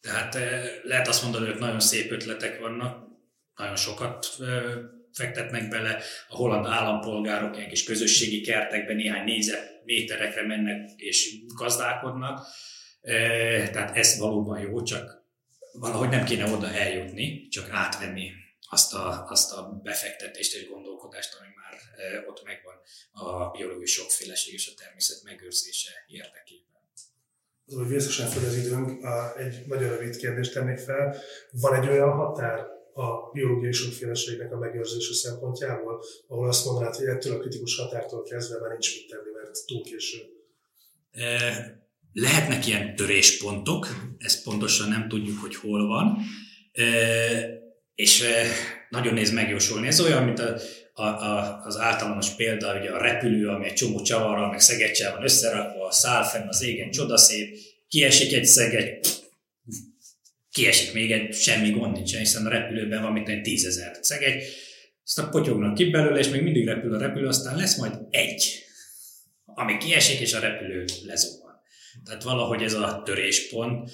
tehát 0.00 0.34
eh, 0.34 0.80
lehet 0.82 1.08
azt 1.08 1.22
mondani, 1.22 1.46
hogy 1.46 1.58
nagyon 1.58 1.80
szép 1.80 2.10
ötletek 2.10 2.60
vannak, 2.60 3.08
nagyon 3.56 3.76
sokat 3.76 4.26
eh, 4.40 4.62
fektetnek 5.12 5.68
bele, 5.68 6.02
a 6.28 6.36
holland 6.36 6.66
állampolgárok 6.66 7.56
ilyen 7.56 7.68
kis 7.68 7.84
közösségi 7.84 8.40
kertekben 8.40 8.96
néhány 8.96 9.24
négyzetméterekre 9.24 10.46
mennek 10.46 10.90
és 10.96 11.34
gazdálkodnak, 11.54 12.46
eh, 13.00 13.68
tehát 13.72 13.96
ez 13.96 14.18
valóban 14.18 14.60
jó, 14.60 14.82
csak 14.82 15.18
valahogy 15.72 16.08
nem 16.08 16.24
kéne 16.24 16.52
oda 16.52 16.72
eljutni, 16.72 17.48
csak 17.48 17.70
átvenni 17.70 18.32
azt 18.70 18.94
a, 18.94 19.26
azt 19.28 19.52
a 19.52 19.80
befektetést 19.82 20.54
és 20.54 20.68
gondolkodást, 20.68 21.36
ami 21.40 21.48
már 21.56 21.80
ott 22.26 22.44
megvan 22.44 22.74
a 23.12 23.50
biológiai 23.50 23.86
sokféleség 23.86 24.54
és 24.54 24.68
a 24.68 24.80
természet 24.82 25.22
megőrzése 25.22 25.90
érdekében. 26.06 26.69
Az, 27.70 27.76
hogy 27.76 27.88
vészesen 27.88 28.26
fogy 28.26 28.44
az 28.44 28.56
időnk, 28.56 29.04
egy 29.36 29.62
nagyon 29.66 29.88
rövid 29.88 30.16
kérdést 30.16 30.52
tennék 30.52 30.78
fel. 30.78 31.16
Van 31.50 31.74
egy 31.74 31.88
olyan 31.88 32.10
határ 32.10 32.58
a 32.94 33.30
biológiai 33.32 33.72
sokféleségnek 33.72 34.52
a 34.52 34.58
megőrzése 34.58 35.14
szempontjából, 35.14 36.04
ahol 36.26 36.48
azt 36.48 36.64
mondanád, 36.64 36.94
hogy 36.94 37.06
ettől 37.06 37.36
a 37.36 37.38
kritikus 37.38 37.76
határtól 37.76 38.22
kezdve 38.22 38.60
már 38.60 38.70
nincs 38.70 38.94
mit 38.94 39.08
tenni, 39.10 39.30
mert 39.36 39.66
túl 39.66 39.82
késő. 39.82 40.18
Lehetnek 42.12 42.66
ilyen 42.66 42.96
töréspontok, 42.96 43.86
ezt 44.18 44.42
pontosan 44.42 44.88
nem 44.88 45.08
tudjuk, 45.08 45.38
hogy 45.40 45.54
hol 45.54 45.86
van, 45.86 46.16
és 47.94 48.24
nagyon 48.88 49.14
néz 49.14 49.30
megjósolni. 49.30 49.86
Ez 49.86 50.00
olyan, 50.00 50.24
mint 50.24 50.38
a, 50.38 50.56
a, 51.00 51.06
a, 51.06 51.60
az 51.64 51.76
általános 51.76 52.30
példa, 52.30 52.78
ugye 52.78 52.90
a 52.90 53.02
repülő, 53.02 53.48
ami 53.48 53.66
egy 53.66 53.74
csomó 53.74 54.02
csavarral, 54.02 54.50
meg 54.50 54.60
szegetcsel 54.60 55.14
van 55.14 55.22
összerakva, 55.22 55.86
a 55.86 55.92
szál 55.92 56.24
fenn 56.24 56.48
az 56.48 56.62
égen, 56.62 56.90
csodaszép, 56.90 57.58
kiesik 57.88 58.32
egy 58.32 58.46
szegegy, 58.46 59.06
kiesik 60.52 60.92
még 60.92 61.12
egy, 61.12 61.34
semmi 61.34 61.70
gond 61.70 61.92
nincsen, 61.92 62.18
hiszen 62.18 62.46
a 62.46 62.48
repülőben 62.48 63.02
van 63.02 63.12
mint 63.12 63.28
egy 63.28 63.42
tízezer 63.42 63.98
szegegy, 64.00 64.42
aztán 65.04 65.30
potyognak 65.30 65.74
ki 65.74 65.84
belőle, 65.84 66.18
és 66.18 66.28
még 66.28 66.42
mindig 66.42 66.66
repül 66.66 66.94
a 66.94 66.98
repülő, 66.98 67.26
aztán 67.26 67.56
lesz 67.56 67.76
majd 67.76 67.98
egy, 68.10 68.64
ami 69.44 69.76
kiesik, 69.76 70.20
és 70.20 70.34
a 70.34 70.40
repülő 70.40 70.84
lezúval. 71.06 71.62
Tehát 72.04 72.22
valahogy 72.22 72.62
ez 72.62 72.74
a 72.74 73.02
töréspont, 73.04 73.90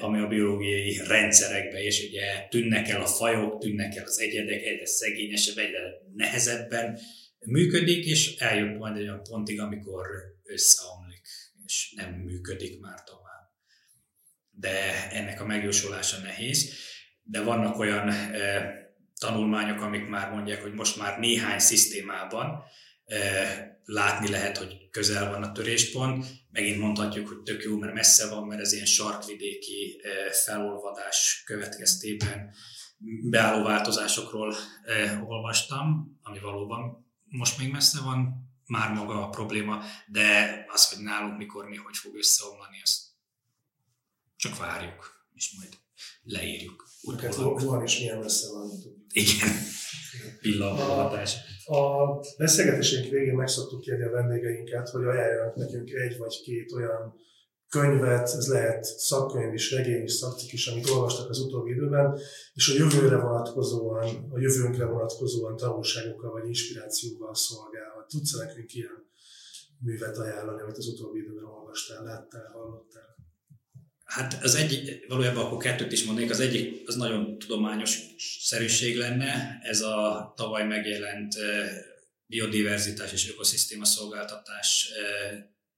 ami 0.00 0.20
a 0.20 0.26
biológiai 0.26 1.00
rendszerekben, 1.06 1.80
és 1.80 2.06
ugye 2.08 2.46
tűnnek 2.48 2.88
el 2.88 3.00
a 3.00 3.06
fajok, 3.06 3.60
tűnnek 3.60 3.96
el 3.96 4.04
az 4.04 4.20
egyedek, 4.20 4.62
egyre 4.62 4.86
szegényesebb, 4.86 5.58
egyre 5.58 5.80
nehezebben 6.14 6.98
működik, 7.46 8.04
és 8.04 8.36
eljut 8.36 8.78
majd 8.78 8.96
egy 8.96 9.02
olyan 9.02 9.22
pontig, 9.22 9.60
amikor 9.60 10.06
összeomlik, 10.44 11.26
és 11.64 11.92
nem 11.96 12.12
működik 12.12 12.80
már 12.80 13.02
tovább 13.04 13.24
de 14.56 15.08
ennek 15.10 15.40
a 15.40 15.46
megjósolása 15.46 16.18
nehéz. 16.18 16.72
De 17.22 17.42
vannak 17.42 17.78
olyan 17.78 18.08
e, 18.08 18.72
tanulmányok, 19.20 19.80
amik 19.80 20.08
már 20.08 20.30
mondják, 20.30 20.62
hogy 20.62 20.72
most 20.72 20.96
már 20.96 21.18
néhány 21.18 21.58
szisztémában 21.58 22.62
látni 23.84 24.30
lehet, 24.30 24.58
hogy 24.58 24.88
közel 24.90 25.30
van 25.30 25.42
a 25.42 25.52
töréspont. 25.52 26.26
Megint 26.50 26.78
mondhatjuk, 26.78 27.28
hogy 27.28 27.42
tök 27.42 27.62
jó, 27.62 27.78
mert 27.78 27.94
messze 27.94 28.28
van, 28.28 28.46
mert 28.46 28.60
ez 28.60 28.72
ilyen 28.72 28.86
sarkvidéki 28.86 30.00
felolvadás 30.44 31.42
következtében 31.46 32.54
beálló 33.30 33.64
változásokról 33.64 34.54
olvastam, 35.26 36.18
ami 36.22 36.38
valóban 36.38 37.12
most 37.24 37.58
még 37.58 37.70
messze 37.70 38.00
van, 38.00 38.42
már 38.66 38.92
maga 38.92 39.26
a 39.26 39.28
probléma, 39.28 39.82
de 40.06 40.64
az, 40.68 40.88
hogy 40.88 41.04
nálunk 41.04 41.38
mikor, 41.38 41.68
mi, 41.68 41.76
hogy 41.76 41.96
fog 41.96 42.16
összeomlani, 42.16 42.80
azt 42.82 43.02
csak 44.36 44.56
várjuk, 44.56 45.26
és 45.34 45.54
majd 45.58 45.78
leírjuk. 46.22 46.88
Hát 47.20 47.34
van 47.34 47.84
is 47.84 47.98
milyen 47.98 48.18
messze 48.18 48.46
van. 48.52 48.70
Igen, 49.08 49.50
pillanathatás. 50.40 51.36
A, 51.66 52.18
beszélgetésünk 52.38 53.10
végén 53.10 53.34
meg 53.34 53.48
szoktuk 53.48 53.80
kérni 53.80 54.04
a 54.04 54.10
vendégeinket, 54.10 54.88
hogy 54.88 55.04
ajánljanak 55.04 55.54
nekünk 55.54 55.90
egy 55.90 56.18
vagy 56.18 56.40
két 56.42 56.72
olyan 56.72 57.22
könyvet, 57.68 58.28
ez 58.28 58.48
lehet 58.48 58.84
szakkönyv 58.84 59.54
is, 59.54 59.72
regény 59.72 60.02
is, 60.02 60.12
szakcik 60.12 60.52
is, 60.52 60.66
amit 60.66 60.90
olvastak 60.90 61.30
az 61.30 61.38
utóbbi 61.38 61.70
időben, 61.70 62.18
és 62.54 62.68
a 62.68 62.76
jövőre 62.76 63.16
vonatkozóan, 63.16 64.28
a 64.30 64.38
jövőnkre 64.38 64.84
vonatkozóan 64.84 65.56
tanulságokkal 65.56 66.30
vagy 66.30 66.46
inspirációval 66.46 67.34
szolgálhat. 67.34 68.08
Tudsz 68.08 68.36
nekünk 68.38 68.74
ilyen 68.74 69.04
művet 69.78 70.16
ajánlani, 70.16 70.62
amit 70.62 70.76
az 70.76 70.86
utóbbi 70.86 71.18
időben 71.18 71.44
olvastál, 71.44 72.02
láttál, 72.02 72.50
hallottál? 72.52 73.13
Hát 74.04 74.42
az 74.42 74.54
egyik, 74.54 75.06
valójában 75.08 75.44
akkor 75.44 75.58
kettőt 75.58 75.92
is 75.92 76.04
mondnék, 76.04 76.30
az 76.30 76.40
egyik 76.40 76.88
az 76.88 76.94
nagyon 76.94 77.38
tudományos 77.38 77.98
szerűség 78.40 78.96
lenne, 78.96 79.58
ez 79.62 79.80
a 79.80 80.32
tavaly 80.36 80.64
megjelent 80.64 81.34
biodiverzitás 82.26 83.12
és 83.12 83.30
ökoszisztéma 83.30 83.84
szolgáltatás 83.84 84.88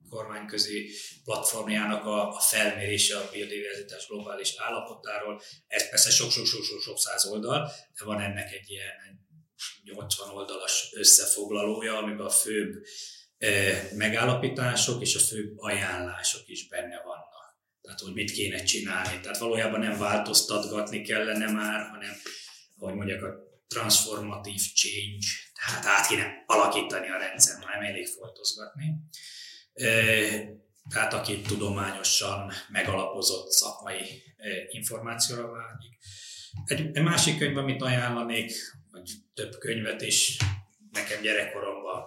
kormányközi 0.09 0.91
platformjának 1.25 2.05
a, 2.05 2.35
a 2.35 2.41
felmérése 2.41 3.17
a 3.17 3.29
biodiverzitás 3.33 4.07
globális 4.07 4.55
állapotáról. 4.57 5.43
Ez 5.67 5.89
persze 5.89 6.11
sok-sok-sok-sok 6.11 6.99
száz 6.99 7.27
oldal, 7.27 7.71
de 7.99 8.05
van 8.05 8.21
ennek 8.21 8.53
egy 8.53 8.71
ilyen 8.71 9.25
80 9.85 10.29
oldalas 10.31 10.91
összefoglalója, 10.95 11.99
amiben 11.99 12.27
a 12.27 12.31
főbb 12.31 12.75
megállapítások 13.95 15.01
és 15.01 15.15
a 15.15 15.19
főbb 15.19 15.59
ajánlások 15.59 16.49
is 16.49 16.69
benne 16.69 17.03
vannak 17.05 17.16
tehát 17.87 18.01
hogy 18.01 18.13
mit 18.13 18.31
kéne 18.31 18.63
csinálni. 18.63 19.21
Tehát 19.21 19.39
valójában 19.39 19.81
nem 19.81 19.99
változtatgatni 19.99 21.03
kellene 21.03 21.51
már, 21.53 21.89
hanem, 21.89 22.13
ahogy 22.79 22.95
mondjak, 22.95 23.23
a 23.23 23.35
transformatív 23.69 24.61
change, 24.75 25.27
tehát 25.55 25.87
át 25.87 26.07
kéne 26.07 26.43
alakítani 26.47 27.09
a 27.09 27.19
rendszer, 27.19 27.59
nem 27.59 27.83
elég 27.83 28.07
foltozgatni. 28.07 28.95
Tehát 30.89 31.13
aki 31.13 31.41
tudományosan 31.41 32.53
megalapozott 32.69 33.51
szakmai 33.51 34.23
információra 34.69 35.51
vágyik. 35.51 35.99
Egy 36.65 37.03
másik 37.03 37.39
könyv, 37.39 37.57
amit 37.57 37.83
ajánlanék, 37.83 38.53
vagy 38.91 39.11
több 39.35 39.59
könyvet 39.59 40.03
is, 40.03 40.37
nekem 40.93 41.23
gyerekkoromban 41.23 42.05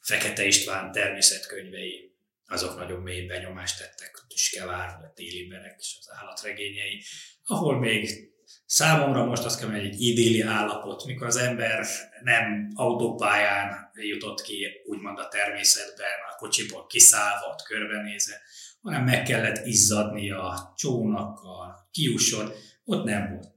Fekete 0.00 0.44
István 0.44 0.92
természetkönyvei, 0.92 2.13
azok 2.46 2.78
nagyon 2.78 3.00
mély 3.00 3.26
benyomást 3.26 3.78
tettek 3.78 4.24
Tüskevár, 4.28 4.88
a 4.88 5.12
téli 5.14 5.46
berek 5.46 5.76
és 5.78 5.96
az 6.00 6.10
állatregényei, 6.20 7.02
ahol 7.44 7.78
még 7.78 8.32
számomra 8.66 9.24
most 9.24 9.44
azt 9.44 9.58
kell 9.58 9.68
mondani, 9.68 9.88
egy 9.88 10.00
idilli 10.00 10.40
állapot, 10.40 11.04
mikor 11.04 11.26
az 11.26 11.36
ember 11.36 11.86
nem 12.22 12.70
autópályán 12.74 13.90
jutott 13.94 14.42
ki, 14.42 14.66
úgymond 14.84 15.18
a 15.18 15.28
természetben, 15.28 16.06
a 16.30 16.36
kocsiból 16.36 16.86
kiszállva, 16.86 17.46
ott 17.46 17.62
körbenézve, 17.62 18.40
hanem 18.82 19.04
meg 19.04 19.22
kellett 19.22 19.66
izzadni 19.66 20.30
a 20.30 20.72
csónakkal, 20.76 21.88
kiusod, 21.90 22.56
ott 22.84 23.04
nem 23.04 23.30
volt 23.30 23.52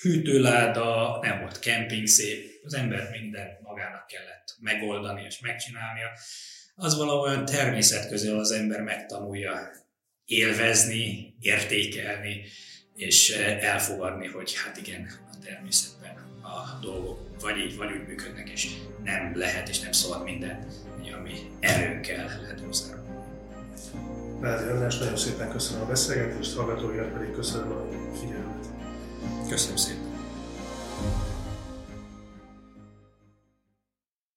hűtőláda, 0.00 1.18
nem 1.22 1.40
volt 1.40 1.58
szép, 2.04 2.60
az 2.64 2.74
ember 2.74 3.10
mindent 3.10 3.60
magának 3.60 4.06
kellett 4.06 4.56
megoldani 4.60 5.24
és 5.24 5.40
megcsinálnia. 5.40 6.08
Az 6.82 6.96
valahol 6.96 7.44
természet 7.44 8.08
közül 8.08 8.38
az 8.38 8.50
ember 8.50 8.80
megtanulja 8.80 9.70
élvezni, 10.24 11.34
értékelni, 11.40 12.42
és 12.94 13.30
eh, 13.30 13.72
elfogadni, 13.72 14.26
hogy 14.26 14.54
hát 14.54 14.76
igen, 14.76 15.10
a 15.32 15.44
természetben 15.44 16.14
a 16.42 16.78
dolgok 16.82 17.40
vagy 17.40 17.56
így, 17.56 17.76
vagy 17.76 17.92
úgy 17.92 18.06
működnek, 18.06 18.48
és 18.48 18.70
nem 19.04 19.32
lehet 19.36 19.68
és 19.68 19.80
nem 19.80 19.92
szabad 19.92 20.24
minden, 20.24 20.66
ami 21.18 21.32
erőnkkel 21.60 22.40
lehet 22.42 22.60
hozzá. 22.60 22.94
Rádi 24.40 24.70
András, 24.70 24.98
nagyon 24.98 25.16
szépen 25.16 25.50
köszönöm 25.50 25.82
a 25.82 25.86
beszélgetést, 25.86 26.54
hallgatóinak 26.54 27.12
pedig 27.12 27.32
köszönöm 27.32 27.72
a 27.72 28.16
figyelmet. 28.20 28.66
Köszönöm 29.48 29.76
szépen. 29.76 30.09